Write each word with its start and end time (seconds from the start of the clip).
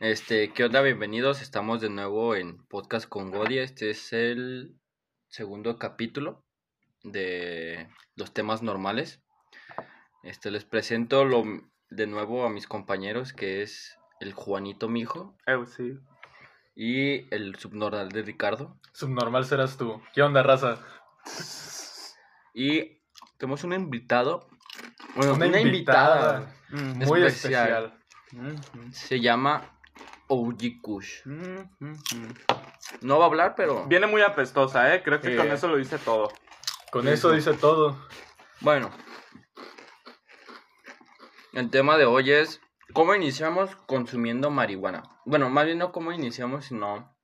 Este, 0.00 0.52
¿qué 0.52 0.64
onda? 0.64 0.80
Bienvenidos. 0.80 1.42
Estamos 1.42 1.80
de 1.80 1.90
nuevo 1.90 2.34
en 2.34 2.64
Podcast 2.66 3.06
con 3.08 3.30
Godia. 3.30 3.62
Este 3.62 3.90
es 3.90 4.12
el 4.12 4.74
segundo 5.28 5.78
capítulo 5.78 6.44
de 7.02 7.88
los 8.16 8.32
temas 8.32 8.62
normales. 8.62 9.22
Este, 10.22 10.50
les 10.50 10.64
presento 10.64 11.24
lo, 11.24 11.44
de 11.90 12.06
nuevo 12.06 12.44
a 12.46 12.50
mis 12.50 12.66
compañeros, 12.66 13.32
que 13.34 13.62
es 13.62 13.98
el 14.20 14.32
Juanito 14.32 14.88
Mijo 14.88 15.36
Eh, 15.46 15.58
sí. 15.66 15.98
y 16.74 17.32
el 17.34 17.56
subnormal 17.56 18.08
de 18.10 18.22
Ricardo. 18.22 18.78
Subnormal 18.94 19.44
serás 19.44 19.76
tú. 19.76 20.00
¿Qué 20.14 20.22
onda, 20.22 20.42
raza? 20.42 20.78
Y 22.54 23.02
tenemos 23.36 23.64
un 23.64 23.74
invitado. 23.74 24.48
Bueno, 25.14 25.34
Una 25.34 25.46
una, 25.46 25.60
invitada. 25.60 26.54
Mm, 26.70 27.04
Muy 27.04 27.22
especial. 27.22 27.92
especial. 28.32 28.92
Se 28.92 29.20
llama 29.20 29.76
OG 30.32 30.80
Kush. 30.80 31.26
mm, 31.26 31.60
mm, 31.80 31.90
mm. 31.90 32.34
No 33.02 33.18
va 33.18 33.24
a 33.24 33.28
hablar, 33.28 33.54
pero. 33.56 33.84
Viene 33.86 34.06
muy 34.06 34.22
apestosa, 34.22 34.94
¿eh? 34.94 35.02
Creo 35.02 35.20
que 35.20 35.36
con 35.36 35.50
eso 35.50 35.66
lo 35.68 35.76
dice 35.76 35.98
todo. 35.98 36.32
Con 36.92 37.02
Sí, 37.02 37.08
eso 37.10 37.30
sí. 37.30 37.36
dice 37.36 37.54
todo. 37.54 38.06
Bueno, 38.60 38.90
el 41.52 41.68
tema 41.70 41.98
de 41.98 42.04
hoy 42.06 42.30
es 42.30 42.60
cómo 42.92 43.14
iniciamos 43.14 43.74
consumiendo 43.86 44.50
marihuana. 44.50 45.02
Bueno, 45.24 45.50
más 45.50 45.66
bien 45.66 45.78
no 45.78 45.90
cómo 45.90 46.12
iniciamos, 46.12 46.66
sino 46.66 47.16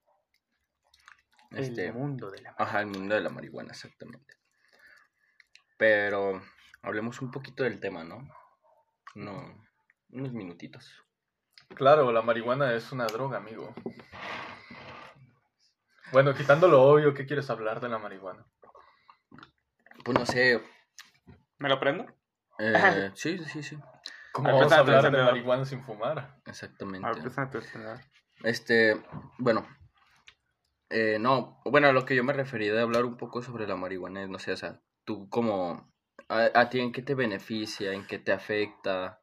este, 1.53 1.87
El 1.87 1.95
mundo 1.95 2.31
de 2.31 2.43
la... 2.43 2.55
ajá, 2.59 2.81
el 2.81 2.87
mundo 2.87 3.15
de 3.15 3.21
la 3.21 3.31
marihuana, 3.31 3.71
exactamente. 3.71 4.35
Pero 5.79 6.43
hablemos 6.83 7.21
un 7.23 7.31
poquito 7.31 7.63
del 7.63 7.79
tema, 7.79 8.03
¿no? 8.03 8.29
No, 9.15 9.65
unos 10.11 10.33
minutitos. 10.33 11.06
Claro, 11.75 12.11
la 12.13 12.23
marihuana 12.23 12.75
es 12.75 12.93
una 12.93 13.07
droga, 13.07 13.39
amigo. 13.39 13.75
Bueno, 16.13 16.35
quitando 16.35 16.69
lo 16.69 16.83
obvio, 16.83 17.13
¿qué 17.15 17.27
quieres 17.27 17.51
hablar 17.51 17.81
de 17.81 17.89
la 17.89 17.99
marihuana? 17.99 18.47
Pues 20.05 20.19
no 20.19 20.25
sé, 20.25 20.63
¿Me 21.59 21.69
lo 21.69 21.81
prendo? 21.81 22.07
eh, 22.59 23.11
sí, 23.15 23.39
sí, 23.39 23.63
sí, 23.63 23.77
¿Cómo 24.33 24.53
vamos 24.53 24.73
a 24.73 24.79
hablar 24.79 25.11
de 25.11 25.23
marihuana 25.23 25.65
sin 25.65 25.83
fumar? 25.83 26.41
exactamente. 26.47 27.21
Este, 28.45 29.03
bueno, 29.39 29.67
eh, 30.91 31.19
no, 31.19 31.61
bueno, 31.65 31.89
a 31.89 31.93
lo 31.93 32.05
que 32.05 32.15
yo 32.15 32.23
me 32.23 32.33
refería 32.33 32.73
de 32.73 32.83
hablar 32.83 33.05
un 33.05 33.17
poco 33.17 33.43
sobre 33.43 33.67
la 33.67 33.77
marihuana, 33.77 34.23
es, 34.23 34.29
no 34.29 34.39
sé, 34.39 34.53
o 34.53 34.57
sea, 34.57 34.81
tú 35.05 35.29
como, 35.29 35.93
a, 36.29 36.51
a 36.55 36.69
ti 36.71 36.81
en 36.81 36.93
qué 36.93 37.03
te 37.03 37.15
beneficia, 37.15 37.93
en 37.93 38.07
qué 38.07 38.19
te 38.19 38.33
afecta, 38.33 39.21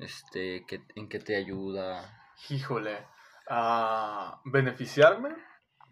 este, 0.00 0.64
qué- 0.66 0.84
en 0.94 1.08
qué 1.08 1.18
te 1.18 1.36
ayuda. 1.36 2.22
Híjole, 2.50 3.06
a 3.48 4.40
beneficiarme, 4.44 5.30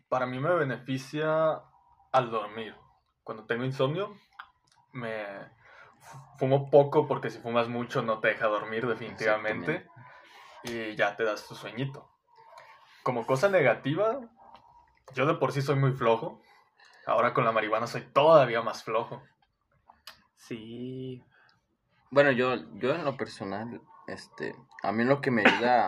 para 0.08 0.26
mí 0.26 0.38
me 0.38 0.54
beneficia 0.54 1.62
al 2.12 2.30
dormir. 2.30 2.74
Cuando 3.22 3.46
tengo 3.46 3.64
insomnio, 3.64 4.14
me 4.92 5.24
fu- 5.98 6.18
fumo 6.38 6.70
poco 6.70 7.06
porque 7.08 7.30
si 7.30 7.38
fumas 7.38 7.68
mucho 7.68 8.02
no 8.02 8.20
te 8.20 8.28
deja 8.28 8.46
dormir 8.46 8.86
definitivamente 8.86 9.88
y 10.62 10.94
ya 10.96 11.16
te 11.16 11.24
das 11.24 11.46
tu 11.48 11.54
sueñito. 11.54 12.10
Como 13.02 13.26
cosa 13.26 13.48
negativa, 13.48 14.20
yo 15.14 15.26
de 15.26 15.34
por 15.34 15.52
sí 15.52 15.62
soy 15.62 15.76
muy 15.76 15.92
flojo. 15.92 16.40
Ahora 17.06 17.34
con 17.34 17.44
la 17.44 17.52
marihuana 17.52 17.86
soy 17.86 18.02
todavía 18.02 18.62
más 18.62 18.82
flojo. 18.84 19.22
Sí. 20.36 21.22
Bueno, 22.10 22.30
yo, 22.30 22.54
yo 22.74 22.94
en 22.94 23.04
lo 23.04 23.16
personal, 23.16 23.80
este, 24.06 24.54
a 24.82 24.92
mí 24.92 25.04
lo 25.04 25.20
que 25.20 25.30
me 25.30 25.42
ayuda, 25.46 25.86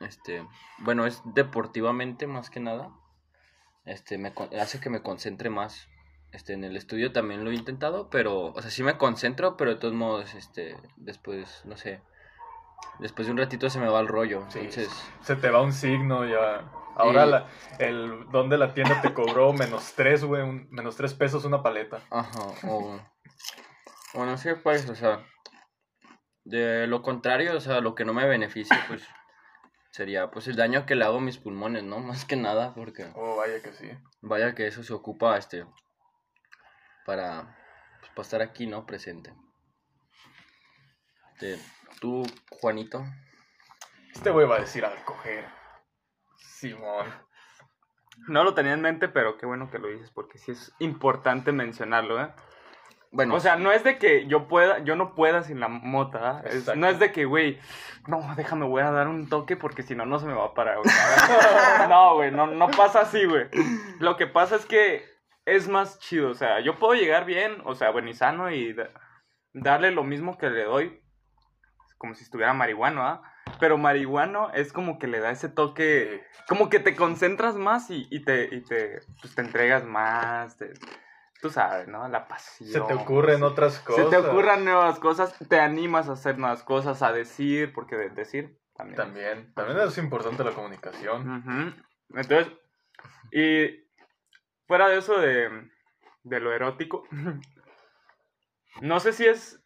este, 0.00 0.46
bueno, 0.78 1.06
es 1.06 1.22
deportivamente 1.24 2.26
más 2.26 2.50
que 2.50 2.60
nada, 2.60 2.90
este, 3.84 4.18
me 4.18 4.32
hace 4.60 4.80
que 4.80 4.90
me 4.90 5.02
concentre 5.02 5.50
más, 5.50 5.88
este, 6.32 6.52
en 6.52 6.64
el 6.64 6.76
estudio 6.76 7.12
también 7.12 7.44
lo 7.44 7.50
he 7.50 7.54
intentado, 7.54 8.08
pero, 8.10 8.46
o 8.46 8.60
sea, 8.60 8.70
sí 8.70 8.82
me 8.82 8.98
concentro, 8.98 9.56
pero 9.56 9.70
de 9.70 9.76
todos 9.76 9.94
modos, 9.94 10.34
este, 10.34 10.76
después, 10.96 11.62
no 11.64 11.76
sé, 11.76 12.00
después 12.98 13.26
de 13.26 13.32
un 13.32 13.38
ratito 13.38 13.70
se 13.70 13.78
me 13.78 13.88
va 13.88 14.00
el 14.00 14.08
rollo, 14.08 14.44
Sí, 14.48 14.58
entonces, 14.60 14.90
Se 15.22 15.36
te 15.36 15.50
va 15.50 15.62
un 15.62 15.72
signo 15.72 16.24
ya. 16.24 16.70
Ahora 16.96 17.26
la, 17.26 17.48
el 17.80 18.30
don 18.30 18.48
de 18.48 18.56
la 18.56 18.72
tienda 18.72 19.00
te 19.00 19.12
cobró 19.12 19.52
menos 19.52 19.94
tres, 19.96 20.24
güey, 20.24 20.44
menos 20.70 20.94
tres 20.94 21.12
pesos 21.12 21.44
una 21.44 21.60
paleta. 21.60 22.00
ajá, 22.10 22.40
o, 22.68 23.00
o 24.14 24.24
no 24.24 24.38
sé, 24.38 24.54
pues, 24.54 24.88
o 24.88 24.94
sea, 24.94 25.24
de 26.44 26.86
lo 26.86 27.02
contrario, 27.02 27.56
o 27.56 27.60
sea, 27.60 27.80
lo 27.80 27.94
que 27.94 28.04
no 28.04 28.12
me 28.12 28.26
beneficia, 28.26 28.84
pues, 28.88 29.06
sería, 29.90 30.30
pues, 30.30 30.46
el 30.48 30.56
daño 30.56 30.86
que 30.86 30.94
le 30.94 31.04
hago 31.04 31.18
a 31.18 31.22
mis 31.22 31.38
pulmones, 31.38 31.82
¿no? 31.82 31.98
Más 32.00 32.24
que 32.24 32.36
nada, 32.36 32.74
porque... 32.74 33.10
Oh, 33.14 33.36
vaya 33.36 33.62
que 33.62 33.72
sí. 33.72 33.90
Vaya 34.20 34.54
que 34.54 34.66
eso 34.66 34.82
se 34.82 34.92
ocupa, 34.92 35.36
este, 35.36 35.66
para, 37.06 37.56
pues, 38.00 38.10
para 38.10 38.22
estar 38.22 38.42
aquí, 38.42 38.66
¿no? 38.66 38.86
Presente. 38.86 39.34
Este, 41.32 41.58
tú, 42.00 42.22
Juanito, 42.60 43.04
Este 44.12 44.30
güey 44.30 44.46
va 44.46 44.56
a 44.56 44.60
decir 44.60 44.84
al 44.84 45.04
coger. 45.04 45.46
Simón. 46.36 47.12
No 48.28 48.44
lo 48.44 48.54
tenía 48.54 48.72
en 48.72 48.80
mente, 48.80 49.08
pero 49.08 49.36
qué 49.36 49.44
bueno 49.44 49.70
que 49.70 49.78
lo 49.78 49.88
dices, 49.88 50.10
porque 50.10 50.38
sí 50.38 50.52
es 50.52 50.72
importante 50.78 51.50
mencionarlo, 51.50 52.22
¿eh? 52.22 52.32
Bueno, 53.14 53.34
O 53.36 53.40
sea, 53.40 53.56
no 53.56 53.72
es 53.72 53.82
de 53.84 53.96
que 53.96 54.26
yo 54.26 54.46
pueda, 54.48 54.80
yo 54.80 54.96
no 54.96 55.14
pueda 55.14 55.42
sin 55.42 55.60
la 55.60 55.68
mota. 55.68 56.42
Es- 56.44 56.74
no 56.76 56.86
es 56.88 56.98
de 56.98 57.12
que, 57.12 57.24
güey, 57.24 57.58
no, 58.06 58.22
déjame, 58.36 58.66
voy 58.66 58.82
a 58.82 58.90
dar 58.90 59.08
un 59.08 59.28
toque 59.28 59.56
porque 59.56 59.82
si 59.82 59.94
no, 59.94 60.04
no 60.04 60.18
se 60.18 60.26
me 60.26 60.34
va 60.34 60.46
a 60.46 60.54
parar. 60.54 60.76
güey. 60.78 60.86
no, 61.88 62.14
güey, 62.16 62.30
no, 62.30 62.46
no 62.48 62.68
pasa 62.70 63.00
así, 63.02 63.24
güey. 63.24 63.46
Lo 64.00 64.16
que 64.16 64.26
pasa 64.26 64.56
es 64.56 64.66
que 64.66 65.04
es 65.46 65.68
más 65.68 65.98
chido, 66.00 66.30
o 66.30 66.34
sea, 66.34 66.60
yo 66.60 66.76
puedo 66.78 66.94
llegar 66.94 67.24
bien, 67.24 67.58
o 67.64 67.74
sea, 67.74 67.90
bueno 67.90 68.08
y 68.10 68.14
sano 68.14 68.50
y 68.50 68.72
da- 68.72 68.90
darle 69.52 69.90
lo 69.90 70.02
mismo 70.02 70.36
que 70.38 70.50
le 70.50 70.64
doy, 70.64 71.00
como 71.98 72.14
si 72.14 72.24
estuviera 72.24 72.52
marihuano, 72.52 73.02
¿ah? 73.06 73.22
Pero 73.60 73.76
marihuano 73.78 74.50
es 74.54 74.72
como 74.72 74.98
que 74.98 75.06
le 75.06 75.20
da 75.20 75.30
ese 75.30 75.48
toque, 75.48 76.24
como 76.48 76.68
que 76.70 76.80
te 76.80 76.96
concentras 76.96 77.54
más 77.56 77.90
y, 77.90 78.06
y 78.10 78.24
te, 78.24 78.48
y 78.54 78.62
te, 78.62 79.00
pues, 79.20 79.34
te 79.34 79.42
entregas 79.42 79.84
más, 79.84 80.56
te- 80.56 80.72
tú 81.40 81.50
sabes, 81.50 81.88
¿no? 81.88 82.06
La 82.08 82.26
pasión. 82.28 82.70
Se 82.70 82.80
te 82.80 82.94
ocurren 82.94 83.42
otras 83.42 83.74
Se 83.74 83.84
cosas. 83.84 84.10
te 84.10 84.16
ocurran 84.16 84.64
nuevas 84.64 84.98
cosas, 84.98 85.36
te 85.48 85.60
animas 85.60 86.08
a 86.08 86.12
hacer 86.12 86.38
nuevas 86.38 86.62
cosas, 86.62 87.02
a 87.02 87.12
decir, 87.12 87.72
porque 87.72 87.96
de- 87.96 88.10
decir 88.10 88.58
también. 88.74 88.96
También. 88.96 89.54
También 89.54 89.78
es 89.80 89.98
importante 89.98 90.42
la 90.44 90.52
comunicación. 90.52 91.74
Entonces, 92.10 92.52
y 93.32 93.84
fuera 94.66 94.88
de 94.88 94.98
eso 94.98 95.18
de, 95.20 95.70
de 96.22 96.40
lo 96.40 96.52
erótico, 96.52 97.06
no 98.80 99.00
sé 99.00 99.12
si 99.12 99.26
es 99.26 99.60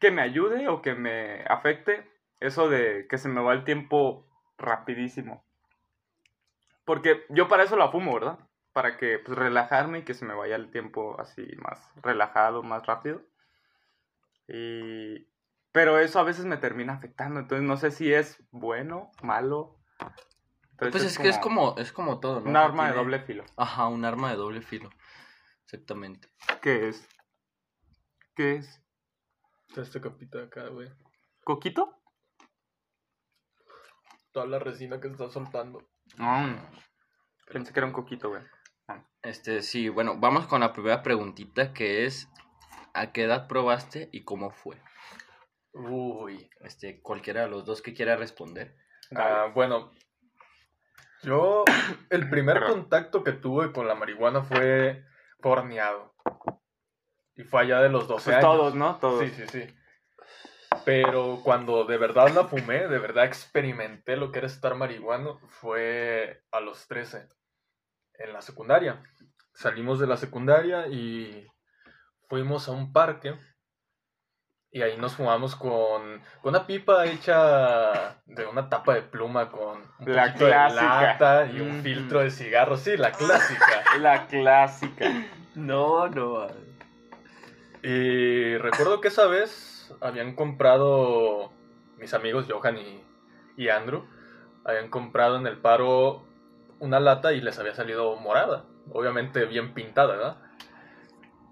que 0.00 0.10
me 0.10 0.22
ayude 0.22 0.68
o 0.68 0.82
que 0.82 0.94
me 0.94 1.44
afecte 1.44 2.10
eso 2.40 2.68
de 2.68 3.06
que 3.08 3.18
se 3.18 3.28
me 3.28 3.40
va 3.40 3.52
el 3.52 3.64
tiempo 3.64 4.26
rapidísimo. 4.58 5.44
Porque 6.84 7.24
yo 7.28 7.46
para 7.48 7.62
eso 7.62 7.76
la 7.76 7.90
fumo, 7.92 8.14
¿verdad? 8.14 8.38
Para 8.72 8.96
que 8.96 9.18
pues 9.18 9.36
relajarme 9.36 10.00
y 10.00 10.02
que 10.04 10.14
se 10.14 10.24
me 10.24 10.34
vaya 10.34 10.56
el 10.56 10.70
tiempo 10.70 11.20
así 11.20 11.46
más 11.56 11.92
relajado, 12.02 12.62
más 12.62 12.86
rápido. 12.86 13.22
Y 14.48 15.32
pero 15.72 15.98
eso 15.98 16.20
a 16.20 16.22
veces 16.22 16.44
me 16.44 16.58
termina 16.58 16.92
afectando, 16.92 17.40
entonces 17.40 17.66
no 17.66 17.78
sé 17.78 17.90
si 17.90 18.12
es 18.12 18.42
bueno, 18.50 19.10
malo. 19.22 19.78
Entonces 20.72 21.02
pues 21.02 21.04
es 21.04 21.18
que 21.18 21.28
es 21.28 21.38
como, 21.38 21.74
es 21.78 21.92
como 21.92 22.20
todo, 22.20 22.40
¿no? 22.40 22.50
un 22.50 22.56
arma 22.56 22.90
de 22.90 22.96
doble 22.96 23.20
filo. 23.20 23.44
Ajá, 23.56 23.88
un 23.88 24.04
arma 24.04 24.30
de 24.30 24.36
doble 24.36 24.60
filo, 24.60 24.90
exactamente. 25.64 26.28
¿Qué 26.60 26.88
es? 26.88 27.08
¿Qué 28.34 28.56
es? 28.56 28.82
Este 29.76 30.00
capita 30.02 30.38
de 30.38 30.44
acá, 30.44 30.68
güey. 30.68 30.90
¿Coquito? 31.42 31.98
Toda 34.32 34.46
la 34.46 34.58
resina 34.58 35.00
que 35.00 35.08
está 35.08 35.30
soltando. 35.30 35.88
Mm. 36.18 36.56
Pensé 37.46 37.72
que 37.72 37.80
era 37.80 37.86
un 37.86 37.92
coquito, 37.92 38.28
güey. 38.28 38.42
Este, 39.22 39.62
sí, 39.62 39.88
bueno, 39.88 40.16
vamos 40.18 40.46
con 40.46 40.60
la 40.60 40.72
primera 40.72 41.02
preguntita 41.02 41.72
que 41.72 42.06
es, 42.06 42.28
¿a 42.92 43.12
qué 43.12 43.24
edad 43.24 43.46
probaste 43.46 44.08
y 44.12 44.24
cómo 44.24 44.50
fue? 44.50 44.76
Uy. 45.72 46.50
Este, 46.60 47.00
cualquiera 47.00 47.42
de 47.42 47.48
los 47.48 47.64
dos 47.64 47.82
que 47.82 47.94
quiera 47.94 48.16
responder. 48.16 48.76
Ah, 49.14 49.50
bueno. 49.54 49.92
Yo, 51.22 51.64
el 52.10 52.28
primer 52.28 52.64
contacto 52.64 53.22
que 53.22 53.32
tuve 53.32 53.72
con 53.72 53.86
la 53.86 53.94
marihuana 53.94 54.42
fue 54.42 55.04
horneado. 55.42 56.14
Y 57.36 57.44
fue 57.44 57.62
allá 57.62 57.80
de 57.80 57.88
los 57.88 58.08
12 58.08 58.24
Pues 58.24 58.36
años. 58.36 58.50
todos, 58.50 58.74
¿no? 58.74 58.96
Todos. 58.96 59.20
Sí, 59.24 59.30
sí, 59.30 59.44
sí. 59.48 59.76
Pero 60.84 61.40
cuando 61.44 61.84
de 61.84 61.96
verdad 61.96 62.28
la 62.30 62.44
fumé, 62.44 62.88
de 62.88 62.98
verdad 62.98 63.24
experimenté 63.24 64.16
lo 64.16 64.32
que 64.32 64.38
era 64.38 64.48
estar 64.48 64.74
marihuano, 64.74 65.38
fue 65.48 66.42
a 66.50 66.60
los 66.60 66.86
13, 66.88 67.28
en 68.24 68.32
la 68.32 68.42
secundaria. 68.42 69.02
Salimos 69.54 69.98
de 69.98 70.06
la 70.06 70.16
secundaria 70.16 70.86
y 70.88 71.46
fuimos 72.28 72.68
a 72.68 72.72
un 72.72 72.92
parque 72.92 73.34
Y 74.70 74.80
ahí 74.80 74.96
nos 74.96 75.16
fumamos 75.16 75.54
con, 75.54 76.22
con 76.40 76.54
una 76.54 76.66
pipa 76.66 77.04
hecha 77.04 78.20
de 78.24 78.46
una 78.46 78.70
tapa 78.70 78.94
de 78.94 79.02
pluma 79.02 79.50
con 79.50 79.82
un 79.98 80.14
La 80.14 80.28
poquito 80.28 80.46
de 80.46 80.50
clásica. 80.52 81.02
lata 81.02 81.46
y 81.52 81.60
un 81.60 81.82
filtro 81.82 82.20
de 82.20 82.30
cigarro. 82.30 82.76
Sí, 82.78 82.96
la 82.96 83.12
clásica. 83.12 83.82
La 84.00 84.26
clásica. 84.26 85.10
No, 85.54 86.08
no. 86.08 86.46
y 87.82 88.56
recuerdo 88.58 89.00
que 89.02 89.08
esa 89.08 89.26
vez 89.26 89.94
habían 90.00 90.34
comprado 90.34 91.52
mis 91.98 92.14
amigos 92.14 92.46
Johan 92.50 92.78
y, 92.78 93.04
y 93.56 93.68
Andrew. 93.68 94.06
Habían 94.64 94.88
comprado 94.88 95.36
en 95.36 95.46
el 95.46 95.58
paro 95.58 96.24
una 96.82 96.98
lata 96.98 97.32
y 97.32 97.40
les 97.40 97.58
había 97.58 97.74
salido 97.74 98.16
morada. 98.16 98.64
Obviamente 98.92 99.44
bien 99.46 99.72
pintada, 99.72 100.16
¿verdad? 100.16 100.36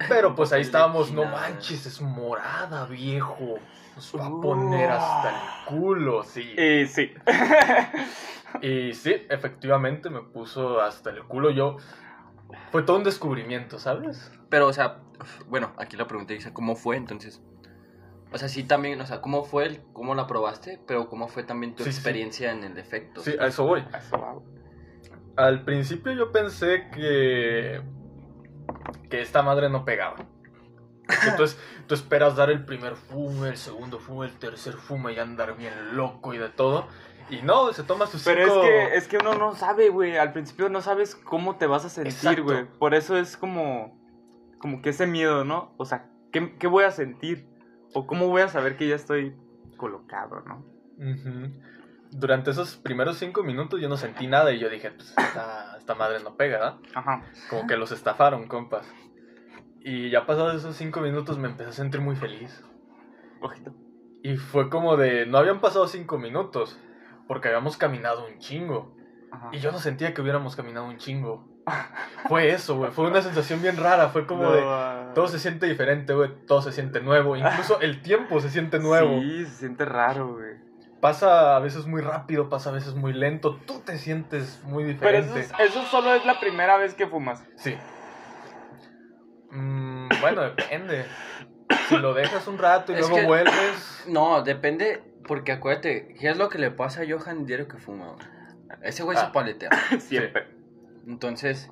Pero 0.08 0.34
pues 0.36 0.52
ahí 0.52 0.62
estábamos, 0.62 1.12
no 1.12 1.24
manches, 1.24 1.86
es 1.86 2.00
morada, 2.00 2.84
viejo. 2.86 3.58
Nos 3.94 4.14
va 4.16 4.26
a 4.26 4.40
poner 4.40 4.90
hasta 4.90 5.30
el 5.30 5.66
culo, 5.66 6.22
sí. 6.24 6.54
Y 6.58 6.86
sí. 6.86 7.12
Y 8.62 8.94
sí, 8.94 9.14
efectivamente 9.30 10.10
me 10.10 10.22
puso 10.22 10.80
hasta 10.80 11.10
el 11.10 11.22
culo. 11.22 11.50
Yo. 11.50 11.76
Fue 12.72 12.82
todo 12.82 12.96
un 12.96 13.04
descubrimiento, 13.04 13.78
¿sabes? 13.78 14.32
Pero, 14.48 14.66
o 14.66 14.72
sea, 14.72 14.98
bueno, 15.46 15.72
aquí 15.78 15.96
la 15.96 16.08
pregunta 16.08 16.34
dice, 16.34 16.52
¿cómo 16.52 16.74
fue 16.74 16.96
entonces? 16.96 17.40
O 18.32 18.38
sea, 18.38 18.48
sí 18.48 18.64
también, 18.64 19.00
o 19.00 19.06
sea, 19.06 19.20
¿cómo 19.20 19.44
fue 19.44 19.66
el, 19.66 19.82
cómo 19.92 20.16
la 20.16 20.26
probaste? 20.26 20.80
Pero 20.84 21.08
¿cómo 21.08 21.28
fue 21.28 21.44
también 21.44 21.76
tu 21.76 21.84
Sí, 21.84 21.90
sí, 21.90 21.92
sí. 21.92 21.98
experiencia 21.98 22.50
en 22.50 22.64
el 22.64 22.76
efecto? 22.76 23.20
Sí, 23.20 23.36
a 23.38 23.46
eso 23.46 23.64
voy. 23.64 23.84
Eso 23.96 24.18
va. 24.18 24.34
Al 25.36 25.64
principio 25.64 26.12
yo 26.12 26.32
pensé 26.32 26.88
que. 26.90 27.82
que 29.08 29.20
esta 29.20 29.42
madre 29.42 29.68
no 29.68 29.84
pegaba. 29.84 30.16
Entonces, 31.28 31.58
tú 31.86 31.94
esperas 31.94 32.36
dar 32.36 32.50
el 32.50 32.64
primer 32.64 32.94
fume, 32.96 33.48
el 33.48 33.56
segundo 33.56 33.98
fume, 33.98 34.26
el 34.26 34.38
tercer 34.38 34.74
fume 34.74 35.12
y 35.12 35.18
andar 35.18 35.56
bien 35.56 35.96
loco 35.96 36.34
y 36.34 36.38
de 36.38 36.48
todo. 36.48 36.86
Y 37.30 37.42
no, 37.42 37.72
se 37.72 37.84
toma 37.84 38.06
sus 38.06 38.24
Pero 38.24 38.44
es 38.44 38.68
que, 38.68 38.96
es 38.96 39.08
que 39.08 39.18
uno 39.18 39.34
no 39.34 39.54
sabe, 39.54 39.88
güey. 39.88 40.16
Al 40.16 40.32
principio 40.32 40.68
no 40.68 40.82
sabes 40.82 41.14
cómo 41.14 41.56
te 41.56 41.66
vas 41.66 41.84
a 41.84 41.88
sentir, 41.88 42.42
güey. 42.42 42.64
Por 42.78 42.94
eso 42.94 43.16
es 43.16 43.36
como, 43.36 43.96
como 44.58 44.82
que 44.82 44.90
ese 44.90 45.06
miedo, 45.06 45.44
¿no? 45.44 45.72
O 45.76 45.84
sea, 45.84 46.10
¿qué, 46.32 46.56
qué 46.58 46.66
voy 46.66 46.84
a 46.84 46.90
sentir? 46.90 47.48
O 47.94 48.06
cómo 48.06 48.28
voy 48.28 48.42
a 48.42 48.48
saber 48.48 48.76
que 48.76 48.88
ya 48.88 48.96
estoy 48.96 49.36
colocado, 49.76 50.40
¿no? 50.40 50.64
Ujú. 50.98 51.52
Durante 52.10 52.50
esos 52.50 52.76
primeros 52.76 53.18
cinco 53.18 53.42
minutos 53.42 53.80
yo 53.80 53.88
no 53.88 53.96
sentí 53.96 54.26
nada 54.26 54.52
y 54.52 54.58
yo 54.58 54.68
dije, 54.68 54.90
pues 54.90 55.14
esta, 55.16 55.76
esta 55.78 55.94
madre 55.94 56.22
no 56.22 56.36
pega, 56.36 56.58
¿verdad? 56.58 56.76
Ajá. 56.94 57.22
Como 57.48 57.66
que 57.66 57.76
los 57.76 57.92
estafaron, 57.92 58.48
compas. 58.48 58.86
Y 59.82 60.10
ya 60.10 60.26
pasados 60.26 60.56
esos 60.56 60.76
cinco 60.76 61.00
minutos 61.00 61.38
me 61.38 61.48
empecé 61.48 61.70
a 61.70 61.72
sentir 61.72 62.00
muy 62.00 62.16
feliz. 62.16 62.62
Ojito. 63.40 63.72
Y 64.22 64.36
fue 64.36 64.68
como 64.68 64.96
de, 64.96 65.24
no 65.26 65.38
habían 65.38 65.60
pasado 65.60 65.86
cinco 65.86 66.18
minutos, 66.18 66.78
porque 67.26 67.48
habíamos 67.48 67.76
caminado 67.76 68.26
un 68.26 68.38
chingo. 68.38 68.94
Ajá. 69.32 69.50
Y 69.52 69.60
yo 69.60 69.72
no 69.72 69.78
sentía 69.78 70.12
que 70.12 70.20
hubiéramos 70.20 70.56
caminado 70.56 70.86
un 70.86 70.98
chingo. 70.98 71.48
Fue 72.28 72.50
eso, 72.50 72.76
güey. 72.76 72.90
Fue 72.90 73.06
una 73.06 73.22
sensación 73.22 73.62
bien 73.62 73.76
rara. 73.76 74.08
Fue 74.08 74.26
como 74.26 74.42
No, 74.42 74.52
de, 74.52 74.62
ah. 74.64 75.12
todo 75.14 75.28
se 75.28 75.38
siente 75.38 75.66
diferente, 75.66 76.12
güey. 76.14 76.30
Todo 76.46 76.62
se 76.62 76.72
siente 76.72 77.00
nuevo. 77.00 77.36
Incluso 77.36 77.80
el 77.80 78.02
tiempo 78.02 78.40
se 78.40 78.50
siente 78.50 78.78
nuevo. 78.78 79.20
Sí, 79.20 79.44
se 79.46 79.50
siente 79.50 79.84
raro, 79.84 80.34
güey. 80.34 80.49
Pasa 81.00 81.56
a 81.56 81.60
veces 81.60 81.86
muy 81.86 82.02
rápido, 82.02 82.48
pasa 82.50 82.70
a 82.70 82.72
veces 82.72 82.94
muy 82.94 83.12
lento. 83.14 83.58
Tú 83.66 83.80
te 83.80 83.96
sientes 83.96 84.60
muy 84.64 84.82
Pero 84.84 84.94
diferente. 85.22 85.40
eso, 85.40 85.54
es- 85.58 85.70
eso 85.70 85.82
solo 85.84 86.14
es 86.14 86.24
la 86.26 86.38
primera 86.40 86.76
vez 86.76 86.94
que 86.94 87.06
fumas. 87.06 87.42
Sí. 87.56 87.74
Mm, 89.50 90.08
bueno, 90.20 90.42
depende. 90.42 91.06
Si 91.88 91.96
lo 91.96 92.14
dejas 92.14 92.46
un 92.46 92.58
rato 92.58 92.92
y 92.92 92.96
Es 92.96 93.00
luego 93.00 93.16
que- 93.16 93.26
vuelves. 93.26 94.04
No, 94.08 94.42
depende, 94.42 95.02
porque 95.26 95.52
acuérdate, 95.52 96.14
¿qué 96.20 96.30
es 96.30 96.36
lo 96.36 96.48
que 96.48 96.58
le 96.58 96.70
pasa 96.70 97.02
a 97.02 97.04
Johan 97.08 97.46
diario 97.46 97.66
que 97.68 97.78
fuma? 97.78 98.16
Ese 98.82 99.02
güey 99.02 99.16
se 99.16 99.24
Ah. 99.24 99.32
paletea. 99.32 99.70
Siempre. 99.98 100.46
Entonces, 101.06 101.70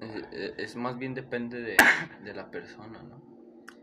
eh, 0.00 0.22
eh, 0.32 0.54
es 0.58 0.76
más 0.76 0.96
bien 0.98 1.14
depende 1.14 1.60
de, 1.60 1.76
de 2.22 2.34
la 2.34 2.50
persona, 2.50 3.02
¿no? 3.02 3.20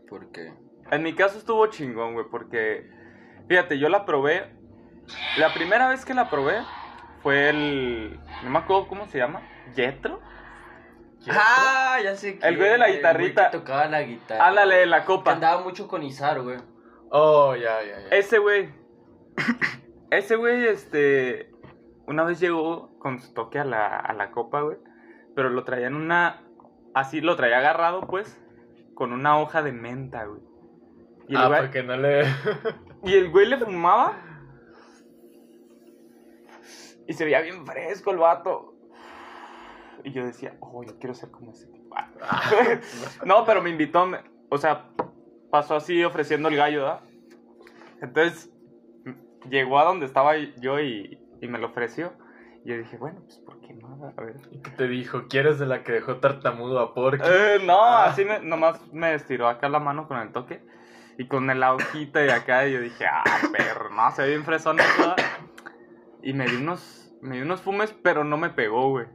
Porque... 0.08 0.52
En 0.90 1.02
mi 1.02 1.14
caso 1.14 1.38
estuvo 1.38 1.66
chingón, 1.68 2.14
güey, 2.14 2.26
porque 2.30 2.90
fíjate, 3.48 3.78
yo 3.78 3.88
la 3.88 4.04
probé. 4.04 4.50
La 5.38 5.52
primera 5.52 5.88
vez 5.88 6.04
que 6.04 6.14
la 6.14 6.30
probé 6.30 6.62
fue 7.22 7.50
el. 7.50 8.20
No 8.44 8.50
me 8.50 8.58
acuerdo 8.58 8.88
cómo 8.88 9.06
se 9.06 9.18
llama. 9.18 9.42
¿Yetro? 9.74 10.20
¡Ah! 11.30 11.98
Ya 12.02 12.16
sé 12.16 12.38
El 12.42 12.56
güey 12.56 12.70
de 12.70 12.78
la 12.78 12.88
guitarrita. 12.90 13.42
güey 13.42 13.50
que 13.52 13.58
tocaba 13.58 13.86
la 13.86 14.02
guitarra. 14.02 14.48
Ándale, 14.48 14.86
la 14.86 15.00
Que 15.00 15.06
copa. 15.06 15.32
andaba 15.32 15.62
mucho 15.62 15.86
con 15.86 16.02
Izar, 16.02 16.40
güey. 16.42 16.58
Oh, 17.10 17.54
ya, 17.54 17.82
ya, 17.82 18.00
ya. 18.00 18.08
Ese 18.16 18.38
güey. 18.38 18.70
Ese 20.10 20.36
güey, 20.36 20.66
este. 20.66 21.50
Una 22.06 22.24
vez 22.24 22.40
llegó 22.40 22.98
con 22.98 23.20
su 23.20 23.32
toque 23.32 23.58
a 23.58 23.64
la, 23.64 23.96
a 23.96 24.12
la 24.14 24.30
copa, 24.30 24.60
güey. 24.62 24.78
Pero 25.34 25.48
lo 25.50 25.64
traía 25.64 25.86
en 25.86 25.94
una. 25.94 26.42
Así 26.94 27.20
lo 27.20 27.36
traía 27.36 27.58
agarrado, 27.58 28.06
pues. 28.08 28.38
Con 28.94 29.12
una 29.12 29.38
hoja 29.38 29.62
de 29.62 29.72
menta, 29.72 30.24
güey. 30.24 30.42
Y 31.28 31.34
el, 31.34 31.40
ah, 31.40 31.48
güey, 31.48 31.60
porque 31.60 31.82
no 31.82 31.96
le. 31.96 32.24
y 33.04 33.14
el 33.14 33.30
güey 33.30 33.46
le 33.46 33.58
fumaba. 33.58 34.16
Y 37.06 37.12
se 37.14 37.24
veía 37.24 37.40
bien 37.40 37.66
fresco 37.66 38.10
el 38.12 38.18
vato. 38.18 38.74
Y 40.04 40.12
yo 40.12 40.24
decía, 40.24 40.56
oh, 40.60 40.82
yo 40.84 40.98
quiero 40.98 41.14
ser 41.14 41.30
como 41.30 41.50
ese 41.52 41.66
tipo. 41.66 41.94
no, 43.24 43.44
pero 43.44 43.62
me 43.62 43.70
invitó. 43.70 44.06
me- 44.06 44.20
O 44.50 44.58
sea, 44.58 44.88
pasó 45.50 45.76
así 45.76 46.02
ofreciendo 46.04 46.48
el 46.48 46.56
gallo, 46.56 46.82
¿verdad? 46.82 47.00
Entonces, 48.00 48.50
llegó 49.48 49.78
a 49.78 49.84
donde 49.84 50.06
estaba 50.06 50.36
yo 50.36 50.80
y, 50.80 51.20
y 51.40 51.48
me 51.48 51.58
lo 51.58 51.68
ofreció. 51.68 52.12
Y 52.64 52.70
yo 52.70 52.78
dije, 52.78 52.96
bueno, 52.96 53.20
pues, 53.24 53.38
¿por 53.40 53.60
qué 53.60 53.74
no? 53.74 54.12
A 54.16 54.20
ver. 54.22 54.36
¿Y 54.52 54.58
qué 54.62 54.70
te 54.70 54.86
dijo? 54.88 55.26
¿Quieres 55.28 55.58
de 55.58 55.66
la 55.66 55.82
que 55.82 55.92
dejó 55.92 56.16
tartamudo 56.18 56.78
a 56.80 56.94
Porky? 56.94 57.22
Eh, 57.24 57.58
no, 57.64 57.80
Ah. 57.82 58.04
así 58.06 58.24
me- 58.24 58.40
nomás 58.40 58.80
me 58.92 59.14
estiró 59.14 59.48
acá 59.48 59.68
la 59.68 59.80
mano 59.80 60.06
con 60.08 60.18
el 60.18 60.30
toque. 60.32 60.64
Y 61.18 61.26
con 61.26 61.46
la 61.46 61.74
hojita 61.74 62.20
de 62.20 62.32
acá, 62.32 62.66
y 62.66 62.72
yo 62.72 62.80
dije, 62.80 63.04
ah, 63.06 63.24
perro, 63.52 63.90
no, 63.90 64.10
se 64.12 64.22
ve 64.22 64.28
bien 64.28 64.44
fresón. 64.44 64.78
Y 66.22 66.32
me 66.32 66.46
di 66.46 66.56
unos, 66.56 67.14
me 67.20 67.36
di 67.36 67.42
unos 67.42 67.60
fumes, 67.60 67.92
pero 68.02 68.24
no 68.24 68.36
me 68.36 68.50
pegó, 68.50 68.90
güey. 68.90 69.06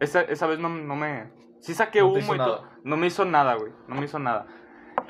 Esa, 0.00 0.22
esa 0.22 0.46
vez 0.46 0.58
no, 0.58 0.68
no 0.68 0.96
me... 0.96 1.30
Sí 1.60 1.74
saqué 1.74 2.00
No 2.00 2.08
humo 2.08 2.34
y 2.34 2.38
todo. 2.38 2.68
No 2.84 2.96
me 2.96 3.06
hizo 3.06 3.24
nada, 3.24 3.54
güey. 3.54 3.72
No 3.86 3.96
me 3.96 4.04
hizo 4.04 4.18
nada. 4.18 4.46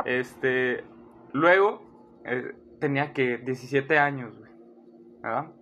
Este... 0.05 0.85
Luego, 1.33 2.21
eh, 2.25 2.55
tenía 2.81 3.13
que 3.13 3.39
17 3.39 3.99
años, 3.99 4.37
güey. 4.39 4.51
¿Verdad? 5.23 5.53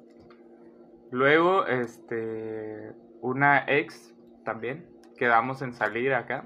Luego, 1.11 1.67
este... 1.67 2.93
Una 3.21 3.65
ex 3.67 4.15
también. 4.45 4.89
Quedamos 5.17 5.63
en 5.63 5.73
salir 5.73 6.15
acá. 6.15 6.45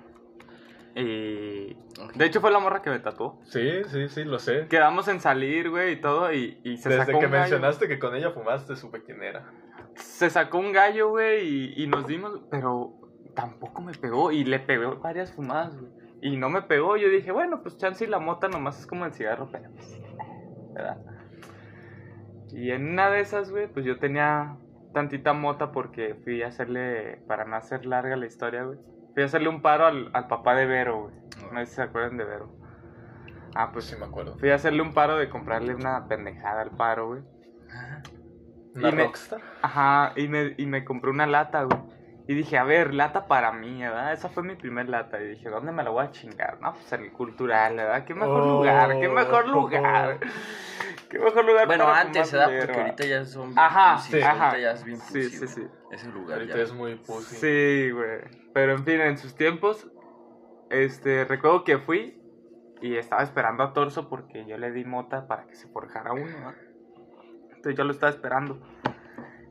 Y... 0.94 1.76
De 2.14 2.24
hecho 2.26 2.40
fue 2.40 2.50
la 2.50 2.58
morra 2.58 2.82
que 2.82 2.90
me 2.90 2.98
tatuó. 2.98 3.40
Sí, 3.44 3.84
sí, 3.86 4.08
sí, 4.08 4.24
lo 4.24 4.38
sé. 4.38 4.66
Quedamos 4.68 5.08
en 5.08 5.20
salir, 5.20 5.70
güey, 5.70 5.92
y 5.92 6.00
todo, 6.00 6.32
y, 6.32 6.60
y 6.64 6.76
se 6.78 6.88
Desde 6.88 7.06
sacó 7.06 7.18
que 7.20 7.26
un 7.26 7.32
gallo. 7.32 7.42
mencionaste 7.42 7.88
que 7.88 7.98
con 7.98 8.14
ella 8.16 8.30
fumaste, 8.32 8.76
supe 8.76 9.02
quién 9.02 9.22
era. 9.22 9.50
Se 9.94 10.30
sacó 10.30 10.58
un 10.58 10.72
gallo, 10.72 11.10
güey, 11.10 11.46
y, 11.46 11.82
y 11.84 11.86
nos 11.86 12.06
dimos, 12.06 12.40
pero 12.50 12.94
tampoco 13.34 13.82
me 13.82 13.92
pegó, 13.92 14.32
y 14.32 14.44
le 14.44 14.58
pegó 14.58 14.96
varias 14.96 15.32
fumadas, 15.32 15.78
güey. 15.78 15.92
Y 16.22 16.36
no 16.36 16.50
me 16.50 16.62
pegó, 16.62 16.96
yo 16.96 17.08
dije, 17.08 17.32
bueno, 17.32 17.62
pues 17.62 17.78
chance 17.78 18.04
y 18.04 18.08
la 18.08 18.18
mota 18.18 18.48
nomás 18.48 18.78
es 18.80 18.86
como 18.86 19.06
el 19.06 19.12
cigarro, 19.14 19.48
pero 19.50 19.70
pues, 19.72 20.00
¿verdad? 20.74 20.98
Y 22.52 22.72
en 22.72 22.90
una 22.90 23.10
de 23.10 23.20
esas, 23.20 23.50
güey, 23.50 23.68
pues 23.68 23.86
yo 23.86 23.98
tenía 23.98 24.56
tantita 24.92 25.32
mota 25.32 25.70
porque 25.72 26.16
fui 26.24 26.42
a 26.42 26.48
hacerle, 26.48 27.20
para 27.28 27.44
no 27.44 27.56
hacer 27.56 27.86
larga 27.86 28.16
la 28.16 28.26
historia, 28.26 28.64
güey, 28.64 28.78
fui 29.14 29.22
a 29.22 29.26
hacerle 29.26 29.48
un 29.48 29.62
paro 29.62 29.86
al, 29.86 30.10
al 30.12 30.26
papá 30.28 30.54
de 30.54 30.66
Vero, 30.66 31.02
güey. 31.02 31.14
No 31.52 31.60
sé 31.60 31.66
si 31.66 31.74
se 31.76 31.82
acuerdan 31.82 32.16
de 32.16 32.24
Vero. 32.24 32.54
Ah, 33.54 33.70
Pues 33.72 33.86
sí 33.86 33.96
me 33.98 34.06
acuerdo. 34.06 34.36
Fui 34.38 34.50
a 34.50 34.54
hacerle 34.54 34.82
un 34.82 34.94
paro 34.94 35.16
de 35.16 35.28
comprarle 35.28 35.74
una 35.74 36.06
pendejada 36.06 36.62
al 36.62 36.70
paro, 36.70 37.08
güey. 37.08 37.22
¿Una 38.74 38.88
Y 38.90 38.92
me- 38.92 39.04
rockstar? 39.04 39.40
Ajá, 39.62 40.12
y 40.16 40.28
me, 40.28 40.54
y 40.56 40.66
me 40.66 40.84
compré 40.84 41.10
una 41.10 41.26
lata, 41.26 41.64
güey. 41.64 41.80
Y 42.30 42.34
dije, 42.34 42.58
a 42.58 42.62
ver, 42.62 42.94
lata 42.94 43.26
para 43.26 43.50
mí, 43.50 43.80
¿verdad? 43.80 44.12
Esa 44.12 44.28
fue 44.28 44.44
mi 44.44 44.54
primer 44.54 44.88
lata. 44.88 45.20
Y 45.20 45.30
dije, 45.30 45.48
¿dónde 45.48 45.72
me 45.72 45.82
la 45.82 45.90
voy 45.90 46.04
a 46.04 46.12
chingar? 46.12 46.60
No, 46.60 46.74
pues 46.74 46.92
en 46.92 47.00
el 47.00 47.10
cultural, 47.10 47.74
¿verdad? 47.74 48.04
¿Qué 48.04 48.14
mejor 48.14 48.44
Oh. 48.44 48.46
lugar? 48.58 49.00
¿Qué 49.00 49.08
mejor 49.08 49.48
lugar? 49.48 50.20
¿Qué 51.10 51.18
mejor 51.18 51.44
lugar 51.44 51.66
Bueno, 51.66 51.86
para 51.86 52.00
antes, 52.02 52.30
¿verdad? 52.30 52.52
Porque 52.66 52.80
ahorita 52.82 53.04
ya 53.04 53.24
son 53.24 53.46
bien 53.48 53.58
Ajá, 53.58 53.98
sí, 53.98 54.12
ahorita 54.22 54.30
ajá. 54.30 54.58
ya 54.58 54.70
es 54.70 54.84
bien 54.84 55.00
Sí, 55.00 55.12
pussy, 55.24 55.28
sí, 55.30 55.36
güey. 55.38 55.48
sí. 55.48 55.66
Ese 55.90 56.06
lugar 56.12 56.38
Ahorita 56.38 56.56
ya. 56.58 56.62
es 56.62 56.72
muy 56.72 56.94
pussy. 56.94 57.34
Sí, 57.34 57.90
güey. 57.90 58.20
Pero 58.54 58.72
en 58.74 58.84
fin, 58.84 59.00
en 59.00 59.18
sus 59.18 59.34
tiempos, 59.34 59.90
este, 60.70 61.24
recuerdo 61.24 61.64
que 61.64 61.78
fui 61.78 62.16
y 62.80 62.94
estaba 62.94 63.24
esperando 63.24 63.64
a 63.64 63.72
Torso 63.72 64.08
porque 64.08 64.46
yo 64.46 64.56
le 64.56 64.70
di 64.70 64.84
mota 64.84 65.26
para 65.26 65.48
que 65.48 65.56
se 65.56 65.66
forjara 65.66 66.12
uno, 66.12 66.26
¿verdad? 66.26 66.54
Entonces 67.56 67.74
yo 67.74 67.82
lo 67.82 67.90
estaba 67.90 68.10
esperando. 68.10 68.60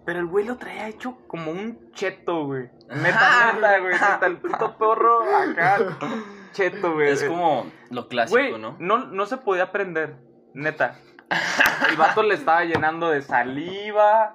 Pero 0.05 0.19
el 0.19 0.25
güey 0.25 0.45
lo 0.45 0.57
traía 0.57 0.87
hecho 0.87 1.17
como 1.27 1.51
un 1.51 1.91
cheto, 1.91 2.45
güey. 2.45 2.69
Neta, 2.89 3.53
neta, 3.53 3.79
güey. 3.79 3.93
Neta, 3.93 4.25
el 4.25 4.37
puto 4.41 4.77
perro 4.77 5.19
acá. 5.23 5.97
cheto, 6.53 6.93
güey. 6.93 7.09
Es 7.09 7.23
como 7.23 7.65
lo 7.91 8.07
clásico, 8.07 8.39
Güey, 8.39 8.59
¿no? 8.59 8.75
no, 8.79 9.05
no 9.05 9.25
se 9.25 9.37
podía 9.37 9.71
prender, 9.71 10.15
neta. 10.53 10.99
El 11.89 11.95
vato 11.95 12.23
le 12.23 12.33
estaba 12.33 12.63
llenando 12.65 13.09
de 13.09 13.21
saliva. 13.21 14.33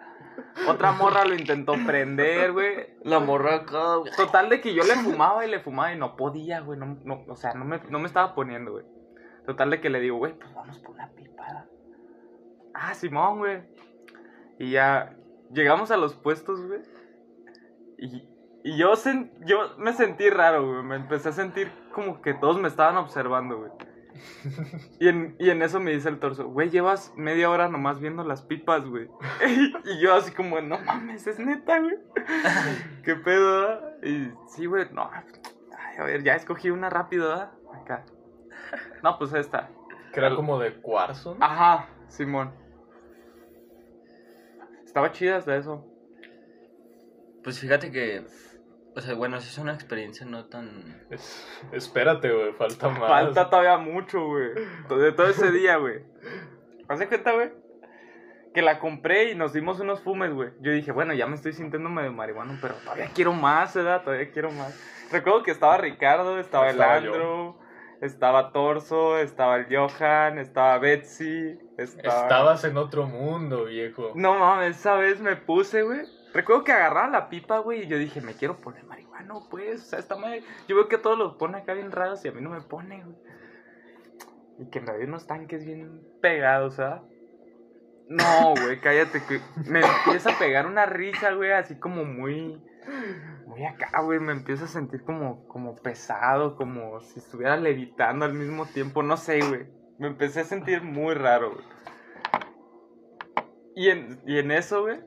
Otra 0.68 0.92
morra 0.92 1.24
lo 1.24 1.34
intentó 1.34 1.74
prender, 1.86 2.52
güey. 2.52 2.94
La 3.02 3.18
morra 3.18 3.56
acá, 3.56 3.96
güey. 3.96 4.12
Total 4.16 4.48
de 4.48 4.60
que 4.60 4.74
yo 4.74 4.84
le 4.84 4.94
fumaba 4.94 5.44
y 5.44 5.50
le 5.50 5.58
fumaba 5.60 5.92
y 5.92 5.98
no 5.98 6.16
podía, 6.16 6.60
güey. 6.60 6.78
No, 6.78 6.98
no, 7.04 7.24
o 7.28 7.36
sea, 7.36 7.54
no 7.54 7.64
me, 7.64 7.80
no 7.88 7.98
me 7.98 8.06
estaba 8.06 8.34
poniendo, 8.34 8.72
güey. 8.72 8.84
Total 9.46 9.70
de 9.70 9.80
que 9.80 9.90
le 9.90 10.00
digo, 10.00 10.18
güey, 10.18 10.34
pues 10.38 10.54
vamos 10.54 10.78
por 10.78 10.94
una 10.94 11.10
pipada. 11.10 11.66
Ah, 12.74 12.94
Simón, 12.94 13.38
güey. 13.38 13.62
Y 14.58 14.70
ya 14.70 15.16
llegamos 15.54 15.90
a 15.90 15.96
los 15.96 16.14
puestos, 16.14 16.60
güey. 16.66 16.80
Y, 17.98 18.28
y 18.64 18.76
yo, 18.76 18.92
sen- 18.92 19.30
yo 19.46 19.76
me 19.78 19.92
sentí 19.92 20.28
raro, 20.30 20.66
güey. 20.66 20.82
Me 20.82 20.96
empecé 20.96 21.30
a 21.30 21.32
sentir 21.32 21.70
como 21.92 22.20
que 22.20 22.34
todos 22.34 22.58
me 22.60 22.68
estaban 22.68 22.96
observando, 22.96 23.58
güey. 23.58 23.70
Y 25.00 25.08
en, 25.08 25.34
y 25.40 25.50
en 25.50 25.60
eso 25.62 25.80
me 25.80 25.90
dice 25.90 26.08
el 26.08 26.20
torso, 26.20 26.46
güey, 26.48 26.70
llevas 26.70 27.12
media 27.16 27.50
hora 27.50 27.68
nomás 27.68 27.98
viendo 27.98 28.22
las 28.22 28.42
pipas, 28.42 28.86
güey. 28.86 29.08
y 29.84 30.00
yo 30.00 30.14
así 30.14 30.30
como, 30.32 30.60
no 30.60 30.78
mames, 30.78 31.26
es 31.26 31.38
neta, 31.40 31.80
güey. 31.80 31.96
¿Qué 33.02 33.16
pedo? 33.16 33.80
Y 34.02 34.30
sí, 34.48 34.66
güey, 34.66 34.86
no. 34.92 35.10
Ay, 35.12 35.96
a 35.98 36.04
ver, 36.04 36.22
ya 36.22 36.34
escogí 36.36 36.70
una 36.70 36.90
rápido, 36.90 37.28
¿verdad? 37.28 37.52
Acá. 37.74 38.04
No, 39.02 39.18
pues 39.18 39.32
esta. 39.34 39.68
Que 40.12 40.20
era 40.20 40.34
como 40.36 40.58
de 40.60 40.80
cuarzo, 40.80 41.34
¿no? 41.34 41.44
Ajá, 41.44 41.88
Simón. 42.08 42.52
Estaba 44.94 45.10
chida 45.10 45.38
hasta 45.38 45.56
eso. 45.56 45.84
Pues 47.42 47.58
fíjate 47.58 47.90
que, 47.90 48.24
o 48.94 49.00
sea, 49.00 49.14
bueno, 49.14 49.36
esa 49.38 49.48
es 49.48 49.58
una 49.58 49.74
experiencia 49.74 50.24
no 50.24 50.44
tan... 50.44 51.04
Es- 51.10 51.44
espérate, 51.72 52.32
güey, 52.32 52.52
falta 52.52 52.88
más. 52.90 53.10
Falta 53.10 53.50
todavía 53.50 53.76
mucho, 53.76 54.24
güey. 54.24 54.50
De 54.88 55.10
todo 55.10 55.26
ese 55.26 55.50
día, 55.50 55.78
güey. 55.78 56.04
¿Haz 56.86 57.00
de 57.00 57.08
cuenta, 57.08 57.32
güey? 57.32 57.50
Que 58.54 58.62
la 58.62 58.78
compré 58.78 59.32
y 59.32 59.34
nos 59.34 59.52
dimos 59.52 59.80
unos 59.80 60.00
fumes, 60.00 60.32
güey. 60.32 60.50
Yo 60.60 60.70
dije, 60.70 60.92
bueno, 60.92 61.12
ya 61.12 61.26
me 61.26 61.34
estoy 61.34 61.54
sintiendo 61.54 61.88
medio 61.90 62.12
marihuano, 62.12 62.56
pero 62.62 62.74
todavía 62.76 63.10
quiero 63.12 63.32
más, 63.32 63.74
¿verdad? 63.74 64.04
Todavía 64.04 64.30
quiero 64.30 64.52
más. 64.52 64.80
Recuerdo 65.10 65.42
que 65.42 65.50
estaba 65.50 65.76
Ricardo, 65.76 66.38
estaba, 66.38 66.70
Estaba 66.70 66.98
el 66.98 67.04
Andrew, 67.08 67.56
estaba 68.00 68.52
Torso, 68.52 69.18
estaba 69.18 69.56
el 69.56 69.66
Johan, 69.74 70.38
estaba 70.38 70.78
Betsy, 70.78 71.58
estaba... 71.78 72.22
Estabas 72.22 72.64
en 72.64 72.76
otro 72.76 73.06
mundo, 73.06 73.64
viejo. 73.64 74.12
No 74.14 74.38
mames, 74.38 74.78
esa 74.78 74.94
vez 74.94 75.20
me 75.20 75.36
puse, 75.36 75.82
güey. 75.82 76.02
Recuerdo 76.32 76.64
que 76.64 76.72
agarraba 76.72 77.08
la 77.08 77.28
pipa, 77.28 77.58
güey, 77.58 77.84
y 77.84 77.86
yo 77.86 77.96
dije, 77.96 78.20
me 78.20 78.34
quiero 78.34 78.56
poner 78.56 78.84
marihuano, 78.84 79.46
pues. 79.50 79.82
O 79.82 79.84
sea, 79.84 79.98
esta 79.98 80.16
madre. 80.16 80.42
Yo 80.66 80.74
veo 80.74 80.88
que 80.88 80.98
todos 80.98 81.16
los 81.16 81.34
pone 81.34 81.58
acá 81.58 81.74
bien 81.74 81.92
raros 81.92 82.24
y 82.24 82.28
a 82.28 82.32
mí 82.32 82.40
no 82.40 82.50
me 82.50 82.60
pone, 82.60 83.04
güey. 83.04 83.16
Y 84.58 84.70
que 84.70 84.80
me 84.80 84.90
había 84.90 85.06
unos 85.06 85.26
tanques 85.26 85.64
bien 85.64 86.02
pegados, 86.20 86.74
¿sabes? 86.74 87.02
No, 88.08 88.54
güey, 88.60 88.80
cállate, 88.80 89.22
que 89.26 89.40
me 89.68 89.80
empieza 89.80 90.30
a 90.30 90.38
pegar 90.38 90.66
una 90.66 90.86
risa, 90.86 91.32
güey, 91.32 91.52
así 91.52 91.76
como 91.76 92.04
muy. 92.04 92.60
Muy 93.54 93.66
acá, 93.66 94.00
güey, 94.00 94.18
me 94.18 94.32
empiezo 94.32 94.64
a 94.64 94.68
sentir 94.68 95.04
como, 95.04 95.46
como 95.46 95.76
pesado, 95.76 96.56
como 96.56 97.00
si 97.00 97.20
estuviera 97.20 97.56
levitando 97.56 98.24
al 98.24 98.34
mismo 98.34 98.66
tiempo, 98.66 99.04
no 99.04 99.16
sé, 99.16 99.38
güey. 99.46 99.68
Me 99.96 100.08
empecé 100.08 100.40
a 100.40 100.44
sentir 100.44 100.82
muy 100.82 101.14
raro, 101.14 101.52
güey. 101.52 101.64
Y 103.76 103.90
en, 103.90 104.20
y 104.26 104.38
en 104.38 104.50
eso, 104.50 104.82
güey, 104.82 104.98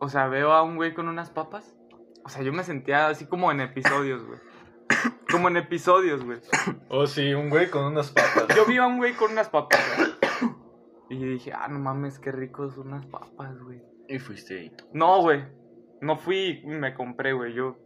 o 0.00 0.08
sea, 0.08 0.26
veo 0.28 0.52
a 0.52 0.62
un 0.62 0.76
güey 0.76 0.94
con 0.94 1.06
unas 1.06 1.28
papas. 1.28 1.76
O 2.24 2.30
sea, 2.30 2.42
yo 2.42 2.50
me 2.50 2.64
sentía 2.64 3.08
así 3.08 3.26
como 3.26 3.52
en 3.52 3.60
episodios, 3.60 4.24
güey. 4.24 4.38
Como 5.30 5.48
en 5.48 5.56
episodios, 5.58 6.24
güey. 6.24 6.38
Oh, 6.88 7.06
sí, 7.06 7.34
un 7.34 7.50
güey 7.50 7.68
con 7.68 7.84
unas 7.84 8.10
patas. 8.10 8.56
Yo 8.56 8.64
vi 8.66 8.78
a 8.78 8.86
un 8.86 8.98
güey 8.98 9.14
con 9.14 9.32
unas 9.32 9.48
papas, 9.48 9.80
güey. 9.96 10.54
Y 11.10 11.24
dije, 11.24 11.52
ah, 11.52 11.66
no 11.68 11.80
mames, 11.80 12.20
qué 12.20 12.30
ricos 12.30 12.78
unas 12.78 13.04
papas, 13.06 13.60
güey. 13.60 13.82
Y 14.08 14.18
fuiste 14.18 14.70
tú. 14.76 14.84
No, 14.92 15.20
güey. 15.22 15.44
No 16.04 16.16
fui 16.16 16.60
y 16.62 16.66
me 16.66 16.94
compré, 16.94 17.32
güey. 17.32 17.54
Yo. 17.54 17.76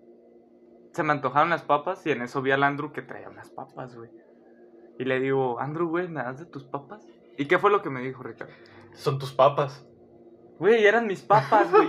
Se 0.92 1.02
me 1.02 1.12
antojaron 1.12 1.50
las 1.50 1.62
papas 1.62 2.04
y 2.06 2.10
en 2.10 2.22
eso 2.22 2.42
vi 2.42 2.50
al 2.50 2.62
Andrew 2.64 2.92
que 2.92 3.02
traía 3.02 3.28
unas 3.28 3.50
papas, 3.50 3.94
güey. 3.96 4.10
Y 4.98 5.04
le 5.04 5.20
digo, 5.20 5.60
Andrew, 5.60 5.88
güey, 5.88 6.08
¿me 6.08 6.22
das 6.22 6.40
de 6.40 6.46
tus 6.46 6.64
papas? 6.64 7.06
¿Y 7.37 7.46
qué 7.46 7.58
fue 7.58 7.70
lo 7.70 7.82
que 7.82 7.90
me 7.90 8.00
dijo 8.00 8.22
Ricardo? 8.25 8.52
Son 8.94 9.18
tus 9.18 9.32
papas. 9.32 9.87
Güey, 10.58 10.84
eran 10.87 11.06
mis 11.06 11.22
papas, 11.22 11.70
güey. 11.70 11.88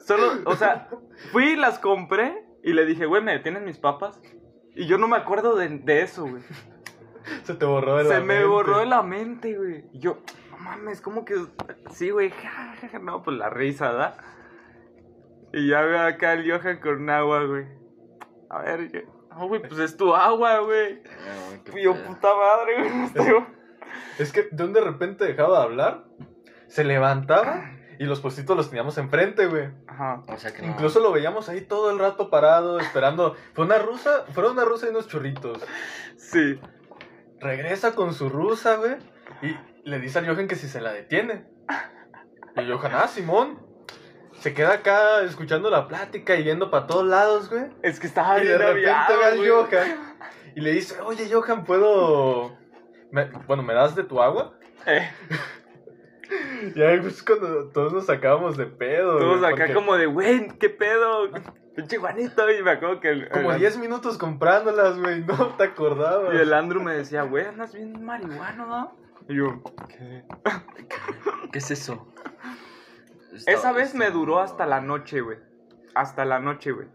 Solo, 0.00 0.32
o 0.44 0.56
sea, 0.56 0.90
fui 1.30 1.52
y 1.52 1.56
las 1.56 1.78
compré 1.78 2.44
y 2.62 2.74
le 2.74 2.84
dije, 2.84 3.06
güey, 3.06 3.22
¿me 3.22 3.32
detienes 3.32 3.62
mis 3.62 3.78
papas? 3.78 4.20
Y 4.74 4.86
yo 4.86 4.98
no 4.98 5.08
me 5.08 5.16
acuerdo 5.16 5.56
de, 5.56 5.68
de 5.70 6.02
eso, 6.02 6.26
güey. 6.26 6.42
Se 7.44 7.54
te 7.54 7.64
borró 7.64 7.96
de 7.96 8.04
la 8.04 8.10
Se 8.16 8.20
me 8.20 8.26
mente. 8.34 8.44
borró 8.44 8.78
de 8.80 8.86
la 8.86 9.02
mente, 9.02 9.56
güey. 9.56 9.84
Y 9.92 10.00
yo, 10.00 10.18
no 10.50 10.58
mames, 10.58 11.00
¿cómo 11.00 11.24
que...? 11.24 11.36
Sí, 11.92 12.10
güey, 12.10 12.30
no, 13.00 13.22
pues 13.22 13.38
la 13.38 13.48
risa, 13.48 13.90
¿verdad? 13.92 14.16
Y 15.52 15.68
ya 15.68 15.82
veo 15.82 16.00
acá 16.02 16.32
el 16.32 16.50
Johan 16.50 16.78
con 16.80 17.08
agua, 17.10 17.44
güey. 17.44 17.66
A 18.50 18.60
ver, 18.62 18.90
yo, 18.90 19.00
no, 19.30 19.48
güey, 19.48 19.60
pues 19.62 19.78
es 19.80 19.96
tu 19.96 20.14
agua, 20.14 20.58
güey. 20.60 21.02
Y 21.74 21.82
yo, 21.82 21.94
puta 22.04 22.28
madre, 22.34 22.78
güey. 22.78 22.90
no 22.96 23.06
estoy- 23.06 23.44
Es 24.18 24.32
que 24.32 24.48
de 24.50 24.64
un 24.64 24.72
de 24.72 24.80
repente 24.80 25.24
dejaba 25.24 25.58
de 25.58 25.64
hablar, 25.64 26.04
se 26.68 26.84
levantaba 26.84 27.70
y 27.98 28.04
los 28.04 28.20
puestitos 28.20 28.56
los 28.56 28.68
teníamos 28.70 28.96
enfrente, 28.98 29.46
güey. 29.46 29.68
Ajá. 29.86 30.22
O 30.28 30.36
sea 30.38 30.52
que 30.52 30.62
no. 30.62 30.68
Incluso 30.68 31.00
lo 31.00 31.12
veíamos 31.12 31.48
ahí 31.48 31.60
todo 31.60 31.90
el 31.90 31.98
rato 31.98 32.30
parado, 32.30 32.80
esperando. 32.80 33.36
Fue 33.54 33.64
una 33.64 33.78
rusa, 33.78 34.24
fueron 34.32 34.52
una 34.52 34.64
rusa 34.64 34.86
y 34.86 34.90
unos 34.90 35.06
churritos. 35.08 35.62
Sí. 36.16 36.58
Regresa 37.40 37.94
con 37.94 38.14
su 38.14 38.28
rusa, 38.28 38.76
güey, 38.76 38.96
y 39.42 39.56
le 39.88 39.98
dice 39.98 40.18
al 40.20 40.26
Johan 40.26 40.46
que 40.48 40.54
si 40.56 40.68
se 40.68 40.80
la 40.80 40.92
detiene. 40.92 41.44
Y 42.56 42.60
el 42.60 42.72
Johan, 42.72 42.92
ah, 42.94 43.08
Simón. 43.08 43.58
Se 44.42 44.54
queda 44.54 44.72
acá 44.74 45.22
escuchando 45.22 45.70
la 45.70 45.86
plática 45.86 46.34
y 46.34 46.42
viendo 46.42 46.70
para 46.70 46.86
todos 46.88 47.06
lados, 47.06 47.48
güey. 47.48 47.66
Es 47.82 48.00
que 48.00 48.08
estaba 48.08 48.38
Y 48.38 48.46
de 48.46 48.48
bien 48.48 48.58
repente 48.58 48.90
aviado, 48.90 49.18
ve 49.18 49.24
al 49.24 49.36
güey. 49.38 49.48
Johan 49.50 50.14
y 50.56 50.60
le 50.60 50.72
dice, 50.72 51.00
oye, 51.00 51.28
Johan, 51.32 51.64
¿puedo...? 51.64 52.56
me- 53.12 53.30
bueno, 53.46 53.62
¿me 53.62 53.72
das 53.72 53.94
de 53.94 54.02
tu 54.04 54.20
agua? 54.20 54.54
Eh, 54.86 55.08
Y 56.74 56.82
ahí 56.82 57.00
pues 57.00 57.22
cuando 57.22 57.68
todos 57.68 57.92
nos 57.92 58.06
sacábamos 58.06 58.56
de 58.56 58.66
pedo. 58.66 59.18
todos 59.18 59.38
güey, 59.40 59.52
acá 59.52 59.62
porque 59.64 59.74
como 59.74 59.96
de, 59.96 60.06
güey, 60.06 60.48
¿qué 60.58 60.68
pedo? 60.70 61.30
Pinche 61.76 61.98
Juanito. 61.98 62.50
Y 62.50 62.62
me 62.64 62.72
acuerdo 62.72 62.98
que 63.00 63.10
el... 63.10 63.28
Como 63.28 63.52
el- 63.52 63.60
10 63.60 63.78
minutos 63.78 64.18
comprándolas, 64.18 64.98
güey, 64.98 65.20
no 65.24 65.36
te 65.56 65.64
acordabas. 65.64 66.34
Y 66.34 66.38
el 66.38 66.52
Andrew 66.52 66.82
me 66.82 66.94
decía, 66.94 67.22
güey, 67.22 67.46
andas 67.46 67.72
bien 67.74 68.04
marihuano, 68.04 68.66
¿no? 68.66 68.96
Y 69.28 69.36
yo, 69.36 69.62
¿qué? 69.88 70.24
¿Qué 71.52 71.58
es 71.58 71.70
eso? 71.70 72.08
Esa 73.32 73.50
Está- 73.50 73.72
vez 73.72 73.94
me 73.94 74.10
duró 74.10 74.40
hasta 74.40 74.66
la 74.66 74.80
noche, 74.80 75.20
güey. 75.20 75.38
Hasta 75.94 76.24
la 76.24 76.38
noche, 76.38 76.72
güey. 76.72 76.88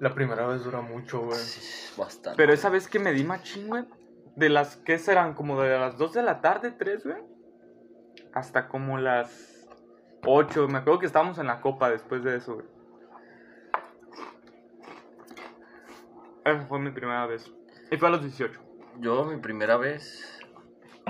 La 0.00 0.12
primera 0.14 0.46
vez 0.46 0.64
dura 0.64 0.80
mucho, 0.80 1.20
güey. 1.20 1.38
Sí, 1.38 1.92
Bastante. 1.96 2.36
Pero 2.36 2.52
esa 2.52 2.68
vez 2.68 2.88
que 2.88 2.98
me 2.98 3.12
di 3.12 3.24
machín, 3.24 3.68
güey. 3.68 3.84
De 4.36 4.48
las, 4.48 4.76
¿qué 4.78 4.98
serán? 4.98 5.34
Como 5.34 5.60
de 5.62 5.78
las 5.78 5.96
2 5.96 6.12
de 6.12 6.22
la 6.22 6.40
tarde, 6.40 6.72
3, 6.72 7.04
güey. 7.04 7.22
Hasta 8.32 8.66
como 8.68 8.98
las 8.98 9.68
8. 10.26 10.66
Me 10.68 10.78
acuerdo 10.78 10.98
que 10.98 11.06
estábamos 11.06 11.38
en 11.38 11.46
la 11.46 11.60
copa 11.60 11.88
después 11.90 12.24
de 12.24 12.36
eso, 12.36 12.54
güey. 12.54 12.66
Esa 16.44 16.66
fue 16.66 16.78
mi 16.78 16.90
primera 16.90 17.26
vez. 17.26 17.50
Y 17.90 17.96
fue 17.96 18.08
a 18.08 18.10
los 18.10 18.22
18. 18.22 18.60
Yo 18.98 19.24
mi 19.24 19.36
primera 19.38 19.76
vez... 19.76 20.30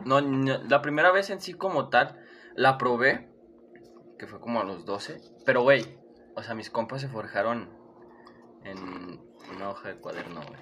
No, 0.05 0.21
no, 0.21 0.59
la 0.65 0.83
primera 0.83 1.11
vez 1.13 1.31
en 1.31 1.41
sí 1.41 1.55
como 1.55 1.89
tal, 1.89 2.21
la 2.55 2.77
probé, 2.79 3.31
que 4.19 4.27
fue 4.27 4.41
como 4.41 4.61
a 4.61 4.65
los 4.65 4.85
12. 4.85 5.21
Pero, 5.45 5.63
güey, 5.63 5.99
o 6.35 6.43
sea, 6.43 6.55
mis 6.55 6.71
compas 6.71 7.01
se 7.01 7.09
forjaron 7.09 7.71
en 8.65 9.21
una 9.55 9.71
hoja 9.71 9.89
de 9.89 9.97
cuaderno, 9.97 10.41
güey. 10.43 10.61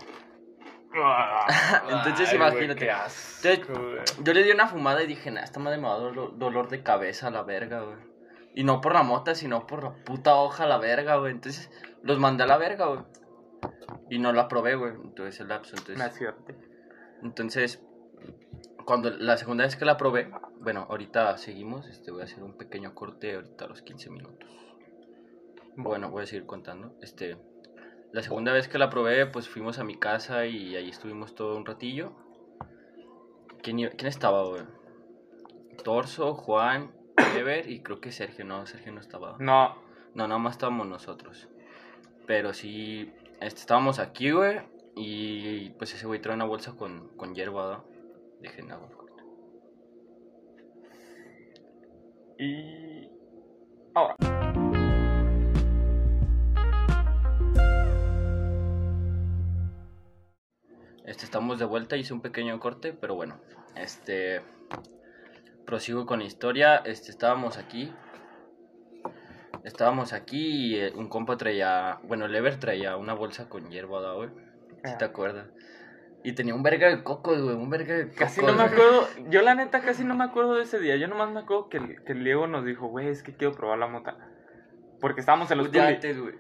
Entonces, 1.89 2.29
Ay, 2.31 2.39
güey, 2.39 2.51
imagínate. 2.51 2.81
qué 2.81 2.91
asco, 2.91 3.49
Entonces. 3.49 4.19
Yo 4.23 4.35
le 4.35 4.43
di 4.43 4.51
una 4.51 4.69
fumada 4.69 5.03
y 5.03 5.07
dije, 5.07 5.31
nah, 5.31 5.43
esta 5.43 5.59
madre 5.59 5.79
me 5.79 5.89
va 5.89 5.95
a 5.95 5.99
dar 5.99 6.09
dolor, 6.09 6.39
dolor 6.39 6.69
de 6.69 6.83
cabeza 6.83 7.29
a 7.29 7.31
la 7.31 7.43
verga, 7.43 7.81
güey. 7.81 7.97
Y 8.55 8.65
no 8.65 8.83
por 8.83 8.93
la 8.93 9.03
mota, 9.03 9.35
sino 9.35 9.67
por 9.67 9.83
la 9.83 9.95
puta 10.05 10.35
hoja 10.37 10.65
a 10.65 10.67
la 10.67 10.77
verga, 10.77 11.17
güey. 11.17 11.33
Entonces, 11.33 11.71
los 12.03 12.19
mandé 12.19 12.45
a 12.45 12.47
la 12.47 12.59
verga, 12.59 12.87
güey. 12.87 13.01
Y 14.11 14.19
no 14.19 14.33
la 14.33 14.49
probé, 14.49 14.75
güey. 14.75 14.93
Entonces, 14.93 15.41
el 15.41 15.49
lapso. 15.49 15.77
Entonces, 15.77 16.23
entonces, 17.23 17.83
cuando 18.85 19.11
la 19.11 19.37
segunda 19.37 19.65
vez 19.65 19.77
que 19.77 19.85
la 19.85 19.97
probé, 19.97 20.31
bueno, 20.61 20.87
ahorita 20.89 21.37
seguimos, 21.39 21.87
este, 21.89 22.11
voy 22.11 22.23
a 22.23 22.25
hacer 22.25 22.43
un 22.43 22.57
pequeño 22.57 22.95
corte 22.95 23.35
ahorita 23.35 23.65
a 23.65 23.69
los 23.69 23.83
15 23.83 24.11
minutos. 24.11 24.49
Bueno, 25.77 26.11
voy 26.11 26.25
a 26.25 26.27
seguir 26.27 26.47
contando. 26.47 26.95
Este, 27.01 27.37
la 28.13 28.23
segunda 28.23 28.53
vez 28.53 28.69
que 28.69 28.79
la 28.79 28.91
probé, 28.91 29.27
pues 29.27 29.49
fuimos 29.49 29.79
a 29.79 29.85
mi 29.85 29.99
casa 29.99 30.47
y 30.47 30.77
ahí 30.77 30.91
estuvimos 30.91 31.35
todo 31.35 31.57
un 31.57 31.65
ratillo. 31.65 32.13
¿Quién, 33.63 33.77
quién 33.97 34.07
estaba, 34.07 34.45
güey? 34.45 34.63
Torso, 35.83 36.35
Juan, 36.35 36.93
Ever 37.37 37.71
y 37.71 37.83
creo 37.83 38.01
que 38.01 38.13
Sergio, 38.13 38.45
no, 38.45 38.67
Sergio 38.67 38.93
no 38.93 39.01
estaba. 39.01 39.37
No, 39.39 39.77
No, 40.15 40.29
nada 40.29 40.39
más 40.39 40.53
estábamos 40.53 40.87
nosotros. 40.87 41.49
Pero 42.27 42.53
sí, 42.53 43.13
este, 43.41 43.61
estábamos 43.61 43.99
aquí, 43.99 44.31
güey. 44.31 44.61
Y 44.95 45.71
pues 45.71 45.95
ese 45.95 46.07
güey 46.07 46.21
trae 46.21 46.35
una 46.35 46.45
bolsa 46.45 46.73
con, 46.73 47.09
con 47.17 47.35
hierba, 47.35 47.67
¿verdad? 47.67 47.85
Dije, 48.43 48.63
no, 48.63 48.79
güey. 48.81 48.93
Y 52.39 53.09
ahora. 53.95 54.17
Este, 61.05 61.25
estamos 61.25 61.59
de 61.59 61.65
vuelta, 61.65 61.97
hice 61.97 62.15
un 62.15 62.21
pequeño 62.21 62.59
corte, 62.61 62.93
pero 62.93 63.15
bueno, 63.15 63.41
este, 63.75 64.41
prosigo 65.67 66.07
con 66.07 66.21
la 66.21 66.25
historia, 66.27 66.77
este, 66.77 67.11
estábamos 67.11 67.59
aquí, 67.59 67.93
estábamos 69.65 70.13
aquí 70.13 70.75
y 70.75 70.77
eh, 70.77 70.93
un 70.95 71.09
compa 71.09 71.37
traía, 71.37 71.99
bueno, 72.05 72.27
el 72.27 72.35
Ever 72.35 72.59
traía 72.61 72.97
una 72.97 73.15
bolsa 73.15 73.49
con 73.49 73.69
hierba, 73.71 74.01
¿da, 74.01 74.13
güey? 74.15 74.31
Si 74.85 74.97
te 74.97 75.05
Ah. 75.05 75.09
acuerdas. 75.09 75.49
Y 76.25 76.35
tenía 76.35 76.55
un 76.55 76.63
verga 76.63 76.89
de 76.89 77.03
cocos, 77.03 77.41
güey, 77.41 77.57
un 77.57 77.69
verga 77.69 77.95
de 77.95 78.05
cocos. 78.05 78.19
Casi 78.19 78.43
no 78.43 78.53
me 78.53 78.63
acuerdo, 78.63 79.09
yo 79.29 79.43
la 79.43 79.55
neta 79.55 79.81
casi 79.81 80.05
no 80.05 80.15
me 80.15 80.25
acuerdo 80.25 80.55
de 80.55 80.63
ese 80.63 80.79
día. 80.79 80.97
Yo 80.97 81.09
nomás 81.09 81.31
me 81.33 81.41
acuerdo 81.41 81.69
que 81.69 81.79
el, 81.79 82.05
que 82.05 82.13
el 82.13 82.25
Diego 82.25 82.47
nos 82.47 82.65
dijo, 82.65 82.87
güey, 82.87 83.09
es 83.09 83.23
que 83.23 83.35
quiero 83.35 83.55
probar 83.55 83.79
la 83.79 83.89
mota. 83.89 84.17
Porque 85.01 85.21
estábamos 85.21 85.51
en 85.51 85.59
los 85.59 85.69
Un 85.69 85.79
antes, 85.79 86.21
güey, 86.21 86.35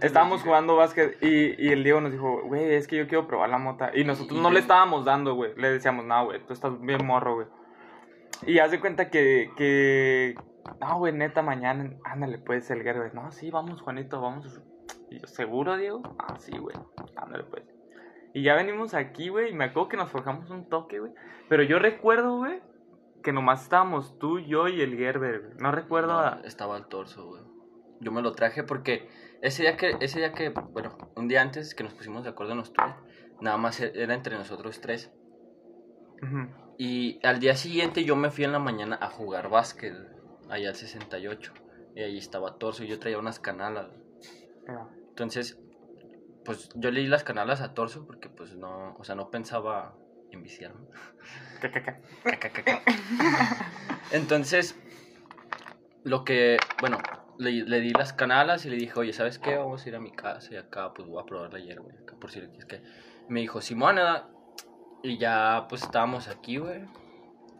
Estábamos 0.00 0.42
jugando 0.42 0.74
básquet 0.74 1.22
y, 1.22 1.54
y 1.64 1.68
el 1.68 1.84
Diego 1.84 2.00
nos 2.00 2.10
dijo, 2.10 2.42
güey, 2.42 2.74
es 2.74 2.88
que 2.88 2.96
yo 2.96 3.06
quiero 3.06 3.28
probar 3.28 3.48
la 3.48 3.58
mota. 3.58 3.92
Y 3.94 4.02
nosotros 4.04 4.38
Y 4.38 4.42
no 4.42 4.50
le 4.50 4.58
estábamos 4.58 5.04
dando, 5.04 5.34
güey. 5.34 5.54
Le 5.56 5.70
decíamos, 5.70 6.04
no, 6.04 6.24
güey, 6.24 6.44
tú 6.44 6.52
estás 6.52 6.80
bien 6.80 7.06
morro, 7.06 7.36
güey. 7.36 7.46
Y 8.44 8.58
haz 8.58 8.72
de 8.72 8.80
cuenta 8.80 9.08
que, 9.08 9.52
que, 9.56 10.34
no, 10.80 10.98
güey, 10.98 11.12
neta, 11.12 11.42
mañana, 11.42 11.92
ándale, 12.04 12.38
pues, 12.38 12.68
el 12.72 12.82
güey. 12.82 13.10
No, 13.12 13.30
sí, 13.30 13.52
vamos, 13.52 13.80
Juanito, 13.82 14.20
vamos. 14.20 14.60
Y 15.10 15.20
yo, 15.20 15.26
¿seguro, 15.28 15.76
Diego? 15.76 16.02
Ah, 16.18 16.36
sí, 16.38 16.50
güey, 16.58 16.74
ándale, 17.14 17.44
pues. 17.44 17.62
Y 18.34 18.42
ya 18.42 18.54
venimos 18.54 18.94
aquí, 18.94 19.28
güey, 19.28 19.50
y 19.50 19.54
me 19.54 19.64
acuerdo 19.64 19.88
que 19.88 19.96
nos 19.96 20.10
forjamos 20.10 20.50
un 20.50 20.68
toque, 20.68 20.98
güey. 21.00 21.12
Pero 21.48 21.62
yo 21.62 21.78
recuerdo, 21.78 22.38
güey, 22.38 22.60
que 23.22 23.32
nomás 23.32 23.62
estábamos 23.62 24.18
tú, 24.18 24.40
yo 24.40 24.68
y 24.68 24.80
el 24.80 24.96
Gerber, 24.96 25.40
güey. 25.40 25.52
No 25.58 25.70
recuerdo 25.72 26.14
No, 26.14 26.18
a... 26.18 26.40
Estaba 26.44 26.76
al 26.76 26.88
torso, 26.88 27.26
güey. 27.26 27.42
Yo 28.00 28.10
me 28.10 28.22
lo 28.22 28.32
traje 28.32 28.64
porque 28.64 29.08
ese 29.42 29.62
día 29.62 29.76
que, 29.76 29.96
ese 30.00 30.18
día 30.18 30.32
que, 30.32 30.48
bueno, 30.48 30.96
un 31.14 31.28
día 31.28 31.42
antes 31.42 31.74
que 31.74 31.84
nos 31.84 31.94
pusimos 31.94 32.24
de 32.24 32.30
acuerdo 32.30 32.52
en 32.52 32.58
los 32.58 32.72
nada 33.40 33.56
más 33.58 33.80
e- 33.80 33.92
era 33.94 34.14
entre 34.14 34.36
nosotros 34.36 34.80
tres. 34.80 35.12
Y 36.78 37.24
al 37.26 37.40
día 37.40 37.54
siguiente 37.56 38.04
yo 38.04 38.16
me 38.16 38.30
fui 38.30 38.44
en 38.44 38.52
la 38.52 38.58
mañana 38.58 38.98
a 39.00 39.08
jugar 39.08 39.50
básquet, 39.50 39.94
allá 40.48 40.70
al 40.70 40.74
68. 40.74 41.52
Y 41.94 42.00
ahí 42.00 42.18
estaba 42.18 42.58
torso 42.58 42.84
y 42.84 42.88
yo 42.88 42.98
traía 42.98 43.18
unas 43.18 43.38
canalas. 43.38 43.88
Entonces, 45.10 45.60
pues 46.44 46.68
yo 46.74 46.90
leí 46.90 47.06
las 47.06 47.24
canalas 47.24 47.60
a 47.60 47.74
torso 47.74 48.06
porque 48.06 48.28
pues 48.28 48.54
no, 48.56 48.94
o 48.98 49.04
sea, 49.04 49.14
no 49.14 49.30
pensaba 49.30 49.94
en 50.30 50.42
viciarme. 50.42 50.86
Entonces, 54.12 54.76
lo 56.04 56.24
que, 56.24 56.56
bueno, 56.80 56.98
le, 57.38 57.52
le 57.64 57.80
di 57.80 57.90
las 57.92 58.12
canalas 58.12 58.64
y 58.66 58.70
le 58.70 58.76
dije, 58.76 58.98
oye, 58.98 59.12
¿sabes 59.12 59.38
qué? 59.38 59.56
Vamos 59.56 59.84
a 59.84 59.88
ir 59.88 59.96
a 59.96 60.00
mi 60.00 60.12
casa 60.12 60.54
y 60.54 60.56
acá, 60.56 60.92
pues 60.94 61.08
voy 61.08 61.22
a 61.22 61.26
probar 61.26 61.52
la 61.52 61.60
hierba. 61.60 61.86
y 61.92 62.02
acá, 62.02 62.16
por 62.20 62.30
si 62.30 62.40
quieres 62.40 62.64
que. 62.66 62.82
Me 63.28 63.40
dijo, 63.40 63.60
Simona, 63.60 64.28
y 65.02 65.18
ya, 65.18 65.66
pues 65.68 65.82
estábamos 65.82 66.28
aquí, 66.28 66.58
güey. 66.58 66.82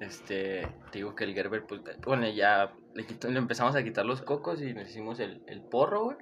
Este, 0.00 0.62
te 0.90 0.98
digo 0.98 1.14
que 1.14 1.24
el 1.24 1.34
Gerber, 1.34 1.64
pues, 1.64 1.80
bueno, 2.04 2.28
ya 2.28 2.72
le, 2.94 3.06
quitó- 3.06 3.30
le 3.30 3.38
empezamos 3.38 3.76
a 3.76 3.84
quitar 3.84 4.04
los 4.04 4.20
cocos 4.22 4.60
y 4.60 4.74
nos 4.74 4.88
hicimos 4.88 5.20
el, 5.20 5.42
el 5.46 5.62
porro, 5.62 6.04
güey. 6.06 6.16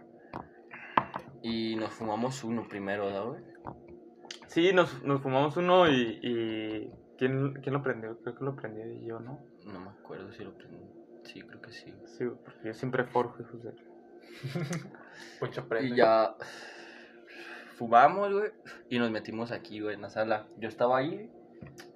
Y 1.43 1.77
nos 1.77 1.93
fumamos 1.93 2.43
uno 2.45 2.67
primero, 2.69 3.07
¿verdad, 3.07 3.25
güey? 3.25 3.43
Sí, 4.49 4.73
nos, 4.73 5.03
nos 5.05 5.21
fumamos 5.23 5.57
uno 5.57 5.89
y, 5.89 6.19
y... 6.23 6.93
¿Quién, 7.17 7.55
¿Quién 7.63 7.75
lo 7.75 7.83
prendió? 7.83 8.19
Creo 8.23 8.35
que 8.35 8.45
lo 8.45 8.57
prendió 8.57 8.87
y 8.91 9.05
yo, 9.05 9.21
¿no? 9.21 9.39
No 9.67 9.81
me 9.81 9.91
acuerdo 9.91 10.33
si 10.33 10.43
lo 10.43 10.55
prendí. 10.55 10.85
Sí, 11.25 11.43
creo 11.43 11.61
que 11.61 11.71
sí. 11.73 11.95
Sí, 12.07 12.25
porque 12.45 12.69
yo 12.69 12.75
siempre 12.75 13.05
forjo, 13.05 13.43
de... 13.43 13.73
Poncho 15.39 15.69
prende. 15.69 15.91
Y 15.91 15.97
ya 15.97 16.35
fumamos, 17.77 18.33
güey, 18.33 18.51
y 18.89 18.99
nos 18.99 19.11
metimos 19.11 19.53
aquí, 19.53 19.81
güey, 19.81 19.95
en 19.95 20.03
la 20.03 20.11
sala. 20.11 20.47
Yo 20.59 20.69
estaba 20.69 20.99
ahí. 20.99 21.31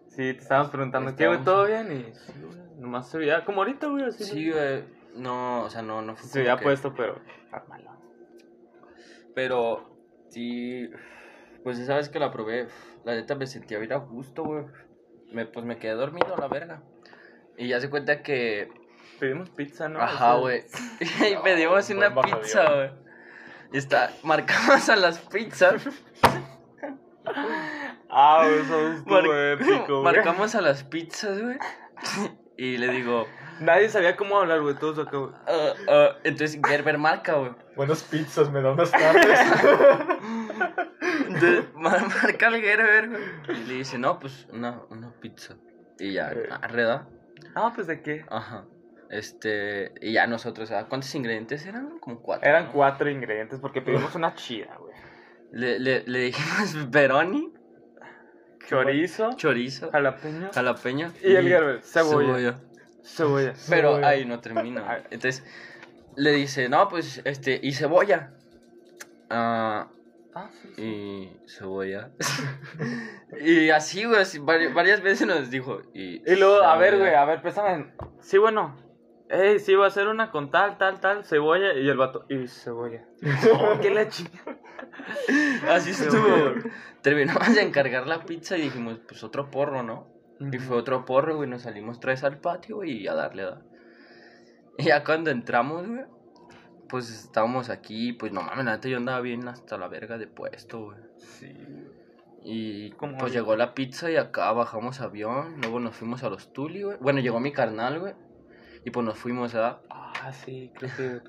Sí, 0.09 0.17
te 0.17 0.39
estábamos 0.39 0.71
preguntando, 0.71 1.17
¿qué, 1.17 1.27
güey? 1.27 1.43
¿Todo 1.43 1.67
bien? 1.67 1.91
Y 1.91 2.15
sí, 2.15 2.33
güey, 2.43 2.59
nomás 2.79 3.09
se 3.09 3.19
veía 3.19 3.45
como 3.45 3.63
ahorita, 3.63 3.89
güey, 3.89 4.05
así. 4.05 4.25
Sí, 4.25 4.51
güey. 4.51 4.85
No, 5.17 5.63
o 5.65 5.71
sea, 5.71 5.83
no, 5.83 6.03
no 6.03 6.17
fue 6.17 6.29
Se 6.29 6.41
veía 6.41 6.57
que- 6.57 6.65
puesto, 6.65 6.95
pero... 6.95 7.19
Pero 9.35 9.97
sí, 10.31 10.89
pues 11.63 11.79
esa 11.79 11.97
vez 11.97 12.09
que 12.09 12.19
la 12.19 12.31
probé, 12.31 12.69
la 13.05 13.15
neta 13.15 13.35
me 13.35 13.47
sentía 13.47 13.79
bien 13.79 13.93
a 13.93 13.97
gusto, 13.97 14.45
güey. 14.45 14.65
Me, 15.33 15.47
pues 15.47 15.65
me 15.67 15.79
quedé 15.79 15.93
dormido 15.95 16.35
a 16.35 16.41
la 16.41 16.49
verga. 16.49 16.83
Y 17.57 17.69
ya 17.69 17.81
se 17.81 17.91
cuenta 17.91 18.23
que, 18.23 18.69
Pedimos 19.19 19.51
pizza, 19.51 19.89
¿no? 19.89 20.01
ajá, 20.01 20.37
O 20.37 20.49
sea, 20.49 20.61
güey. 20.61 20.65
y 21.33 21.43
pedimos 21.43 21.89
una 21.91 22.15
pizza, 22.15 22.73
güey. 22.75 22.91
Y 23.73 23.79
está, 23.79 24.11
marcamos 24.23 24.89
a 24.89 24.97
las 24.97 25.19
pizzas. 25.19 25.87
Ah, 28.17 28.47
eso 28.49 28.93
estuvo 28.93 29.15
Mar- 29.23 29.53
épico, 29.53 30.01
güey. 30.03 30.15
marcamos 30.15 30.55
a 30.55 30.61
las 30.61 30.85
pizzas, 30.85 31.41
güey. 31.43 31.57
y 32.57 32.77
le 32.77 32.89
digo, 32.93 33.27
Nadie 33.61 33.89
sabía 33.89 34.17
cómo 34.17 34.39
hablar, 34.39 34.61
güey, 34.63 34.75
todos 34.75 34.99
acá, 35.07 35.17
güey. 35.17 35.33
"Ah, 35.47 35.73
ah", 35.89 36.09
entonces 36.25 36.59
Gerber 36.67 36.99
marca, 36.99 37.35
güey. 37.35 37.53
Buenas 37.77 38.03
pizzas, 38.05 38.51
me 38.51 38.61
da 38.63 38.73
unas 38.73 38.91
tardes. 38.91 39.39
Entonces, 41.29 41.65
mar- 41.75 42.03
marca 42.23 42.49
el 42.49 42.61
Gerber, 42.63 43.09
güey. 43.11 43.23
Y 43.61 43.65
le 43.65 43.75
dice, 43.75 43.99
no, 43.99 44.19
pues 44.19 44.47
una, 44.53 44.83
una 44.91 45.13
pizza. 45.21 45.55
Y 45.99 46.13
ya, 46.15 46.31
Eh. 46.33 46.49
arreda. 46.63 47.09
Ah, 47.55 47.73
pues, 47.75 47.87
¿de 47.87 48.03
qué? 48.03 48.25
Ajá. 48.31 48.65
Este, 49.11 49.93
y 50.01 50.13
ya 50.15 50.27
nosotros, 50.27 50.71
¿ah? 50.73 50.87
¿cuántos 50.89 51.15
ingredientes 51.15 51.67
eran? 51.67 51.99
Como 52.01 52.21
cuatro. 52.21 52.49
Eran 52.49 52.67
¿no? 52.67 52.73
cuatro 52.73 53.09
ingredientes 53.11 53.61
porque 53.61 53.81
pedimos 53.81 54.15
una 54.15 54.35
chida, 54.35 54.77
güey. 54.79 54.95
Le, 55.53 55.79
le, 55.79 56.03
le 56.07 56.19
dijimos 56.21 56.91
Veroni, 56.91 57.53
Chorizo, 58.67 59.31
chorizo, 59.37 59.91
jalapeño 59.91 60.51
jalapeño 60.53 61.13
y 61.23 61.35
el 61.35 61.47
Gerber, 61.49 61.83
cebolla. 61.83 62.27
Cebolla. 62.35 62.61
Pero 63.69 63.91
Cebolla. 63.91 64.09
ahí 64.09 64.25
no 64.25 64.41
termina. 64.41 65.03
Entonces, 65.11 65.45
le 66.17 66.33
dice, 66.33 66.69
no, 66.69 66.89
pues, 66.89 67.21
este, 67.25 67.59
y 67.63 67.73
cebolla. 67.73 68.33
Ah, 69.31 69.89
Ah, 70.37 70.51
sí, 70.61 70.69
sí. 70.75 70.83
y 70.83 71.49
cebolla. 71.49 72.11
y 73.41 73.71
así, 73.71 74.05
güey, 74.05 74.21
así, 74.21 74.39
vari- 74.41 74.73
varias 74.75 75.01
veces 75.01 75.29
nos 75.29 75.49
dijo. 75.51 75.83
Y, 75.95 76.29
Y 76.31 76.37
luego, 76.37 76.63
a 76.63 76.77
ver, 76.77 76.95
cebolla. 76.95 77.05
güey, 77.11 77.15
a 77.15 77.25
ver, 77.25 77.41
préstame. 77.43 77.93
Sí, 78.21 78.39
bueno. 78.39 78.77
Ey, 79.29 79.59
sí, 79.61 79.75
va 79.75 79.87
a 79.87 79.91
ser 79.91 80.09
una 80.09 80.31
con 80.31 80.51
tal, 80.51 80.77
tal, 80.77 81.01
tal, 81.01 81.25
cebolla. 81.25 81.73
Y 81.75 81.89
el 81.89 81.97
vato, 81.97 82.27
y 82.29 82.49
cebolla. 82.49 83.05
Oh, 83.53 83.79
qué 83.81 83.91
la 83.91 84.09
chingada. 84.09 84.57
Así 85.71 85.91
estuvo. 85.91 86.55
Terminamos 87.03 87.55
de 87.55 87.63
encargar 87.63 88.07
la 88.07 88.25
pizza 88.25 88.57
y 88.57 88.63
dijimos, 88.63 88.99
pues 89.07 89.23
otro 89.23 89.51
porro, 89.51 89.83
¿no? 89.83 90.09
Y 90.41 90.59
fue 90.59 90.77
otro 90.77 91.05
porro, 91.05 91.37
güey. 91.37 91.49
Nos 91.49 91.63
salimos 91.63 92.01
tres 92.01 92.25
al 92.25 92.39
patio 92.39 92.77
güey, 92.77 93.03
y 93.03 93.07
a 93.09 93.15
darle, 93.15 93.45
a. 93.45 93.63
Y 94.79 94.85
ya 94.87 95.05
cuando 95.05 95.31
entramos, 95.31 95.87
güey, 95.87 96.05
pues 96.89 97.09
estábamos 97.11 97.71
aquí. 97.71 98.13
Pues 98.13 98.33
no 98.33 98.43
mames, 98.43 98.65
neta 98.65 98.89
yo 98.89 98.97
andaba 98.97 99.21
bien 99.21 99.47
hasta 99.47 99.79
la 99.79 99.89
verga 99.89 100.19
de 100.19 100.27
puesto, 100.27 100.87
güey. 100.87 100.99
Sí. 101.17 101.55
Y 102.43 102.91
¿Cómo 102.93 103.13
pues 103.13 103.31
había? 103.31 103.41
llegó 103.41 103.57
la 103.57 103.75
pizza 103.75 104.11
y 104.11 104.17
acá 104.17 104.53
bajamos 104.53 105.01
avión. 105.01 105.61
Luego 105.63 105.81
nos 105.81 105.95
fuimos 105.97 106.23
a 106.25 106.29
los 106.29 106.53
Tuli, 106.53 106.83
güey. 106.83 106.99
Bueno, 107.01 107.21
llegó 107.21 107.41
mi 107.41 107.53
carnal, 107.53 108.01
güey. 108.01 108.15
Y 108.85 108.91
pues 108.91 109.07
nos 109.07 109.17
fuimos, 109.19 109.55
¿verdad? 109.55 109.79
Ah, 109.89 110.33
sí, 110.33 110.71
creo 110.75 110.91
que. 110.97 111.21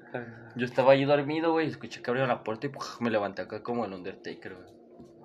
Yo 0.56 0.66
estaba 0.66 0.94
ahí 0.94 1.06
dormido, 1.06 1.52
güey. 1.52 1.68
Escuché 1.68 2.02
que 2.02 2.10
abrieron 2.10 2.30
la 2.30 2.44
puerta 2.44 2.68
y 2.68 2.70
¡puf! 2.70 3.00
me 3.00 3.10
levanté 3.10 3.44
acá 3.44 3.64
como 3.64 3.86
el 3.86 3.94
Undertaker, 3.94 4.56
güey. 4.56 4.70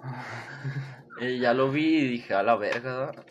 Y 1.21 1.38
ya 1.38 1.53
lo 1.53 1.71
vi 1.71 1.99
y 1.99 2.09
dije, 2.09 2.33
a 2.33 2.43
la 2.43 2.57
verga, 2.57 2.99
¿verdad? 2.99 3.27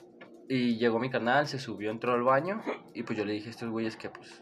Y 0.52 0.78
llegó 0.78 0.98
mi 1.00 1.10
canal, 1.12 1.48
se 1.48 1.60
subió, 1.60 1.92
entró 1.92 2.12
al 2.14 2.24
baño. 2.24 2.62
Y 2.94 3.04
pues 3.04 3.18
yo 3.18 3.24
le 3.24 3.34
dije 3.34 3.48
a 3.48 3.52
estos 3.52 3.70
güeyes 3.70 3.96
que, 3.96 4.10
pues. 4.10 4.42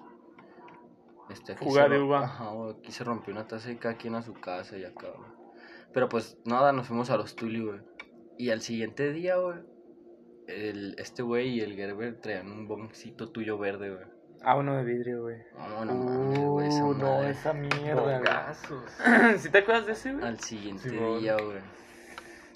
Este, 1.29 1.51
aquí 1.51 1.65
Fuga 1.65 1.83
se 1.83 1.89
de 1.89 1.99
uva. 2.01 2.23
Ajá, 2.23 2.49
güey, 2.51 2.75
aquí 2.79 2.91
se 2.93 3.03
rompió 3.03 3.33
una 3.33 3.45
taza 3.45 3.69
y 3.71 3.75
cada 3.75 3.95
quien 3.97 4.15
a 4.15 4.21
su 4.21 4.33
casa 4.33 4.77
y 4.77 4.85
acá, 4.85 5.07
güey. 5.15 5.29
Pero 5.93 6.07
pues 6.07 6.37
nada, 6.45 6.71
nos 6.71 6.87
fuimos 6.87 7.09
a 7.09 7.17
los 7.17 7.35
Tuli, 7.35 7.61
güey. 7.61 7.81
Y 8.37 8.49
al 8.51 8.61
siguiente 8.61 9.11
día, 9.11 9.35
güey. 9.35 9.59
El, 10.47 10.95
este 10.97 11.23
güey 11.23 11.49
y 11.49 11.59
el 11.59 11.75
Gerber 11.75 12.21
traían 12.21 12.49
un 12.49 12.67
boncito 12.69 13.29
tuyo 13.29 13.57
verde, 13.57 13.89
güey. 13.93 14.05
Ah, 14.43 14.55
uno 14.55 14.77
de 14.77 14.83
vidrio, 14.85 15.23
güey. 15.23 15.37
No, 15.57 15.83
no 15.83 15.93
mames, 15.93 16.39
güey, 16.39 16.67
esa 16.69 16.85
Uh, 16.85 16.93
no, 16.93 17.05
madre. 17.17 17.31
esa 17.31 17.53
mierda. 17.53 18.53
¿Sí 19.39 19.49
te 19.49 19.57
acuerdas 19.57 19.87
de 19.87 19.91
ese, 19.91 20.13
güey? 20.13 20.23
Al 20.25 20.39
siguiente 20.39 20.89
día, 20.89 21.35
güey. 21.35 21.59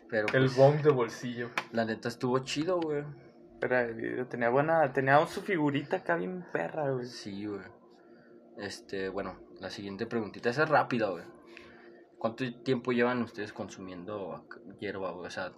Pero 0.09 0.27
El 0.27 0.45
pues, 0.45 0.55
bong 0.55 0.81
de 0.81 0.91
bolsillo. 0.91 1.49
la 1.73 1.83
neta 1.83 2.07
estuvo 2.07 2.39
chido, 2.39 2.79
güey. 2.79 3.03
Era 3.61 3.85
de 3.85 3.93
vidrio, 3.93 4.27
tenía 4.27 4.49
buena. 4.49 4.91
Tenía 4.93 5.25
su 5.27 5.41
figurita 5.41 5.97
acá 5.97 6.15
bien 6.15 6.45
perra, 6.51 6.89
güey. 6.91 7.05
Sí, 7.05 7.45
güey. 7.45 7.61
Este, 8.57 9.09
bueno, 9.09 9.37
la 9.59 9.69
siguiente 9.69 10.05
preguntita 10.05 10.49
esa 10.49 10.63
es 10.63 10.69
rápida, 10.69 11.09
güey. 11.09 11.23
¿Cuánto 12.17 12.43
tiempo 12.63 12.91
llevan 12.91 13.21
ustedes 13.23 13.53
consumiendo 13.53 14.45
hierba, 14.79 15.11
güey? 15.11 15.27
O 15.27 15.29
sea, 15.29 15.51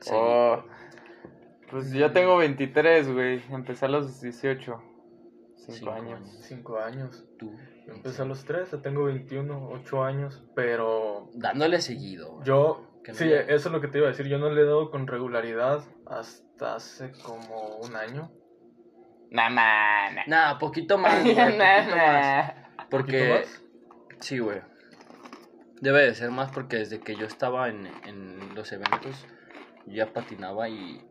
sí, 0.00 0.10
Oh, 0.14 0.62
pues 1.70 1.92
yo 1.92 2.12
tengo 2.12 2.36
23, 2.36 3.12
güey. 3.12 3.42
Empecé 3.50 3.86
a 3.86 3.88
los 3.88 4.20
18. 4.20 4.82
5 5.56 5.72
Cinco 5.72 5.90
años. 5.92 6.20
años. 6.20 6.38
Cinco 6.42 6.78
años. 6.78 7.24
tú. 7.38 7.52
Yo 7.86 7.92
empecé 7.94 8.22
a 8.22 8.24
los 8.24 8.44
tres, 8.44 8.70
ya 8.70 8.80
tengo 8.80 9.04
21, 9.04 9.68
8 9.72 10.04
años, 10.04 10.42
pero 10.54 11.28
Dándole 11.34 11.80
seguido. 11.82 12.32
güey. 12.36 12.46
yo, 12.46 12.86
sí, 13.12 13.30
eso 13.30 13.68
es 13.68 13.72
lo 13.72 13.80
que 13.82 13.88
te 13.88 13.98
iba 13.98 14.06
a 14.06 14.10
decir, 14.10 14.26
yo 14.26 14.38
no 14.38 14.48
le 14.50 14.62
he 14.62 14.64
dado 14.64 14.90
con 14.90 15.06
regularidad 15.06 15.84
hasta 16.06 16.76
hace 16.76 17.12
como 17.24 17.76
un 17.78 17.96
año. 17.96 18.30
Nah, 19.30 19.48
nah, 19.50 20.10
nah. 20.12 20.22
Nah, 20.26 20.58
poquito 20.58 20.98
más, 20.98 21.22
güey, 21.22 21.34
poquito 21.34 21.96
más. 21.96 22.52
Porque, 22.90 23.44
¿Poquito 23.44 24.20
sí, 24.20 24.38
güey. 24.38 24.60
Debe 25.80 26.02
de 26.02 26.14
ser 26.14 26.30
más 26.30 26.50
porque 26.50 26.76
desde 26.78 27.00
que 27.00 27.16
yo 27.16 27.26
estaba 27.26 27.68
en, 27.68 27.86
en 28.06 28.54
los 28.54 28.72
eventos, 28.72 29.26
yo 29.86 29.94
ya 29.94 30.12
patinaba 30.12 30.68
y 30.68 31.04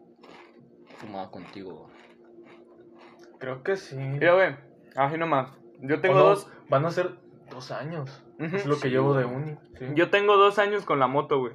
fumaba 0.98 1.30
contigo. 1.32 1.88
güey. 1.88 1.94
Creo 3.40 3.62
que 3.64 3.76
sí. 3.76 3.96
Mira, 3.98 4.34
güey. 4.34 4.56
Así 4.96 5.18
nomás. 5.18 5.52
Yo 5.82 6.00
tengo 6.00 6.18
dos. 6.18 6.48
Van 6.70 6.86
a 6.86 6.92
ser 6.92 7.18
dos 7.50 7.72
años. 7.72 8.24
Es 8.40 8.66
lo 8.66 8.76
que 8.76 8.84
Sí, 8.84 8.90
llevo 8.90 9.14
de 9.16 9.26
uni. 9.26 9.58
sí. 9.78 9.86
Yo 9.96 10.10
tengo 10.10 10.38
dos 10.38 10.58
años 10.60 10.86
con 10.86 11.00
la 11.00 11.08
moto, 11.08 11.40
güey. 11.40 11.54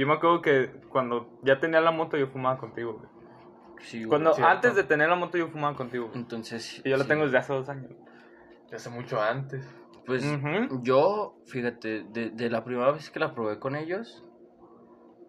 Yo 0.00 0.06
me 0.06 0.14
acuerdo 0.14 0.40
que 0.40 0.70
cuando 0.88 1.38
ya 1.42 1.60
tenía 1.60 1.78
la 1.82 1.90
moto 1.90 2.16
yo 2.16 2.26
fumaba 2.28 2.56
contigo, 2.58 2.94
güey. 2.94 3.10
Sí, 3.82 3.98
güey. 3.98 4.08
Cuando, 4.08 4.34
antes 4.42 4.74
de 4.74 4.84
tener 4.84 5.10
la 5.10 5.14
moto 5.14 5.36
yo 5.36 5.48
fumaba 5.48 5.76
contigo, 5.76 6.06
güey. 6.06 6.18
Entonces. 6.18 6.80
Y 6.82 6.88
yo 6.88 6.96
la 6.96 7.02
sí. 7.02 7.08
tengo 7.10 7.24
desde 7.24 7.36
hace 7.36 7.52
dos 7.52 7.68
años. 7.68 7.90
De 8.70 8.76
hace 8.76 8.88
mucho 8.88 9.20
antes. 9.20 9.62
Pues 10.06 10.24
Ujú. 10.24 10.82
yo, 10.82 11.36
fíjate, 11.44 12.04
de, 12.04 12.30
de 12.30 12.48
la 12.48 12.64
primera 12.64 12.90
vez 12.92 13.10
que 13.10 13.20
la 13.20 13.34
probé 13.34 13.58
con 13.58 13.76
ellos, 13.76 14.24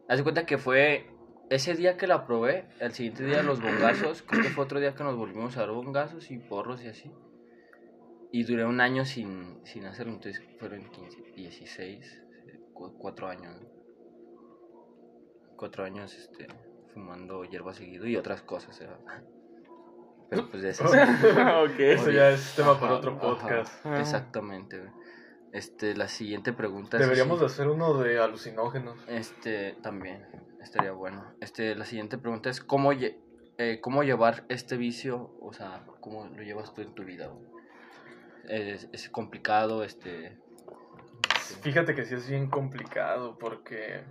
haz 0.08 0.20
de 0.20 0.24
cuenta 0.24 0.46
que 0.46 0.58
fue 0.58 1.06
ese 1.50 1.74
día 1.76 1.98
que 1.98 2.08
la 2.08 2.26
probé, 2.26 2.66
el 2.80 2.94
siguiente 2.94 3.26
día 3.26 3.44
los 3.44 3.62
bongazos, 3.62 4.22
creo 4.22 4.42
que 4.42 4.50
fue 4.52 4.64
otro 4.64 4.80
día 4.80 4.96
que 4.96 5.04
nos 5.04 5.18
volvimos 5.18 5.58
a 5.58 5.62
dar 5.62 5.72
bongazos 5.72 6.32
y 6.32 6.38
porros 6.38 6.82
y 6.82 6.88
así. 6.88 7.12
Y 8.32 8.46
duré 8.46 8.64
un 8.64 8.80
año 8.80 9.04
sin, 9.04 9.60
sin 9.66 9.84
hacerlo, 9.86 10.14
entonces 10.14 10.42
fueron 10.60 10.90
15, 10.92 11.22
16, 11.36 12.24
eh, 12.48 12.60
cu- 12.72 12.98
cuatro 12.98 13.28
años. 13.28 13.60
¿no? 13.62 13.81
Cuatro 15.62 15.84
años 15.84 16.16
este, 16.18 16.48
fumando 16.92 17.44
hierba 17.44 17.72
seguido 17.76 18.08
y 18.08 18.18
otras 18.18 18.42
cosas, 18.42 18.82
¿eh? 18.82 18.90
Pero 20.32 20.50
pues 20.50 20.64
de 20.64 20.70
esas... 20.72 20.90
ok. 20.92 21.80
Eso 21.80 22.10
ya 22.10 22.32
es 22.32 22.56
tema 22.56 22.80
para 22.80 22.96
otro 22.96 23.12
ajá, 23.12 23.22
podcast. 23.22 23.86
exactamente, 24.00 24.80
güey. 24.80 24.90
Este, 25.54 25.96
la 25.96 26.08
siguiente 26.08 26.52
pregunta 26.52 26.98
es 26.98 27.04
Deberíamos 27.04 27.38
así. 27.44 27.46
hacer 27.54 27.68
uno 27.68 27.94
de 28.00 28.18
alucinógenos. 28.20 28.98
Este, 29.08 29.76
también, 29.84 30.26
estaría 30.64 30.94
bueno. 30.94 31.32
Este, 31.42 31.76
la 31.76 31.86
siguiente 31.86 32.18
pregunta 32.18 32.50
es 32.50 32.60
cómo, 32.60 32.92
lle- 32.92 33.18
eh, 33.60 33.82
cómo 33.82 34.02
llevar 34.02 34.46
este 34.50 34.78
vicio, 34.78 35.36
o 35.42 35.54
sea, 35.54 35.86
cómo 36.00 36.26
lo 36.26 36.42
llevas 36.42 36.74
tú 36.74 36.82
en 36.82 36.96
tu 36.96 37.04
vida. 37.04 37.32
Es, 38.48 38.90
es 38.94 39.10
complicado, 39.12 39.84
este... 39.84 40.40
Fíjate 41.62 41.94
que 41.94 42.04
sí 42.06 42.16
es 42.16 42.28
bien 42.28 42.50
complicado 42.50 43.38
porque, 43.38 44.06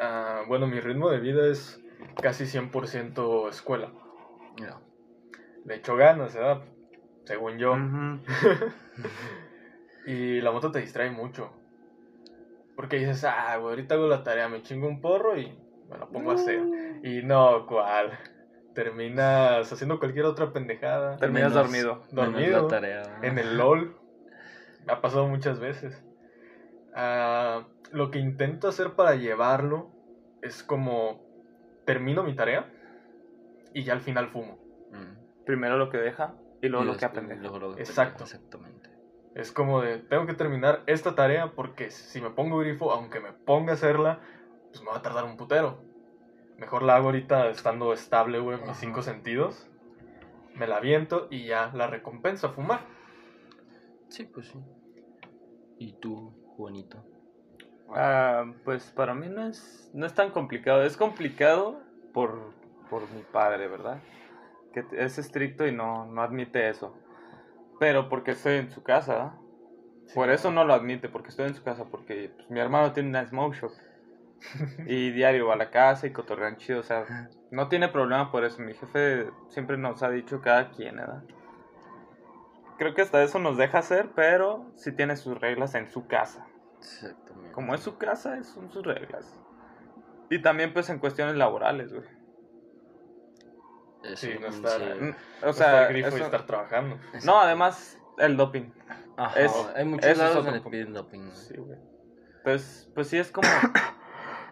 ah, 0.00 0.42
bueno, 0.48 0.66
mi 0.66 0.80
ritmo 0.80 1.10
de 1.10 1.20
vida 1.20 1.46
es 1.46 1.80
casi 2.22 2.44
100% 2.44 3.48
escuela. 3.50 3.92
mira, 4.58 4.80
Le 5.64 5.76
echo 5.76 5.94
ganas, 5.96 6.34
¿verdad? 6.34 6.62
Según 7.24 7.58
yo. 7.58 7.76
Y 10.06 10.40
la 10.40 10.50
moto 10.50 10.72
te 10.72 10.80
distrae 10.80 11.10
mucho. 11.10 11.50
Porque 12.74 12.96
dices, 12.96 13.22
ah, 13.24 13.56
güey, 13.58 13.70
ahorita 13.74 13.94
hago 13.94 14.06
la 14.08 14.24
tarea, 14.24 14.48
me 14.48 14.62
chingo 14.62 14.88
un 14.88 15.00
porro 15.02 15.36
y 15.36 15.46
me 15.90 15.98
la 15.98 16.06
pongo 16.06 16.30
a 16.30 16.34
hacer. 16.34 16.60
Y 17.02 17.22
no, 17.22 17.66
¿cuál? 17.66 18.18
Terminas 18.74 19.70
haciendo 19.70 19.98
cualquier 19.98 20.24
otra 20.24 20.52
pendejada. 20.52 21.18
Terminas 21.18 21.52
menos- 21.52 21.64
dormido. 21.64 22.02
Dormido. 22.12 22.62
la 22.62 22.68
tarea, 22.68 23.02
¿no? 23.18 23.24
En 23.24 23.38
el 23.38 23.58
LOL. 23.58 23.96
Me 24.86 24.92
ha 24.94 25.00
pasado 25.02 25.26
muchas 25.28 25.60
veces. 25.60 26.02
Ah, 26.94 27.66
lo 27.92 28.10
que 28.10 28.18
intento 28.18 28.68
hacer 28.68 28.92
para 28.94 29.14
llevarlo 29.14 29.90
es 30.42 30.62
como 30.62 31.20
termino 31.84 32.22
mi 32.22 32.34
tarea 32.34 32.70
y 33.74 33.84
ya 33.84 33.92
al 33.92 34.00
final 34.00 34.28
fumo. 34.28 34.58
Mm. 34.92 35.44
Primero 35.44 35.76
lo 35.76 35.90
que 35.90 35.98
deja 35.98 36.34
y 36.62 36.68
luego 36.68 36.84
Y 36.84 36.88
lo 36.88 36.96
que 36.96 37.04
aprende. 37.04 37.36
luego 37.36 37.58
lo 37.58 37.74
que 37.74 37.82
Exacto. 37.82 38.24
Exactamente. 38.24 38.90
Es 39.34 39.52
como 39.52 39.80
de, 39.80 39.98
tengo 39.98 40.26
que 40.26 40.34
terminar 40.34 40.82
esta 40.86 41.14
tarea 41.14 41.52
porque 41.52 41.90
si 41.90 42.20
me 42.20 42.30
pongo 42.30 42.58
grifo, 42.58 42.90
aunque 42.92 43.20
me 43.20 43.32
ponga 43.32 43.72
a 43.72 43.74
hacerla, 43.74 44.20
pues 44.70 44.82
me 44.82 44.90
va 44.90 44.98
a 44.98 45.02
tardar 45.02 45.24
un 45.24 45.36
putero. 45.36 45.78
Mejor 46.58 46.82
la 46.82 46.96
hago 46.96 47.06
ahorita 47.06 47.48
estando 47.48 47.92
estable, 47.92 48.38
güey, 48.38 48.58
en 48.60 48.66
mis 48.66 48.76
cinco 48.76 49.02
sentidos. 49.02 49.68
Me 50.54 50.66
la 50.66 50.76
aviento 50.76 51.28
y 51.30 51.46
ya 51.46 51.70
la 51.74 51.86
recompensa, 51.86 52.50
fumar. 52.50 52.80
Sí, 54.08 54.24
pues 54.24 54.48
sí. 54.48 54.58
¿Y 55.78 55.92
tú, 55.94 56.34
Juanito? 56.56 57.02
Ah, 57.94 58.44
pues 58.64 58.90
para 58.92 59.14
mí 59.14 59.28
no 59.28 59.46
es, 59.46 59.90
no 59.92 60.06
es 60.06 60.14
tan 60.14 60.30
complicado. 60.30 60.84
Es 60.84 60.96
complicado 60.96 61.80
por, 62.12 62.54
por 62.88 63.02
mi 63.10 63.22
padre, 63.22 63.68
¿verdad? 63.68 64.00
Que 64.72 64.84
es 64.92 65.18
estricto 65.18 65.66
y 65.66 65.72
no, 65.72 66.06
no 66.06 66.22
admite 66.22 66.68
eso. 66.68 66.94
Pero 67.78 68.08
porque 68.08 68.32
estoy 68.32 68.56
en 68.56 68.70
su 68.70 68.82
casa, 68.82 69.12
¿verdad? 69.12 69.32
Por 70.14 70.30
eso 70.30 70.50
no 70.50 70.64
lo 70.64 70.74
admite, 70.74 71.08
porque 71.08 71.28
estoy 71.28 71.46
en 71.46 71.54
su 71.54 71.62
casa, 71.62 71.84
porque 71.84 72.32
pues, 72.34 72.50
mi 72.50 72.58
hermano 72.58 72.92
tiene 72.92 73.10
una 73.10 73.26
smoke 73.26 73.54
shop. 73.54 73.72
Y 74.86 75.10
diario 75.10 75.48
va 75.48 75.54
a 75.54 75.58
la 75.58 75.70
casa 75.70 76.06
y 76.06 76.12
cotorrean 76.12 76.56
chido, 76.56 76.80
o 76.80 76.82
sea, 76.82 77.28
no 77.50 77.68
tiene 77.68 77.88
problema 77.88 78.32
por 78.32 78.44
eso. 78.44 78.62
Mi 78.62 78.74
jefe 78.74 79.30
siempre 79.48 79.76
nos 79.76 80.02
ha 80.02 80.10
dicho 80.10 80.40
cada 80.40 80.70
quien, 80.70 80.96
¿verdad? 80.96 81.22
Creo 82.78 82.94
que 82.94 83.02
hasta 83.02 83.22
eso 83.22 83.38
nos 83.38 83.58
deja 83.58 83.78
hacer, 83.78 84.08
pero 84.14 84.72
sí 84.76 84.92
tiene 84.92 85.16
sus 85.16 85.38
reglas 85.38 85.74
en 85.74 85.90
su 85.90 86.06
casa. 86.06 86.46
Exactamente. 86.80 87.52
Como 87.52 87.74
es 87.74 87.80
su 87.82 87.96
casa, 87.98 88.36
es- 88.38 88.48
son 88.48 88.70
sus 88.72 88.84
reglas. 88.84 89.38
Y 90.30 90.40
también 90.42 90.72
pues 90.72 90.88
en 90.90 90.98
cuestiones 90.98 91.36
laborales, 91.36 91.92
güey. 91.92 92.06
Eso, 94.04 94.26
Sí, 94.26 94.32
no 94.40 94.46
estar- 94.48 94.80
sí. 94.80 95.04
Mm, 95.04 95.46
O 95.48 95.52
sea, 95.52 95.86
grifo 95.88 96.08
y 96.08 96.14
eso- 96.14 96.24
estar 96.24 96.46
trabajando. 96.46 96.98
no, 97.24 97.40
además 97.40 97.98
el 98.18 98.36
doping. 98.36 98.70
Ajá, 99.16 99.38
es- 99.40 99.68
hay 99.76 99.84
muchos 99.84 100.16
lados 100.16 100.44
donde 100.44 100.60
piden 100.62 100.92
doping. 100.94 101.26
¿no? 101.26 101.34
Sí, 101.34 101.54
güey. 101.56 101.78
Pues, 102.44 102.90
pues 102.94 103.08
sí 103.08 103.18
es 103.18 103.30
como... 103.30 103.48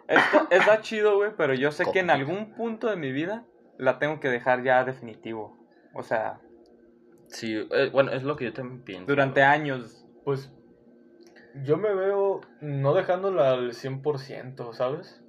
Está, 0.08 0.46
está 0.50 0.80
chido, 0.80 1.16
güey, 1.16 1.32
pero 1.36 1.52
yo 1.54 1.70
sé 1.70 1.84
que 1.92 2.00
en 2.00 2.08
algún 2.10 2.54
punto 2.54 2.88
de 2.88 2.96
mi 2.96 3.12
vida 3.12 3.44
la 3.78 3.98
tengo 3.98 4.20
que 4.20 4.28
dejar 4.28 4.62
ya 4.62 4.84
definitivo. 4.84 5.56
O 5.94 6.02
sea, 6.02 6.40
Sí, 7.28 7.54
eh, 7.70 7.90
bueno, 7.92 8.12
es 8.12 8.22
lo 8.22 8.34
que 8.36 8.46
yo 8.46 8.52
también 8.54 8.82
pienso. 8.82 9.06
durante 9.06 9.40
güey. 9.40 9.50
años. 9.52 10.06
Pues 10.24 10.50
yo 11.54 11.76
me 11.76 11.94
veo 11.94 12.40
no 12.60 12.94
dejándola 12.94 13.52
al 13.52 13.72
100%, 13.74 14.72
¿sabes? 14.74 15.22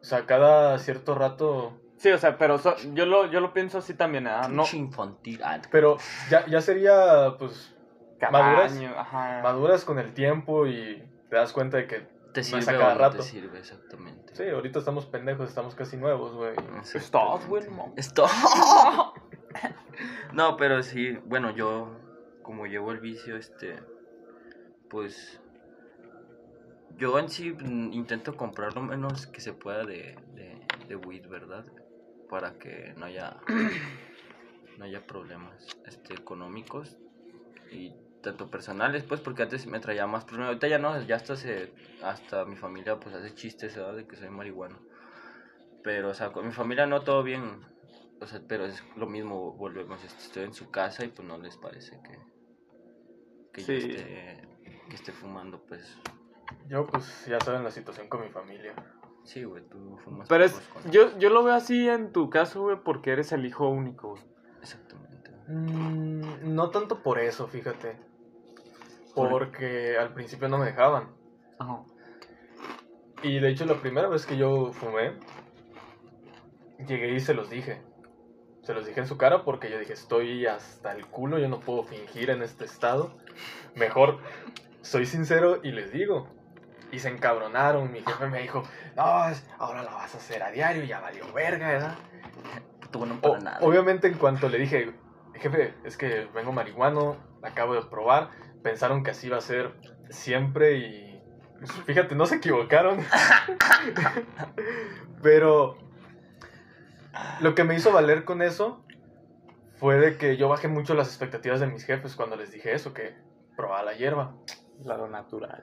O 0.00 0.04
sea, 0.04 0.26
cada 0.26 0.78
cierto 0.78 1.14
rato... 1.14 1.80
Sí, 1.96 2.10
o 2.10 2.18
sea, 2.18 2.36
pero 2.38 2.58
so- 2.58 2.76
yo, 2.92 3.06
lo, 3.06 3.26
yo 3.26 3.40
lo 3.40 3.52
pienso 3.52 3.78
así 3.78 3.94
también, 3.94 4.26
¿ah? 4.26 4.42
No, 4.48 4.62
Pinche 4.64 4.76
infantil. 4.76 5.40
Ah, 5.44 5.60
Pero 5.70 5.96
ya, 6.28 6.44
ya 6.46 6.60
sería, 6.60 7.36
pues, 7.38 7.74
cada 8.18 8.32
¿maduras? 8.32 8.72
año, 8.72 8.92
ajá. 8.98 9.40
maduras 9.42 9.84
con 9.84 9.98
el 9.98 10.12
tiempo 10.12 10.66
y 10.66 11.08
te 11.30 11.36
das 11.36 11.52
cuenta 11.52 11.76
de 11.78 11.86
que 11.86 12.06
te 12.34 12.40
no 12.40 12.44
sirve 12.44 12.58
es 12.60 12.68
a 12.68 12.74
o 12.74 12.78
cada 12.78 12.94
no 12.94 13.00
rato. 13.00 13.16
te 13.18 13.22
sirve, 13.22 13.58
exactamente. 13.58 14.34
Sí, 14.34 14.42
ahorita 14.48 14.80
estamos 14.80 15.06
pendejos, 15.06 15.48
estamos 15.48 15.74
casi 15.74 15.96
nuevos, 15.96 16.34
güey. 16.34 16.54
Güey, 17.46 17.70
no. 17.70 17.92
Esto. 17.96 18.26
no, 20.32 20.56
pero 20.56 20.82
sí, 20.82 21.16
bueno, 21.24 21.50
yo 21.52 21.96
como 22.42 22.66
llevo 22.66 22.92
el 22.92 23.00
vicio, 23.00 23.36
este, 23.36 23.78
pues, 24.90 25.40
yo 26.96 27.18
en 27.18 27.28
sí 27.28 27.52
mm, 27.52 27.92
intento 27.92 28.36
comprar 28.36 28.74
lo 28.74 28.82
menos 28.82 29.26
que 29.26 29.40
se 29.40 29.52
pueda 29.52 29.84
de, 29.84 30.16
de, 30.34 30.60
de 30.88 30.96
weed, 30.96 31.28
¿verdad? 31.28 31.66
Para 32.28 32.58
que 32.58 32.94
no 32.96 33.06
haya, 33.06 33.36
no 34.78 34.84
haya 34.84 35.06
problemas, 35.06 35.66
este, 35.86 36.14
económicos 36.14 36.96
y 37.70 37.92
tanto 38.22 38.50
personales, 38.50 39.04
pues, 39.04 39.20
porque 39.20 39.42
antes 39.42 39.66
me 39.66 39.80
traía 39.80 40.06
más 40.06 40.24
problemas. 40.24 40.48
Ahorita 40.48 40.68
ya 40.68 40.78
no, 40.78 41.00
ya 41.02 41.16
hasta 41.16 41.36
se, 41.36 41.72
hasta 42.02 42.44
mi 42.44 42.56
familia, 42.56 42.98
pues, 42.98 43.14
hace 43.14 43.34
chistes, 43.34 43.76
¿verdad? 43.76 43.96
De 43.96 44.06
que 44.06 44.16
soy 44.16 44.30
marihuano. 44.30 44.78
Pero, 45.82 46.08
o 46.10 46.14
sea, 46.14 46.32
con 46.32 46.46
mi 46.46 46.52
familia 46.52 46.86
no 46.86 47.02
todo 47.02 47.22
bien. 47.22 47.60
O 48.20 48.26
sea, 48.26 48.40
pero 48.48 48.64
es 48.64 48.82
lo 48.96 49.06
mismo, 49.06 49.52
volvemos. 49.52 50.02
este, 50.02 50.22
Estoy 50.22 50.44
en 50.44 50.54
su 50.54 50.70
casa 50.70 51.04
y 51.04 51.08
pues 51.08 51.28
no 51.28 51.36
les 51.36 51.58
parece 51.58 52.00
que, 52.02 52.18
que 53.52 53.62
yo 53.62 53.74
esté, 53.74 54.48
que 54.88 54.96
esté 54.96 55.12
fumando, 55.12 55.62
pues. 55.66 55.98
Yo, 56.68 56.86
pues, 56.86 57.26
ya 57.26 57.40
saben 57.40 57.64
la 57.64 57.70
situación 57.70 58.08
con 58.08 58.20
mi 58.22 58.28
familia. 58.28 58.74
Sí, 59.24 59.44
güey, 59.44 59.62
tú 59.68 59.96
fumas. 60.04 60.28
Pero 60.28 60.44
es, 60.44 60.52
con- 60.52 60.90
yo, 60.90 61.16
yo 61.18 61.30
lo 61.30 61.42
veo 61.44 61.54
así 61.54 61.88
en 61.88 62.12
tu 62.12 62.28
caso, 62.30 62.62
güey, 62.62 62.76
porque 62.82 63.12
eres 63.12 63.32
el 63.32 63.46
hijo 63.46 63.68
único, 63.68 64.10
güey. 64.10 64.22
Exactamente. 64.60 65.30
Mm, 65.48 66.54
no 66.54 66.70
tanto 66.70 67.02
por 67.02 67.18
eso, 67.18 67.46
fíjate. 67.46 67.98
¿Por? 69.14 69.30
Porque 69.30 69.96
al 69.98 70.12
principio 70.12 70.48
no 70.48 70.58
me 70.58 70.66
dejaban. 70.66 71.10
Ajá. 71.58 71.82
Y 73.22 73.38
de 73.40 73.48
hecho, 73.50 73.64
la 73.64 73.80
primera 73.80 74.08
vez 74.08 74.26
que 74.26 74.36
yo 74.36 74.72
fumé, 74.72 75.18
llegué 76.86 77.14
y 77.14 77.20
se 77.20 77.34
los 77.34 77.48
dije. 77.48 77.82
Se 78.62 78.74
los 78.74 78.86
dije 78.86 79.00
en 79.00 79.06
su 79.06 79.16
cara 79.18 79.44
porque 79.44 79.70
yo 79.70 79.78
dije, 79.78 79.92
estoy 79.92 80.46
hasta 80.46 80.92
el 80.92 81.06
culo, 81.06 81.38
yo 81.38 81.48
no 81.48 81.60
puedo 81.60 81.84
fingir 81.84 82.30
en 82.30 82.42
este 82.42 82.64
estado. 82.64 83.16
Mejor 83.74 84.18
soy 84.84 85.06
sincero 85.06 85.60
y 85.62 85.72
les 85.72 85.90
digo. 85.92 86.28
Y 86.92 87.00
se 87.00 87.08
encabronaron. 87.08 87.90
Mi 87.90 88.00
jefe 88.02 88.28
me 88.28 88.42
dijo, 88.42 88.62
no, 88.94 89.02
ahora 89.02 89.82
la 89.82 89.92
vas 89.92 90.14
a 90.14 90.18
hacer 90.18 90.42
a 90.42 90.50
diario, 90.50 90.84
ya 90.84 91.00
valió 91.00 91.32
verga, 91.32 91.68
¿verdad? 91.68 91.94
Puto 92.80 92.98
bueno 93.00 93.18
O- 93.22 93.32
para 93.32 93.42
nada. 93.42 93.58
obviamente 93.62 94.06
en 94.06 94.14
cuanto 94.14 94.48
le 94.48 94.58
dije, 94.58 94.94
jefe, 95.34 95.74
es 95.84 95.96
que 95.96 96.28
vengo 96.34 96.52
marihuano, 96.52 97.16
la 97.42 97.48
acabo 97.48 97.74
de 97.74 97.82
probar, 97.82 98.30
pensaron 98.62 99.02
que 99.02 99.10
así 99.10 99.26
iba 99.26 99.38
a 99.38 99.40
ser 99.40 99.74
siempre 100.10 100.76
y 100.76 101.22
pues, 101.58 101.72
fíjate, 101.72 102.14
no 102.14 102.26
se 102.26 102.36
equivocaron. 102.36 103.00
Pero 105.22 105.76
lo 107.40 107.54
que 107.54 107.64
me 107.64 107.74
hizo 107.74 107.92
valer 107.92 108.24
con 108.24 108.42
eso 108.42 108.84
fue 109.78 109.98
de 109.98 110.16
que 110.16 110.36
yo 110.36 110.48
bajé 110.48 110.68
mucho 110.68 110.94
las 110.94 111.08
expectativas 111.08 111.60
de 111.60 111.66
mis 111.66 111.84
jefes 111.84 112.14
cuando 112.14 112.36
les 112.36 112.52
dije 112.52 112.72
eso, 112.74 112.94
que 112.94 113.16
probaba 113.56 113.82
la 113.82 113.94
hierba. 113.94 114.36
Lado 114.82 115.08
natural. 115.08 115.62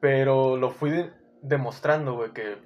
Pero 0.00 0.56
lo 0.56 0.70
fui 0.70 0.90
de- 0.90 1.12
demostrando, 1.42 2.14
güey, 2.14 2.32
que... 2.32 2.58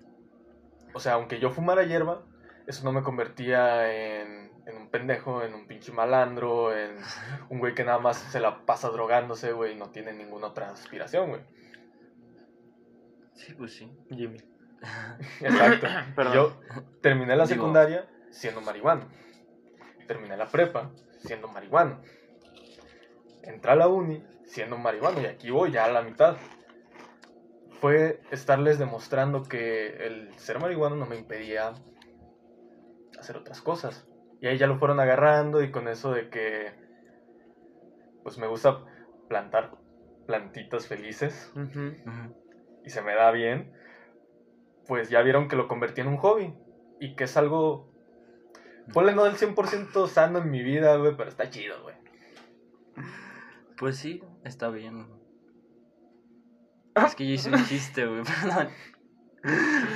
O 0.94 1.00
sea, 1.00 1.14
aunque 1.14 1.38
yo 1.38 1.50
fumara 1.50 1.84
hierba, 1.84 2.24
eso 2.66 2.84
no 2.84 2.92
me 2.92 3.02
convertía 3.02 3.90
en, 4.20 4.50
en 4.66 4.76
un 4.76 4.90
pendejo, 4.90 5.42
en 5.42 5.54
un 5.54 5.66
pinche 5.66 5.92
malandro, 5.92 6.76
en 6.76 6.96
un 7.48 7.58
güey 7.60 7.74
que 7.74 7.84
nada 7.84 7.98
más 7.98 8.16
se 8.18 8.40
la 8.40 8.64
pasa 8.66 8.88
drogándose, 8.88 9.52
güey, 9.52 9.72
y 9.74 9.76
no 9.76 9.90
tiene 9.90 10.12
ninguna 10.12 10.48
otra 10.48 10.70
aspiración, 10.70 11.28
güey. 11.30 11.42
Sí, 13.34 13.54
pues 13.54 13.74
sí. 13.74 13.90
Jimmy. 14.10 14.38
Exacto. 15.40 15.86
Perdón. 16.16 16.34
Yo 16.34 16.60
terminé 17.00 17.36
la 17.36 17.44
Digo- 17.44 17.54
secundaria 17.54 18.08
siendo 18.30 18.60
marihuano. 18.60 19.08
Terminé 20.06 20.36
la 20.36 20.48
prepa 20.48 20.90
siendo 21.20 21.48
marihuano. 21.48 22.00
Entré 23.42 23.70
a 23.72 23.76
la 23.76 23.88
uni 23.88 24.22
siendo 24.50 24.76
marihuano 24.76 25.20
y 25.20 25.26
aquí 25.26 25.50
voy 25.50 25.70
ya 25.70 25.84
a 25.84 25.92
la 25.92 26.02
mitad. 26.02 26.36
Fue 27.80 28.20
estarles 28.30 28.78
demostrando 28.78 29.44
que 29.44 30.06
el 30.06 30.34
ser 30.38 30.58
marihuano 30.58 30.96
no 30.96 31.06
me 31.06 31.16
impedía 31.16 31.72
hacer 33.18 33.36
otras 33.36 33.62
cosas. 33.62 34.06
Y 34.40 34.48
ahí 34.48 34.58
ya 34.58 34.66
lo 34.66 34.78
fueron 34.78 35.00
agarrando 35.00 35.62
y 35.62 35.70
con 35.70 35.88
eso 35.88 36.12
de 36.12 36.28
que 36.28 36.72
pues 38.22 38.38
me 38.38 38.48
gusta 38.48 38.84
plantar 39.28 39.70
plantitas 40.26 40.86
felices 40.86 41.52
y 42.84 42.90
se 42.90 43.02
me 43.02 43.14
da 43.14 43.30
bien, 43.30 43.72
pues 44.86 45.08
ya 45.08 45.22
vieron 45.22 45.48
que 45.48 45.56
lo 45.56 45.68
convertí 45.68 46.00
en 46.00 46.08
un 46.08 46.16
hobby 46.18 46.54
y 46.98 47.14
que 47.14 47.24
es 47.24 47.36
algo, 47.36 47.92
ponle 48.92 49.14
no 49.14 49.24
del 49.24 49.36
100% 49.36 50.06
sano 50.08 50.40
en 50.40 50.50
mi 50.50 50.62
vida, 50.62 50.96
güey, 50.96 51.16
pero 51.16 51.30
está 51.30 51.48
chido, 51.50 51.82
güey. 51.82 51.96
Pues 53.80 53.96
sí, 53.96 54.22
está 54.44 54.68
bien. 54.68 55.06
Es 56.94 57.14
que 57.14 57.26
yo 57.26 57.32
hice 57.32 57.48
un 57.48 57.64
chiste, 57.64 58.06
güey, 58.06 58.22
perdón. 58.42 58.68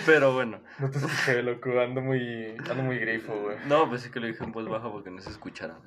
Pero 0.06 0.32
bueno. 0.32 0.62
No 0.78 0.90
te 0.90 0.96
escuché, 0.96 1.42
loco, 1.42 1.68
ando 1.78 2.00
muy, 2.00 2.56
ando 2.70 2.82
muy 2.82 2.98
grifo, 2.98 3.38
güey. 3.38 3.58
No, 3.68 3.86
pues 3.90 4.06
es 4.06 4.10
que 4.10 4.20
lo 4.20 4.26
dije 4.26 4.42
en 4.42 4.52
voz 4.52 4.66
baja 4.70 4.90
porque 4.90 5.10
no 5.10 5.20
se 5.20 5.28
escuchara. 5.28 5.78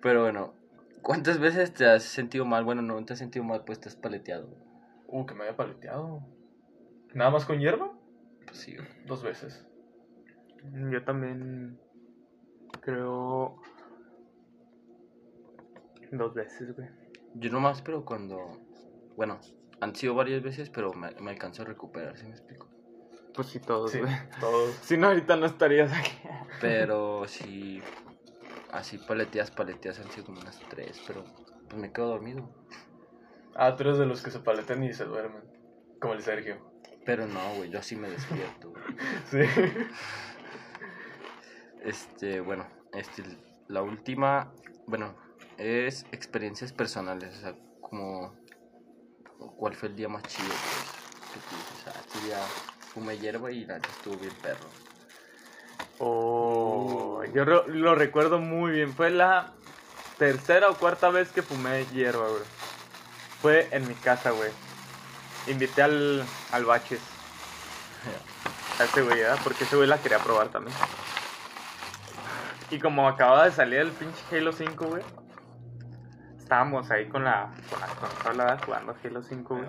Pero 0.00 0.22
bueno, 0.22 0.54
¿cuántas 1.02 1.38
veces 1.38 1.74
te 1.74 1.84
has 1.84 2.04
sentido 2.04 2.46
mal? 2.46 2.64
Bueno, 2.64 2.80
no 2.80 3.04
te 3.04 3.12
has 3.12 3.18
sentido 3.18 3.44
mal, 3.44 3.64
pues 3.66 3.78
te 3.78 3.90
has 3.90 3.96
paleteado. 3.96 4.48
Uh, 5.06 5.26
que 5.26 5.34
me 5.34 5.42
había 5.42 5.56
paleteado. 5.56 6.22
¿Nada 7.12 7.30
más 7.30 7.44
con 7.44 7.60
hierba? 7.60 7.92
Pues 8.46 8.56
sí, 8.56 8.74
güey. 8.74 8.88
Dos 9.04 9.22
veces. 9.22 9.66
Yo 10.90 11.04
también 11.04 11.78
creo 12.80 13.60
dos 16.12 16.34
veces, 16.34 16.74
güey. 16.74 16.88
Yo 17.34 17.50
nomás, 17.50 17.82
pero 17.82 18.04
cuando. 18.04 18.60
Bueno, 19.16 19.38
han 19.80 19.94
sido 19.94 20.14
varias 20.14 20.42
veces, 20.42 20.70
pero 20.70 20.92
me, 20.92 21.10
me 21.20 21.30
alcanzo 21.30 21.62
a 21.62 21.64
recuperar, 21.66 22.16
¿sí 22.16 22.24
me 22.24 22.30
explico? 22.32 22.68
Pues 23.34 23.48
sí, 23.48 23.60
todos, 23.60 23.90
Sí, 23.92 23.98
güey. 24.00 24.12
todos. 24.40 24.74
Si 24.82 24.96
no, 24.96 25.08
ahorita 25.08 25.36
no 25.36 25.46
estarías 25.46 25.92
aquí. 25.92 26.12
Pero 26.60 27.26
sí. 27.26 27.82
Así 28.72 28.98
paleteas, 28.98 29.50
paleteas 29.50 29.98
han 30.00 30.10
sido 30.10 30.26
como 30.26 30.40
unas 30.40 30.58
tres, 30.68 31.00
pero 31.06 31.24
pues 31.68 31.80
me 31.80 31.92
quedo 31.92 32.08
dormido. 32.08 32.50
Ah, 33.54 33.74
tú 33.76 33.82
eres 33.84 33.98
de 33.98 34.06
los 34.06 34.22
que 34.22 34.30
se 34.30 34.40
paletean 34.40 34.82
y 34.84 34.92
se 34.92 35.04
duermen. 35.04 35.42
Como 36.00 36.14
el 36.14 36.22
Sergio. 36.22 36.70
Pero 37.04 37.26
no, 37.26 37.40
güey, 37.56 37.70
yo 37.70 37.78
así 37.78 37.96
me 37.96 38.08
despierto. 38.10 38.70
güey. 38.70 38.82
Sí. 39.30 39.38
Este, 41.82 42.40
bueno, 42.40 42.66
este, 42.92 43.22
la 43.68 43.82
última, 43.82 44.52
bueno, 44.86 45.14
es 45.58 46.06
experiencias 46.12 46.72
personales, 46.72 47.36
o 47.36 47.40
sea, 47.40 47.54
como, 47.80 48.34
¿cuál 49.56 49.74
fue 49.74 49.88
el 49.88 49.96
día 49.96 50.08
más 50.08 50.22
chido? 50.22 50.48
Pues, 50.48 51.32
que 51.34 51.50
tú 51.50 51.56
dices, 51.56 51.88
ah, 51.88 52.00
este 52.00 52.26
día 52.26 52.38
fumé 52.94 53.18
hierba 53.18 53.50
y 53.50 53.64
la 53.64 53.76
estuvo 53.76 54.16
bien 54.16 54.32
perro. 54.40 54.66
Oh, 55.98 57.22
yo 57.34 57.44
lo 57.44 57.94
recuerdo 57.96 58.38
muy 58.38 58.72
bien. 58.72 58.94
Fue 58.94 59.10
la 59.10 59.52
tercera 60.16 60.70
o 60.70 60.74
cuarta 60.76 61.10
vez 61.10 61.30
que 61.32 61.42
fumé 61.42 61.86
hierba, 61.86 62.28
güey. 62.28 62.42
Fue 63.42 63.68
en 63.72 63.86
mi 63.86 63.94
casa, 63.94 64.30
güey. 64.30 64.50
Invité 65.48 65.82
al, 65.82 66.24
al 66.52 66.64
Baches. 66.64 67.00
A 68.78 68.84
ese 68.84 69.02
güey, 69.02 69.18
¿verdad? 69.18 69.38
Porque 69.42 69.64
ese 69.64 69.74
güey 69.74 69.88
la 69.88 69.98
quería 69.98 70.18
probar 70.20 70.48
también. 70.50 70.76
Y 72.70 72.78
como 72.78 73.08
acababa 73.08 73.46
de 73.46 73.52
salir 73.52 73.80
el 73.80 73.90
pinche 73.90 74.20
Halo 74.30 74.52
5, 74.52 74.84
güey. 74.86 75.02
Estábamos 76.48 76.90
ahí 76.90 77.06
con 77.10 77.24
la, 77.24 77.50
con 77.68 77.78
la 77.78 77.86
consola 77.88 78.58
jugando 78.64 78.96
Halo 79.04 79.22
5, 79.22 79.54
güey. 79.54 79.68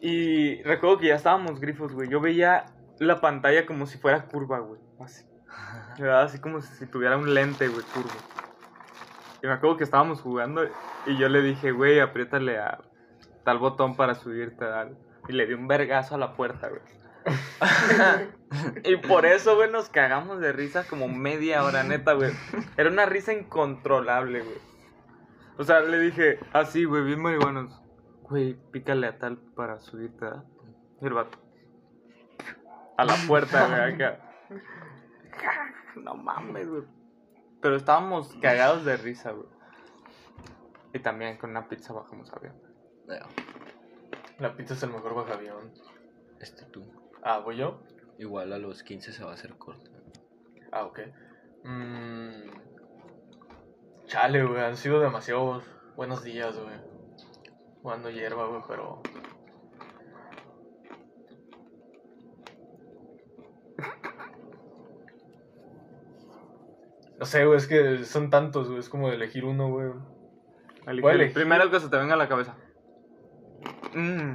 Y 0.00 0.60
recuerdo 0.64 0.98
que 0.98 1.06
ya 1.06 1.14
estábamos 1.14 1.60
grifos, 1.60 1.92
güey. 1.92 2.08
Yo 2.08 2.20
veía 2.20 2.64
la 2.98 3.20
pantalla 3.20 3.64
como 3.64 3.86
si 3.86 3.96
fuera 3.96 4.26
curva, 4.26 4.58
güey. 4.58 4.80
Así. 4.98 5.24
¿Verdad? 6.00 6.24
Así 6.24 6.40
como 6.40 6.62
si 6.62 6.84
tuviera 6.86 7.16
un 7.16 7.32
lente, 7.32 7.68
güey, 7.68 7.84
curvo. 7.94 8.10
Y 9.40 9.46
me 9.46 9.52
acuerdo 9.52 9.76
que 9.76 9.84
estábamos 9.84 10.20
jugando 10.20 10.64
y 11.06 11.16
yo 11.16 11.28
le 11.28 11.40
dije, 11.40 11.70
güey, 11.70 12.00
apriétale 12.00 12.58
a 12.58 12.80
tal 13.44 13.58
botón 13.58 13.94
para 13.94 14.16
subirte. 14.16 14.66
Y 15.28 15.32
le 15.32 15.46
di 15.46 15.54
un 15.54 15.68
vergazo 15.68 16.16
a 16.16 16.18
la 16.18 16.34
puerta, 16.34 16.70
güey. 16.70 16.82
y 18.84 18.96
por 18.96 19.26
eso, 19.26 19.56
güey, 19.56 19.70
nos 19.70 19.88
cagamos 19.88 20.40
de 20.40 20.52
risa 20.52 20.84
como 20.84 21.08
media 21.08 21.64
hora, 21.64 21.82
neta, 21.82 22.12
güey. 22.12 22.32
Era 22.76 22.90
una 22.90 23.06
risa 23.06 23.32
incontrolable, 23.32 24.42
güey. 24.42 24.58
O 25.56 25.64
sea, 25.64 25.80
le 25.80 25.98
dije, 25.98 26.38
así, 26.52 26.84
güey, 26.84 27.04
bien 27.04 27.22
marihuanos. 27.22 27.80
Güey, 28.22 28.54
pícale 28.70 29.06
a 29.06 29.18
tal 29.18 29.38
para 29.38 29.80
subirte, 29.80 30.24
¿verdad? 30.24 30.44
Y 31.00 31.06
el 31.06 31.12
vato. 31.12 31.38
A 32.96 33.04
la 33.04 33.14
puerta, 33.26 33.66
güey, 33.68 33.94
acá. 33.94 34.20
No 35.96 36.14
mames, 36.14 36.68
güey. 36.68 36.82
Pero 37.60 37.76
estábamos 37.76 38.36
cagados 38.42 38.84
de 38.84 38.96
risa, 38.96 39.32
güey. 39.32 39.48
Y 40.92 40.98
también 41.00 41.38
con 41.38 41.50
una 41.50 41.68
pizza 41.68 41.92
bajamos 41.92 42.32
avión. 42.32 42.54
La 44.38 44.56
pizza 44.56 44.74
es 44.74 44.82
el 44.82 44.90
mejor 44.90 45.14
bajavión. 45.14 45.72
Este 46.40 46.64
tú, 46.66 46.84
Ah, 47.24 47.38
¿voy 47.38 47.56
yo? 47.56 47.80
igual 48.18 48.52
a 48.52 48.58
los 48.58 48.82
15 48.84 49.12
se 49.12 49.24
va 49.24 49.30
a 49.32 49.34
hacer 49.34 49.56
corto. 49.56 49.90
Ah, 50.70 50.84
ok. 50.84 51.00
Mm, 51.64 52.50
Chale, 54.06 54.44
güey, 54.44 54.62
han 54.62 54.76
sido 54.76 55.00
demasiados 55.00 55.64
buenos 55.96 56.22
días, 56.22 56.56
güey. 56.56 56.76
Jugando 57.82 58.10
hierba, 58.10 58.46
güey, 58.46 58.62
pero... 58.68 59.02
No 67.18 67.26
sé, 67.26 67.44
güey, 67.44 67.58
es 67.58 67.66
que 67.66 68.04
son 68.04 68.30
tantos, 68.30 68.68
güey, 68.68 68.80
es 68.80 68.88
como 68.88 69.08
elegir 69.08 69.44
uno, 69.44 69.70
güey. 69.70 69.88
Voy 71.00 71.12
a 71.12 71.14
el 71.14 71.20
elegir. 71.20 71.34
primero 71.34 71.70
que 71.70 71.80
se 71.80 71.88
te 71.88 71.96
venga 71.96 72.14
a 72.14 72.18
la 72.18 72.28
cabeza. 72.28 72.56
Mm. 73.96 74.34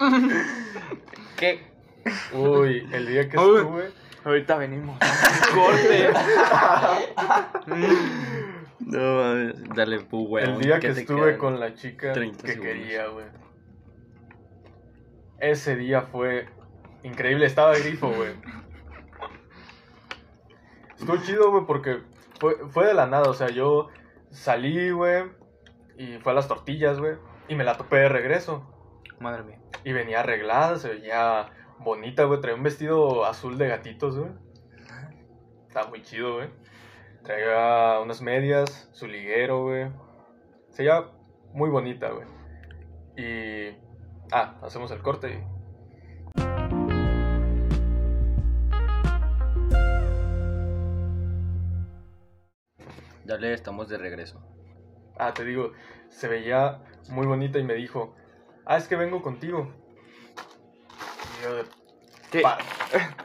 ¿Qué? 1.36 1.73
Uy, 2.32 2.88
el 2.92 3.06
día 3.06 3.28
que 3.28 3.38
Uy. 3.38 3.56
estuve... 3.58 3.90
Ahorita 4.24 4.56
venimos. 4.56 4.98
Corte. 5.54 6.10
No 8.80 9.16
mames, 9.16 9.64
dale, 9.74 10.00
pu, 10.00 10.22
weón. 10.26 10.50
el 10.50 10.58
día 10.60 10.80
que 10.80 10.88
estuve 10.88 11.38
con 11.38 11.60
la 11.60 11.74
chica 11.74 12.12
30 12.12 12.42
que 12.42 12.52
segundos. 12.52 12.74
quería, 12.74 13.06
güey. 13.08 13.26
Ese 15.38 15.76
día 15.76 16.02
fue 16.02 16.48
increíble, 17.02 17.46
estaba 17.46 17.76
grifo, 17.78 18.10
güey. 18.10 18.32
Estuvo 20.98 21.16
chido, 21.18 21.50
güey, 21.50 21.64
porque 21.66 22.00
fue, 22.40 22.56
fue 22.70 22.86
de 22.86 22.94
la 22.94 23.06
nada, 23.06 23.28
o 23.28 23.34
sea, 23.34 23.48
yo 23.48 23.88
salí, 24.30 24.90
güey, 24.90 25.24
y 25.98 26.18
fue 26.18 26.32
a 26.32 26.34
las 26.34 26.48
tortillas, 26.48 26.98
güey. 26.98 27.16
Y 27.48 27.54
me 27.56 27.64
la 27.64 27.76
topé 27.76 27.96
de 27.96 28.08
regreso. 28.08 28.66
Madre 29.20 29.42
mía. 29.42 29.58
Y 29.84 29.92
venía 29.92 30.20
arreglada, 30.20 30.78
se 30.78 30.88
veía 30.88 31.50
bonita, 31.78 32.24
güey. 32.24 32.40
Traía 32.40 32.56
un 32.56 32.62
vestido 32.62 33.24
azul 33.24 33.58
de 33.58 33.68
gatitos, 33.68 34.18
güey. 34.18 34.30
Estaba 35.68 35.88
muy 35.88 36.02
chido, 36.02 36.34
güey. 36.36 36.48
Traía 37.22 38.00
unas 38.00 38.20
medias, 38.22 38.88
su 38.92 39.06
liguero, 39.06 39.62
güey. 39.64 39.90
Se 40.70 40.82
veía 40.82 41.10
muy 41.52 41.70
bonita, 41.70 42.10
güey. 42.10 42.26
Y... 43.16 43.76
Ah, 44.32 44.58
hacemos 44.62 44.90
el 44.90 45.02
corte 45.02 45.30
y... 45.30 45.54
Dale, 53.24 53.54
estamos 53.54 53.88
de 53.88 53.96
regreso. 53.96 54.42
Ah, 55.16 55.32
te 55.32 55.44
digo, 55.44 55.72
se 56.08 56.28
veía 56.28 56.82
muy 57.08 57.26
bonita 57.26 57.58
y 57.58 57.64
me 57.64 57.74
dijo, 57.74 58.14
ah, 58.66 58.76
es 58.76 58.86
que 58.86 58.96
vengo 58.96 59.22
contigo. 59.22 59.72
Y 61.44 61.46
yo 61.46 61.54
de, 61.56 61.64
¿Qué? 62.30 62.40
"Pa- 62.40 62.58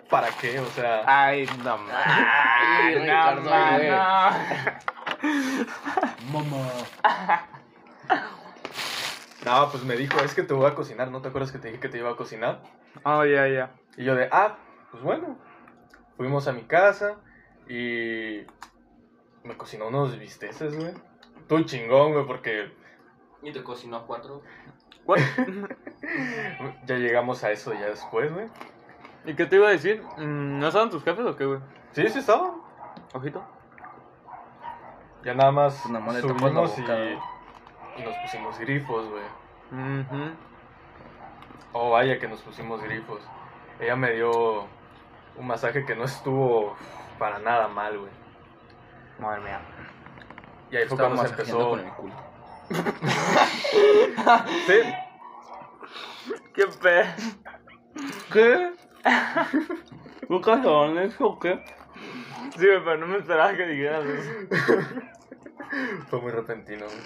¿para 0.09 0.27
qué? 0.29 0.59
O 0.59 0.65
sea... 0.67 1.03
Ay, 1.05 1.45
no 1.63 1.77
mames. 1.77 1.95
Ay, 2.05 2.95
no, 2.95 3.01
Ricardo, 3.01 3.41
no. 3.43 3.49
Mamá. 6.33 6.67
No, 9.45 9.69
pues 9.71 9.83
me 9.83 9.95
dijo, 9.95 10.19
es 10.19 10.33
que 10.35 10.43
te 10.43 10.53
voy 10.53 10.67
a 10.69 10.75
cocinar, 10.75 11.09
¿no 11.11 11.21
te 11.21 11.29
acuerdas 11.29 11.51
que 11.51 11.59
te 11.59 11.69
dije 11.69 11.79
que 11.79 11.87
te 11.89 11.97
iba 11.97 12.11
a 12.11 12.15
cocinar? 12.17 12.61
Oh, 13.03 13.23
ya, 13.25 13.47
ya. 13.47 13.71
Y 13.97 14.03
yo 14.03 14.15
de, 14.15 14.27
ah, 14.31 14.57
pues 14.91 15.01
bueno. 15.01 15.37
Fuimos 16.17 16.47
a 16.49 16.51
mi 16.51 16.63
casa 16.63 17.15
y 17.69 18.41
me 19.43 19.55
cocinó 19.55 19.87
unos 19.87 20.19
bisteces, 20.19 20.75
güey. 20.77 20.93
Tú 21.47 21.63
chingón, 21.63 22.11
güey, 22.13 22.25
porque 22.27 22.73
¿Y 23.41 23.53
te 23.53 23.63
cocinó 23.63 23.95
a 23.97 24.05
cuatro? 24.05 24.43
Ya 26.85 26.95
llegamos 26.95 27.43
a 27.43 27.51
eso 27.51 27.73
ya 27.73 27.87
después, 27.87 28.33
güey. 28.33 28.47
¿Y 29.25 29.35
qué 29.35 29.45
te 29.45 29.57
iba 29.57 29.67
a 29.67 29.71
decir? 29.71 30.01
Mm, 30.17 30.59
¿No 30.59 30.67
estaban 30.67 30.89
tus 30.89 31.03
jefes 31.03 31.25
o 31.25 31.35
qué, 31.35 31.45
güey? 31.45 31.59
Sí, 31.91 32.07
sí 32.09 32.19
estaba. 32.19 32.55
Ojito. 33.13 33.43
Ya 35.23 35.33
nada 35.33 35.51
más 35.51 35.85
le 35.85 35.99
la 35.99 36.21
subimos 36.21 36.77
y, 36.77 38.03
nos 38.03 38.15
pusimos 38.23 38.57
grifos, 38.59 39.09
güey. 39.09 39.23
Ujú. 39.71 40.31
Oh, 41.73 41.91
vaya 41.91 42.17
que 42.17 42.27
nos 42.27 42.41
pusimos 42.41 42.81
grifos. 42.81 43.21
Ella 43.79 43.95
me 43.95 44.13
dio 44.13 44.61
un 45.35 45.47
masaje 45.47 45.85
que 45.85 45.95
no 45.95 46.05
estuvo 46.05 46.75
para 47.17 47.39
nada 47.39 47.67
mal, 47.67 47.99
güey. 47.99 48.11
Madre 49.19 49.41
mía. 49.41 49.61
Y 50.71 50.77
ahí 50.77 50.85
fue 50.85 50.95
Estaba 50.95 51.09
cuando 51.09 51.23
se 51.23 51.31
masajeando 51.31 51.63
empezó... 51.63 51.69
con 51.69 51.79
el 51.79 51.93
culo. 51.93 52.13
Sí, 54.67 54.81
¿Qué 56.53 56.65
pe? 56.81 57.05
¿Qué? 58.31 58.73
¿Un 60.27 60.41
calzones 60.41 61.15
o 61.19 61.39
qué? 61.39 61.63
Sí, 62.57 62.67
pero 62.83 62.97
no 62.97 63.07
me 63.07 63.17
esperaba 63.17 63.55
que 63.55 63.65
dijeras 63.65 64.05
eso. 64.05 64.31
fue 66.09 66.21
muy 66.21 66.31
repentino, 66.31 66.85
güey. 66.85 66.99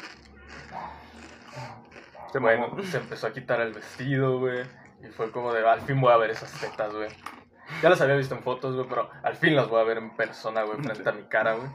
Se 2.31 2.39
Bueno, 2.39 2.75
se 2.83 2.97
empezó 2.97 3.27
a 3.27 3.33
quitar 3.33 3.61
el 3.61 3.73
vestido, 3.73 4.39
güey. 4.39 4.63
Y 5.03 5.07
fue 5.07 5.31
como 5.31 5.53
de, 5.53 5.67
al 5.67 5.81
fin 5.81 6.01
voy 6.01 6.11
a 6.11 6.17
ver 6.17 6.31
esas 6.31 6.51
tetas, 6.59 6.93
güey. 6.93 7.09
Ya 7.81 7.89
las 7.89 8.01
había 8.01 8.15
visto 8.15 8.35
en 8.35 8.41
fotos, 8.41 8.75
güey, 8.75 8.87
pero 8.87 9.09
al 9.21 9.35
fin 9.35 9.55
las 9.55 9.69
voy 9.69 9.81
a 9.81 9.83
ver 9.83 9.97
en 9.97 10.15
persona, 10.15 10.63
güey, 10.63 10.81
frente 10.81 11.07
a 11.07 11.13
mi 11.13 11.23
cara, 11.23 11.53
güey. 11.53 11.69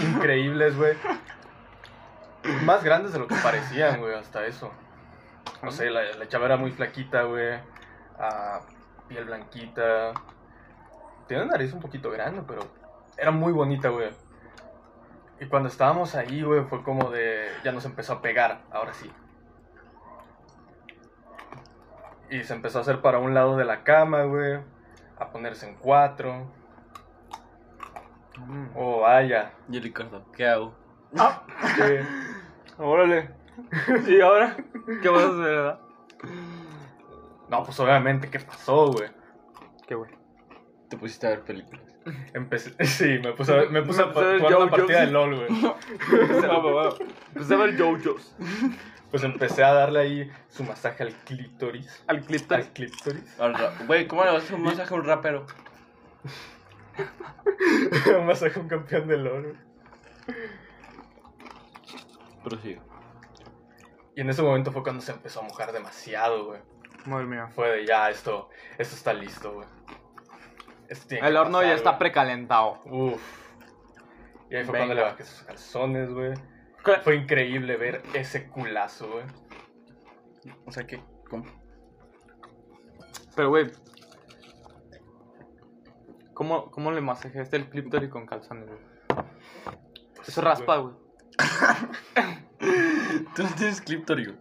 Increíbles, 0.00 0.76
güey. 0.76 0.94
Más 2.64 2.82
grandes 2.84 3.12
de 3.12 3.18
lo 3.18 3.26
que 3.26 3.34
parecían, 3.36 4.00
güey, 4.00 4.14
hasta 4.14 4.44
eso. 4.46 4.70
No 5.62 5.70
sé, 5.70 5.90
la, 5.90 6.02
la 6.14 6.28
chava 6.28 6.46
era 6.46 6.56
muy 6.56 6.70
flaquita, 6.72 7.22
güey. 7.22 7.58
ah, 8.18 8.60
piel 9.08 9.24
blanquita. 9.24 10.12
Tiene 11.28 11.42
una 11.44 11.52
nariz 11.52 11.72
un 11.72 11.80
poquito 11.80 12.10
grande, 12.10 12.42
pero 12.46 12.62
era 13.16 13.30
muy 13.30 13.52
bonita, 13.52 13.88
güey. 13.88 14.10
Y 15.40 15.46
cuando 15.46 15.68
estábamos 15.68 16.14
ahí, 16.14 16.42
güey, 16.42 16.64
fue 16.64 16.82
como 16.82 17.10
de. 17.10 17.48
Ya 17.64 17.72
nos 17.72 17.84
empezó 17.84 18.14
a 18.14 18.22
pegar, 18.22 18.60
ahora 18.70 18.92
sí. 18.94 19.10
Y 22.30 22.42
se 22.44 22.54
empezó 22.54 22.78
a 22.78 22.80
hacer 22.82 23.00
para 23.02 23.18
un 23.18 23.34
lado 23.34 23.56
de 23.56 23.64
la 23.64 23.84
cama, 23.84 24.22
güey. 24.24 24.60
A 25.18 25.30
ponerse 25.30 25.68
en 25.68 25.76
cuatro. 25.76 26.50
Mm. 28.38 28.66
Oh, 28.74 29.00
vaya. 29.00 29.52
Y 29.68 29.78
Ricardo, 29.80 30.24
¿qué 30.32 30.46
hago? 30.48 30.74
Que- 31.76 32.04
Órale. 32.78 33.30
¿Y 34.06 34.20
ahora? 34.20 34.56
¿Qué 35.02 35.08
vas 35.08 35.22
a 35.24 35.26
hacer, 35.28 35.38
verdad? 35.38 35.80
No, 37.48 37.62
pues 37.64 37.78
obviamente, 37.80 38.28
¿qué 38.30 38.38
pasó, 38.40 38.92
güey? 38.92 39.08
¿Qué, 39.86 39.94
güey? 39.94 40.10
Te 40.88 40.96
pusiste 40.96 41.26
a 41.26 41.30
ver 41.30 41.40
películas. 41.42 41.82
Empecé. 42.34 42.72
Sí, 42.84 43.18
me 43.22 43.32
puse 43.32 43.52
a, 43.52 43.64
me 43.70 43.82
puse 43.82 44.02
a 44.02 44.06
Me 44.06 44.12
puse 44.12 44.24
a 44.24 44.28
ver 44.28 44.40
jugar 44.40 44.56
una 44.62 44.70
partida 44.70 45.00
de 45.00 45.06
LOL, 45.10 45.36
güey. 45.36 45.48
Empecé 47.34 47.54
a 47.54 47.56
ver 47.58 47.76
JoJo's. 47.78 48.36
Pues 49.10 49.22
empecé 49.22 49.62
a 49.64 49.72
darle 49.72 50.00
ahí 50.00 50.30
su 50.48 50.64
masaje 50.64 51.02
al 51.04 51.12
clítoris. 51.14 52.04
Al 52.08 52.20
clítoris. 52.22 52.92
Al 53.38 53.54
ra- 53.54 53.72
Güey, 53.86 54.06
¿cómo 54.08 54.24
le 54.24 54.30
vas 54.32 54.42
a 54.42 54.44
hacer 54.44 54.56
un 54.56 54.62
masaje 54.62 54.92
a 54.92 54.96
un 54.98 55.04
rapero? 55.04 55.46
un 58.18 58.26
masaje 58.26 58.58
a 58.58 58.62
un 58.62 58.68
campeón 58.68 59.06
de 59.08 59.16
LOL, 59.16 59.42
güey. 59.42 59.65
Y 64.14 64.20
en 64.20 64.30
ese 64.30 64.42
momento 64.42 64.72
fue 64.72 64.82
cuando 64.82 65.02
se 65.02 65.12
empezó 65.12 65.40
a 65.40 65.42
mojar 65.42 65.72
demasiado, 65.72 66.46
güey. 66.46 66.60
Madre 67.06 67.26
mía. 67.26 67.48
Fue 67.54 67.68
de 67.70 67.86
ya, 67.86 68.08
esto, 68.10 68.48
esto 68.78 68.94
está 68.94 69.12
listo, 69.12 69.52
güey. 69.54 69.68
Esto 70.88 71.08
tiene 71.08 71.26
El 71.26 71.34
que 71.34 71.38
horno 71.40 71.62
ya 71.62 71.74
está 71.74 71.90
güey. 71.90 71.98
precalentado. 71.98 72.80
Uf. 72.86 73.22
Y 74.50 74.56
ahí 74.56 74.64
fue 74.64 74.72
Venga. 74.72 74.78
cuando 74.78 74.94
le 74.94 75.02
bajé 75.02 75.24
sus 75.24 75.42
calzones, 75.42 76.12
güey. 76.12 76.32
¿Qué? 76.84 76.96
Fue 77.02 77.16
increíble 77.16 77.76
ver 77.76 78.02
ese 78.14 78.48
culazo, 78.48 79.10
güey. 79.10 79.24
O 80.64 80.70
sea, 80.72 80.86
¿qué? 80.86 81.02
¿Cómo? 81.28 81.44
Pero, 83.34 83.48
güey. 83.48 83.70
¿Cómo, 86.32 86.70
¿Cómo 86.70 86.92
le 86.92 87.00
masajeaste 87.00 87.56
el 87.56 87.68
clítoris 87.68 88.10
con 88.10 88.26
calzones, 88.26 88.68
güey? 88.68 88.78
Pues 90.14 90.28
Eso 90.28 90.40
sí, 90.40 90.46
raspa, 90.46 90.76
güey. 90.76 90.94
Tú 93.34 93.42
no 93.42 93.48
tienes 93.56 93.84
güey. 93.84 94.36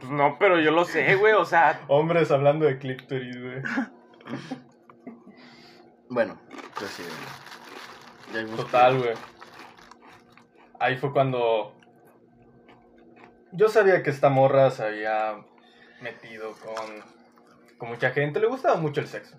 Pues 0.00 0.10
no, 0.10 0.36
pero 0.38 0.60
yo 0.60 0.70
lo 0.70 0.84
sé, 0.84 1.16
güey. 1.16 1.34
O 1.34 1.44
sea, 1.44 1.80
Hombres 1.88 2.30
hablando 2.30 2.66
de 2.66 2.78
clítoris, 2.78 3.40
güey. 3.40 3.62
Bueno. 6.10 6.40
Ya 8.32 8.40
vimos 8.40 8.56
Total, 8.56 8.98
güey. 8.98 9.14
Ahí 10.80 10.96
fue 10.96 11.12
cuando. 11.12 11.74
Yo 13.52 13.68
sabía 13.68 14.02
que 14.02 14.10
esta 14.10 14.28
morra 14.28 14.70
se 14.70 14.84
había 14.84 15.44
metido 16.00 16.52
con, 16.52 17.02
con 17.78 17.88
mucha 17.88 18.10
gente. 18.10 18.40
Le 18.40 18.46
gustaba 18.46 18.76
mucho 18.76 19.00
el 19.00 19.08
sexo. 19.08 19.36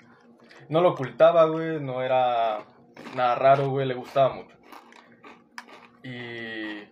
No 0.68 0.82
lo 0.82 0.90
ocultaba, 0.90 1.46
güey. 1.46 1.80
No 1.80 2.02
era 2.02 2.66
nada 3.16 3.36
raro, 3.36 3.70
güey. 3.70 3.88
Le 3.88 3.94
gustaba 3.94 4.34
mucho. 4.34 4.59
Y 6.10 6.88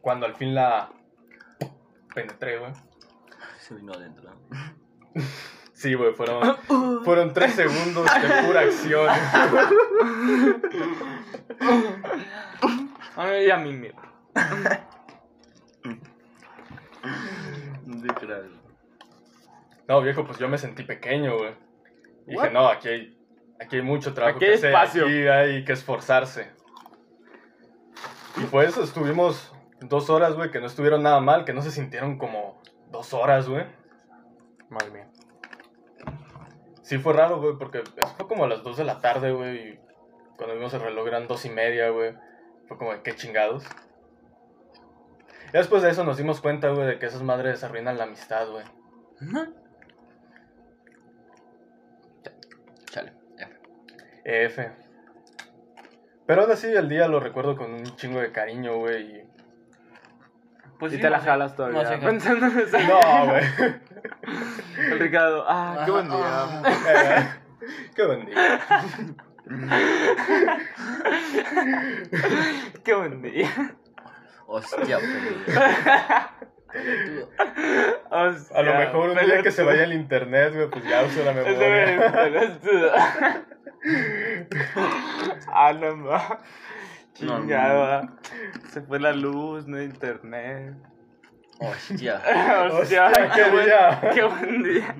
cuando 0.00 0.26
al 0.26 0.34
fin 0.34 0.52
la 0.54 0.90
penetré, 2.14 2.58
güey. 2.58 2.72
Se 3.58 3.74
vino 3.74 3.92
adentro. 3.92 4.30
Sí, 5.74 5.94
güey, 5.94 6.12
fueron, 6.14 6.56
fueron 7.04 7.32
tres 7.32 7.54
segundos 7.54 8.04
de 8.06 8.42
pura 8.46 8.60
acción. 8.60 9.08
a 13.16 13.26
mí 13.26 13.36
y 13.44 13.50
a 13.50 13.56
mí, 13.56 13.72
mira. 13.72 13.96
No 19.88 20.02
viejo, 20.02 20.24
pues 20.24 20.38
yo 20.38 20.48
me 20.48 20.56
sentí 20.56 20.84
pequeño, 20.84 21.36
güey. 21.36 21.54
Dije, 22.26 22.50
no, 22.52 22.68
aquí 22.68 22.88
hay, 22.88 23.18
aquí 23.60 23.74
hay 23.76 23.82
mucho 23.82 24.14
trabajo 24.14 24.36
Aquí 24.36 24.44
que 24.46 24.52
hay 24.52 24.58
hacer, 24.58 24.70
espacio. 24.70 25.04
aquí 25.06 25.26
hay 25.26 25.64
que 25.64 25.72
esforzarse. 25.72 26.61
Y 28.36 28.44
pues 28.46 28.76
estuvimos 28.76 29.52
dos 29.80 30.10
horas, 30.10 30.34
güey, 30.34 30.50
que 30.50 30.60
no 30.60 30.66
estuvieron 30.66 31.02
nada 31.02 31.20
mal, 31.20 31.44
que 31.44 31.52
no 31.52 31.62
se 31.62 31.70
sintieron 31.70 32.18
como 32.18 32.60
dos 32.90 33.12
horas, 33.12 33.48
güey. 33.48 33.66
Madre 34.68 34.90
mía. 34.90 35.08
Sí 36.82 36.98
fue 36.98 37.12
raro, 37.12 37.40
güey, 37.40 37.56
porque 37.58 37.78
eso 37.78 38.14
fue 38.16 38.26
como 38.26 38.44
a 38.44 38.48
las 38.48 38.62
dos 38.62 38.76
de 38.76 38.84
la 38.84 39.00
tarde, 39.00 39.32
güey, 39.32 39.68
y 39.68 39.80
cuando 40.36 40.54
vimos 40.54 40.74
el 40.74 40.80
reloj 40.80 41.06
eran 41.06 41.28
dos 41.28 41.44
y 41.44 41.50
media, 41.50 41.90
güey. 41.90 42.14
Fue 42.66 42.78
como, 42.78 42.92
de, 42.92 43.02
qué 43.02 43.14
chingados. 43.14 43.64
Y 45.48 45.56
después 45.56 45.82
de 45.82 45.90
eso 45.90 46.04
nos 46.04 46.16
dimos 46.16 46.40
cuenta, 46.40 46.70
güey, 46.70 46.86
de 46.86 46.98
que 46.98 47.06
esas 47.06 47.22
madres 47.22 47.62
arruinan 47.62 47.98
la 47.98 48.04
amistad, 48.04 48.48
güey. 48.50 48.64
Chale. 52.86 53.12
ya. 53.36 53.50
F. 54.24 54.81
Pero 56.26 56.42
aún 56.42 56.50
así 56.52 56.68
el 56.68 56.88
día 56.88 57.08
lo 57.08 57.20
recuerdo 57.20 57.56
con 57.56 57.72
un 57.72 57.84
chingo 57.96 58.20
de 58.20 58.32
cariño, 58.32 58.76
güey. 58.76 59.02
y 59.02 59.22
Pues 60.78 60.92
y 60.92 60.96
sí, 60.96 61.02
te 61.02 61.10
la 61.10 61.18
no 61.18 61.24
jalas 61.24 61.56
todavía. 61.56 61.82
No 61.82 61.88
sé, 61.88 61.98
pensando 62.06 62.46
en 62.46 62.58
eso. 62.60 62.78
No, 62.78 63.26
güey. 63.26 63.44
El 64.90 64.98
Ricardo, 64.98 65.44
ah, 65.48 65.82
qué 65.84 65.90
buen 65.90 66.08
día. 66.08 66.24
Ah, 66.24 66.62
Eh, 66.88 67.28
Qué 67.94 68.04
buen 68.04 68.26
día. 68.26 68.60
Qué 72.84 72.94
buen 72.94 73.22
día. 73.22 73.48
Hostia. 74.46 74.98
Hostia, 78.10 78.58
A 78.58 78.62
lo 78.62 78.74
mejor 78.74 79.10
un 79.10 79.18
día 79.18 79.42
que 79.42 79.50
se 79.50 79.62
vaya 79.62 79.84
el 79.84 79.92
internet, 79.92 80.54
güey, 80.54 80.70
pues 80.70 80.84
ya 80.84 81.02
uso 81.04 81.22
la 81.24 81.32
memoria. 81.32 82.12
ah, 85.52 85.72
no, 85.72 85.96
no. 85.96 86.10
Ah. 87.54 88.08
Se 88.70 88.80
fue 88.80 88.98
la 88.98 89.12
luz, 89.12 89.66
no 89.66 89.76
hay 89.76 89.84
internet. 89.84 90.74
Hostia. 91.60 92.16
Hostia, 92.72 93.06
Hostia, 93.06 93.12
qué, 93.12 93.42
qué 93.42 93.50
buen, 93.50 93.64
día. 93.64 94.10
qué 94.14 94.24
buen 94.24 94.62
día. 94.62 94.96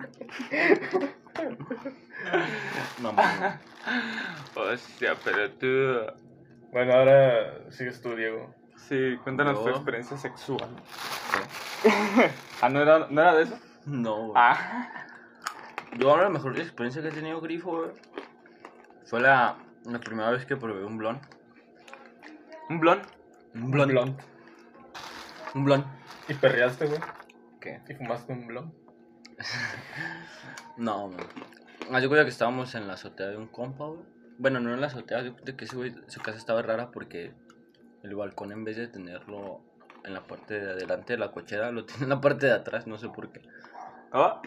No, 3.01 3.13
mames. 3.13 3.55
Hostia, 4.55 5.17
pero 5.25 5.51
tú. 5.53 6.13
Bueno, 6.71 6.93
ahora 6.93 7.71
sigues 7.71 8.01
tú, 8.01 8.15
Diego. 8.15 8.55
Sí, 8.77 9.17
cuéntanos 9.25 9.63
tu 9.63 9.71
experiencia 9.71 10.17
sexual. 10.17 10.69
ah, 12.61 12.69
¿no 12.69 12.83
era, 12.83 13.07
¿no 13.11 13.21
era 13.21 13.35
de 13.35 13.43
eso? 13.45 13.59
No, 13.87 14.29
güey. 14.29 14.33
Ah. 14.37 14.89
Yo 15.99 16.11
ahora 16.11 16.25
la 16.25 16.31
mejor 16.31 16.59
experiencia 16.59 17.03
que 17.03 17.09
he 17.09 17.13
tenido 17.13 17.41
grifo, 17.41 17.79
güey, 17.79 17.91
fue 19.05 19.21
la, 19.21 19.57
la 19.85 19.99
primera 20.01 20.31
vez 20.31 20.45
que 20.47 20.57
probé 20.57 20.85
un 20.85 20.99
blon. 20.99 21.21
¿Un 22.69 22.81
blon? 22.81 23.03
Un 23.55 23.63
Un 23.65 23.71
blon. 23.71 23.89
blond. 23.89 24.21
Un 25.55 25.65
blon. 25.65 25.85
¿Y 26.29 26.35
perreaste, 26.35 26.87
güey? 26.87 27.01
¿Qué? 27.61 27.81
¿Y 27.89 27.95
fumaste 27.95 28.33
un 28.33 28.47
blond? 28.47 28.73
No, 30.77 31.09
güey. 31.09 31.21
Haz 31.93 32.01
de 32.03 32.09
cuenta 32.09 32.25
que 32.25 32.31
estábamos 32.31 32.75
en 32.75 32.87
la 32.87 32.95
azotea 32.95 33.29
de 33.29 33.37
un 33.37 33.49
compa, 33.49 33.85
güey. 33.87 34.01
Bueno, 34.39 34.61
no 34.61 34.73
en 34.73 34.81
la 34.81 34.87
azotea, 34.87 35.23
de 35.23 35.33
cuenta 35.33 35.57
que 35.57 35.65
ese 35.67 35.77
güey, 35.77 35.95
su 36.07 36.21
casa 36.21 36.39
estaba 36.39 36.63
rara 36.63 36.91
porque 36.91 37.35
el 38.03 38.15
balcón 38.15 38.53
en 38.53 38.65
vez 38.65 38.77
de 38.77 38.89
tenerlo 38.89 39.61
en 40.05 40.15
la 40.15 40.27
parte 40.27 40.59
de 40.61 40.73
adelante 40.73 41.13
de 41.13 41.19
la 41.19 41.31
cochera, 41.33 41.71
lo 41.71 41.85
tiene 41.87 42.05
en 42.05 42.09
la 42.09 42.21
parte 42.21 42.47
de 42.47 42.53
atrás, 42.53 42.87
no 42.87 42.97
sé 42.99 43.09
por 43.09 43.31
qué. 43.33 43.43
Oh, 44.13 44.41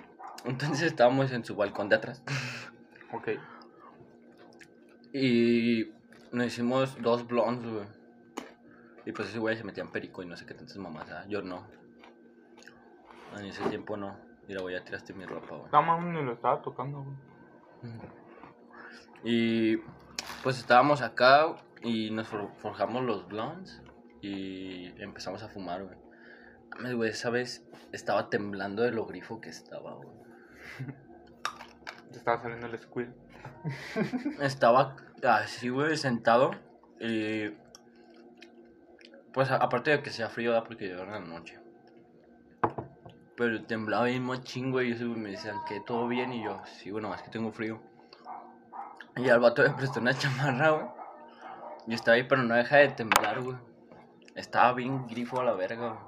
Entonces 0.46 0.82
estábamos 0.82 1.32
en 1.32 1.46
su 1.46 1.56
balcón 1.56 1.90
de 1.90 1.96
atrás. 1.98 2.24
ok. 3.12 3.30
Y 5.18 5.94
nos 6.34 6.48
hicimos 6.48 7.02
dos 7.02 7.26
blondes, 7.26 7.72
güey. 7.72 7.88
Y 9.06 9.12
pues 9.14 9.30
ese 9.30 9.40
güey 9.40 9.56
se 9.56 9.64
metía 9.64 9.84
en 9.84 9.92
perico 9.92 10.22
y 10.24 10.26
no 10.26 10.36
sé 10.36 10.46
qué 10.46 10.54
tantas 10.54 10.76
mamás. 10.78 11.10
ah, 11.12 11.26
Yo 11.30 11.42
no. 11.42 11.66
En 13.38 13.46
ese 13.46 13.64
tiempo 13.70 13.96
no. 13.96 14.18
Mira, 14.48 14.62
güey, 14.62 14.76
ya 14.76 14.84
tiraste 14.84 15.14
mi 15.14 15.26
ropa, 15.26 15.56
güey. 15.56 15.72
No, 15.72 15.82
mames, 15.84 16.14
ni 16.16 16.24
lo 16.26 16.34
estaba 16.34 16.62
tocando, 16.62 17.04
güey. 17.04 17.16
Y 19.24 19.78
pues 20.44 20.58
estábamos 20.60 21.02
acá 21.02 21.56
y 21.82 22.12
nos 22.12 22.28
for- 22.28 22.52
forjamos 22.58 23.04
los 23.04 23.28
blondes 23.28 23.82
y 24.22 24.88
empezamos 25.02 25.44
a 25.44 25.48
fumar, 25.50 25.84
güey. 25.84 25.98
Mames, 26.78 26.96
güey, 26.96 27.10
esa 27.12 27.30
vez 27.30 27.66
estaba 27.92 28.30
temblando 28.30 28.84
de 28.84 28.92
lo 28.92 29.06
grifo 29.06 29.40
que 29.40 29.50
estaba, 29.50 29.94
güey. 29.94 30.10
Te 32.12 32.18
estaba 32.18 32.42
saliendo 32.42 32.68
el 32.68 32.78
squid. 32.78 33.08
Estaba 34.42 34.96
así, 35.24 35.70
güey, 35.70 35.98
sentado. 35.98 36.52
Y. 37.00 37.50
Pues 39.34 39.52
a- 39.52 39.58
aparte 39.58 39.92
de 39.92 40.02
que 40.02 40.12
sea 40.12 40.30
frío, 40.30 40.52
¿verdad? 40.52 40.66
porque 40.66 40.92
en 40.92 41.10
la 41.10 41.20
noche. 41.20 41.60
Pero 43.38 43.64
temblaba 43.66 44.06
bien 44.06 44.24
machín, 44.24 44.72
güey. 44.72 44.92
Y 44.92 44.94
güey 44.98 45.20
me 45.20 45.32
decían 45.32 45.58
que 45.68 45.80
todo 45.82 46.08
bien. 46.08 46.32
Y 46.34 46.44
yo, 46.44 46.62
sí, 46.66 46.92
bueno, 46.92 47.10
más 47.10 47.22
que 47.22 47.30
tengo 47.30 47.52
frío. 47.52 47.82
Y 49.18 49.30
al 49.30 49.40
vato 49.40 49.62
me 49.62 49.70
prestó 49.72 50.00
una 50.00 50.14
chamarra, 50.18 50.70
güey. 50.70 50.86
Y 51.88 51.94
estaba 51.94 52.16
ahí, 52.16 52.24
pero 52.24 52.44
no 52.44 52.56
deja 52.56 52.78
de 52.78 52.88
temblar, 52.90 53.42
güey. 53.42 53.58
Estaba 54.36 54.74
bien 54.74 55.08
grifo 55.08 55.40
a 55.42 55.44
la 55.44 55.54
verga, 55.54 55.90
güey. 55.90 56.00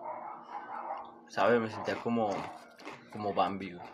¿Sabes? 1.28 1.60
Me 1.60 1.70
sentía 1.70 1.96
como. 1.96 2.30
Como 3.12 3.34
Bambi, 3.34 3.74
güey. 3.74 3.88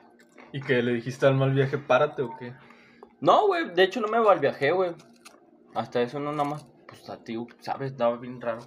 ¿Y 0.51 0.61
que 0.61 0.83
le 0.83 0.93
dijiste 0.93 1.25
al 1.25 1.33
mal 1.35 1.51
viaje, 1.51 1.77
párate 1.79 2.21
o 2.21 2.35
qué? 2.37 2.53
No, 3.23 3.47
güey, 3.47 3.73
de 3.73 3.83
hecho 3.83 4.01
no 4.01 4.09
me 4.09 4.19
malviajé, 4.19 4.71
güey. 4.73 4.91
Hasta 5.73 6.01
eso 6.01 6.19
no 6.19 6.31
nada 6.33 6.43
más, 6.49 6.67
pues 6.87 7.09
a 7.09 7.23
ti, 7.23 7.37
¿sabes? 7.61 7.91
Estaba 7.93 8.17
bien 8.17 8.41
raro. 8.41 8.59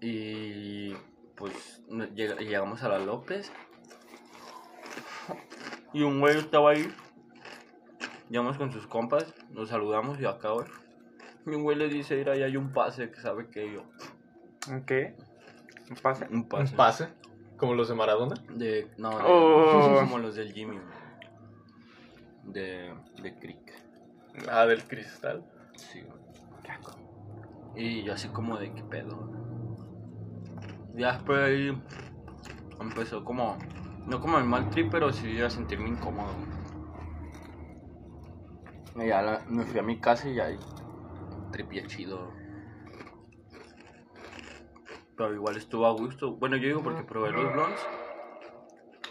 Y 0.00 0.94
pues 1.36 1.82
llegamos 2.14 2.82
a 2.82 2.88
la 2.88 2.98
López. 2.98 3.52
Y 5.92 6.02
un 6.02 6.20
güey 6.20 6.38
estaba 6.38 6.70
ahí. 6.70 6.88
Llegamos 8.30 8.56
con 8.56 8.72
sus 8.72 8.86
compas, 8.86 9.34
nos 9.50 9.68
saludamos 9.68 10.18
y 10.18 10.24
acá, 10.24 10.50
güey. 10.50 10.66
Y 11.46 11.50
un 11.50 11.62
güey 11.62 11.76
le 11.76 11.88
dice, 11.88 12.16
mira, 12.16 12.32
ahí 12.32 12.42
hay 12.42 12.56
un 12.56 12.72
pase 12.72 13.10
que 13.10 13.20
sabe 13.20 13.48
que 13.50 13.70
yo. 13.72 13.82
¿Un 14.70 14.84
qué? 14.84 15.14
¿Un 15.90 15.96
pase? 15.96 16.26
Un 16.30 16.48
pase. 16.48 16.70
¿Un 16.72 16.76
pase? 16.76 17.08
¿Como 17.58 17.74
los 17.74 17.88
de 17.88 17.94
Maradona? 17.94 18.34
De, 18.50 18.90
no, 18.96 19.10
de- 19.10 19.24
Oh. 19.26 19.96
como 20.00 20.18
los 20.18 20.34
del 20.34 20.52
Jimmy, 20.54 20.76
güey. 20.78 21.05
De, 22.46 22.94
de 23.18 23.38
Creek. 23.38 23.72
Ah, 24.48 24.66
del 24.66 24.86
cristal. 24.86 25.44
Sí. 25.76 26.06
Y 27.74 28.02
yo 28.04 28.14
así 28.14 28.28
como 28.28 28.58
de 28.58 28.72
qué 28.72 28.82
pedo. 28.82 29.30
Ya 30.94 31.12
después 31.12 31.38
ahí 31.40 31.82
empezó 32.80 33.22
como, 33.24 33.58
no 34.06 34.20
como 34.20 34.38
el 34.38 34.44
mal 34.44 34.70
trip, 34.70 34.90
pero 34.90 35.12
sí 35.12 35.40
a 35.42 35.50
sentirme 35.50 35.88
incómodo. 35.90 36.34
Y 38.94 39.08
ya 39.08 39.20
la- 39.20 39.44
me 39.48 39.64
fui 39.64 39.78
a 39.78 39.82
mi 39.82 40.00
casa 40.00 40.28
y 40.28 40.40
ahí 40.40 40.58
tripié 41.50 41.86
chido. 41.86 42.32
Pero 45.16 45.34
igual 45.34 45.56
estuvo 45.56 45.86
a 45.86 45.92
gusto. 45.92 46.32
Bueno, 46.36 46.56
yo 46.56 46.68
digo 46.68 46.82
porque 46.82 47.02
probé 47.02 47.32
los 47.32 47.52
blondes 47.52 47.80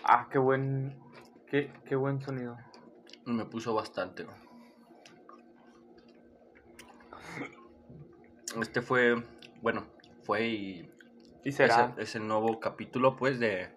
Ah, 0.03 0.27
qué 0.31 0.37
buen. 0.37 0.99
Qué, 1.47 1.71
qué 1.85 1.95
buen 1.95 2.21
sonido. 2.21 2.57
Me 3.25 3.45
puso 3.45 3.73
bastante. 3.73 4.25
Este 8.61 8.81
fue, 8.81 9.23
bueno, 9.61 9.87
fue 10.23 10.47
y 10.47 10.91
Y 11.43 11.49
Es 11.49 11.59
el, 11.59 11.69
es 11.97 12.15
el 12.15 12.27
nuevo 12.27 12.59
capítulo, 12.59 13.15
pues, 13.15 13.39
de, 13.39 13.69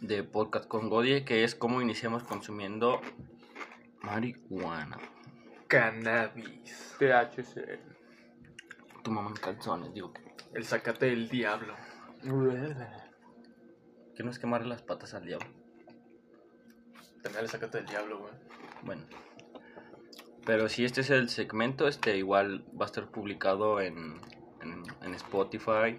de 0.00 0.24
Podcast 0.24 0.66
con 0.66 0.88
Godie, 0.88 1.24
que 1.24 1.44
es 1.44 1.54
cómo 1.54 1.80
iniciamos 1.80 2.24
consumiendo 2.24 3.00
marihuana. 4.02 4.98
Cannabis. 5.68 6.96
THC. 6.98 7.80
Tu 9.02 9.10
mamá 9.10 9.30
en 9.30 9.36
calzones, 9.36 9.92
digo 9.94 10.12
que, 10.12 10.22
El 10.54 10.64
zacate 10.64 11.06
del 11.06 11.28
diablo. 11.28 11.74
que 14.14 14.22
no 14.22 14.30
es 14.30 14.38
quemarle 14.38 14.68
las 14.68 14.82
patas 14.82 15.14
al 15.14 15.26
diablo. 15.26 15.65
También 17.32 17.70
del 17.70 17.86
diablo, 17.86 18.20
güey. 18.20 18.32
Bueno. 18.82 19.02
Pero 20.44 20.68
si 20.68 20.84
este 20.84 21.00
es 21.00 21.10
el 21.10 21.28
segmento, 21.28 21.88
este 21.88 22.16
igual 22.16 22.64
va 22.80 22.84
a 22.84 22.86
estar 22.86 23.10
publicado 23.10 23.80
en, 23.80 24.20
en, 24.62 24.84
en 25.02 25.14
Spotify. 25.14 25.98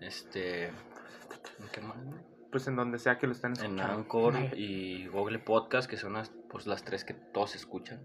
Este. 0.00 0.66
¿en 0.66 1.68
qué 1.72 1.80
más? 1.80 1.96
Pues 2.50 2.66
en 2.66 2.76
donde 2.76 2.98
sea 2.98 3.18
que 3.18 3.26
lo 3.26 3.32
estén 3.32 3.52
En 3.52 3.78
escuchando. 3.78 3.92
Anchor 3.92 4.34
y 4.56 5.06
Google 5.06 5.38
Podcast, 5.38 5.88
que 5.88 5.96
son 5.96 6.14
las, 6.14 6.32
pues, 6.50 6.66
las 6.66 6.84
tres 6.84 7.04
que 7.04 7.14
todos 7.14 7.54
escuchan. 7.54 8.00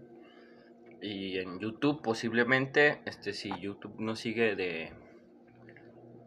Y 1.02 1.38
en 1.38 1.58
YouTube, 1.58 2.02
posiblemente, 2.02 3.00
este 3.06 3.32
si 3.32 3.50
YouTube 3.60 3.94
no 3.98 4.14
sigue 4.16 4.54
de. 4.54 4.92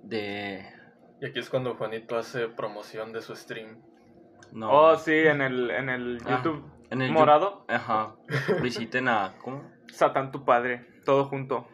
de. 0.03 0.65
Y 1.21 1.25
aquí 1.25 1.39
es 1.39 1.49
cuando 1.49 1.75
Juanito 1.75 2.17
hace 2.17 2.47
promoción 2.49 3.13
de 3.13 3.21
su 3.21 3.35
stream. 3.35 3.92
No. 4.51 4.69
Oh, 4.71 4.95
sí, 4.97 5.13
en 5.13 5.41
el, 5.41 5.71
en 5.71 5.89
el 5.89 6.19
Ah, 6.25 6.41
YouTube 6.43 6.63
en 6.93 7.01
el 7.01 7.11
morado. 7.11 7.65
Ajá. 7.67 8.15
Visiten 8.61 9.07
a. 9.07 9.33
¿Cómo? 9.41 9.71
Satán 9.91 10.31
tu 10.31 10.45
padre. 10.45 10.85
Todo 11.05 11.25
junto. 11.25 11.67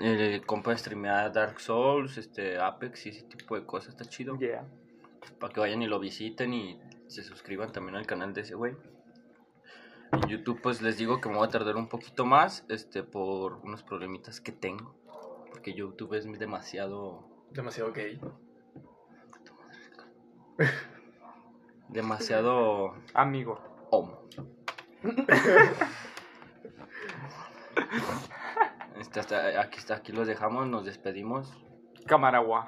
El 0.00 0.44
compa 0.44 0.76
streamea 0.76 1.30
Dark 1.30 1.60
Souls, 1.60 2.18
este 2.18 2.58
Apex 2.58 3.06
y 3.06 3.08
ese 3.08 3.22
tipo 3.22 3.58
de 3.58 3.64
cosas, 3.64 3.90
está 3.90 4.04
chido. 4.04 4.38
Yeah. 4.38 4.68
Para 5.40 5.52
que 5.52 5.60
vayan 5.60 5.80
y 5.82 5.86
lo 5.86 5.98
visiten 5.98 6.52
y 6.52 6.78
se 7.06 7.22
suscriban 7.24 7.72
también 7.72 7.96
al 7.96 8.06
canal 8.06 8.34
de 8.34 8.42
ese 8.42 8.54
güey. 8.54 8.76
En 10.12 10.28
YouTube 10.28 10.60
pues 10.62 10.82
les 10.82 10.98
digo 10.98 11.20
que 11.20 11.28
me 11.30 11.36
voy 11.36 11.46
a 11.46 11.50
tardar 11.50 11.76
un 11.76 11.88
poquito 11.88 12.26
más, 12.26 12.64
este, 12.68 13.02
por 13.02 13.54
unos 13.64 13.82
problemitas 13.82 14.40
que 14.40 14.52
tengo. 14.52 14.94
Porque 15.50 15.72
YouTube 15.72 16.14
es 16.14 16.24
demasiado, 16.38 17.26
Demasiado 17.50 17.92
gay. 17.92 18.20
demasiado 21.88 22.94
Amigo. 23.14 23.60
homo. 23.90 24.22
Este, 28.98 29.20
hasta, 29.20 29.60
aquí, 29.60 29.78
hasta 29.78 29.94
aquí 29.94 30.12
los 30.12 30.26
dejamos, 30.26 30.66
nos 30.66 30.84
despedimos. 30.84 31.52
Cámara, 32.06 32.40
guau. 32.40 32.64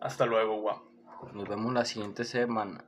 Hasta 0.00 0.26
luego, 0.26 0.60
guau. 0.60 0.82
Nos 1.32 1.48
vemos 1.48 1.72
la 1.72 1.84
siguiente 1.84 2.24
semana. 2.24 2.84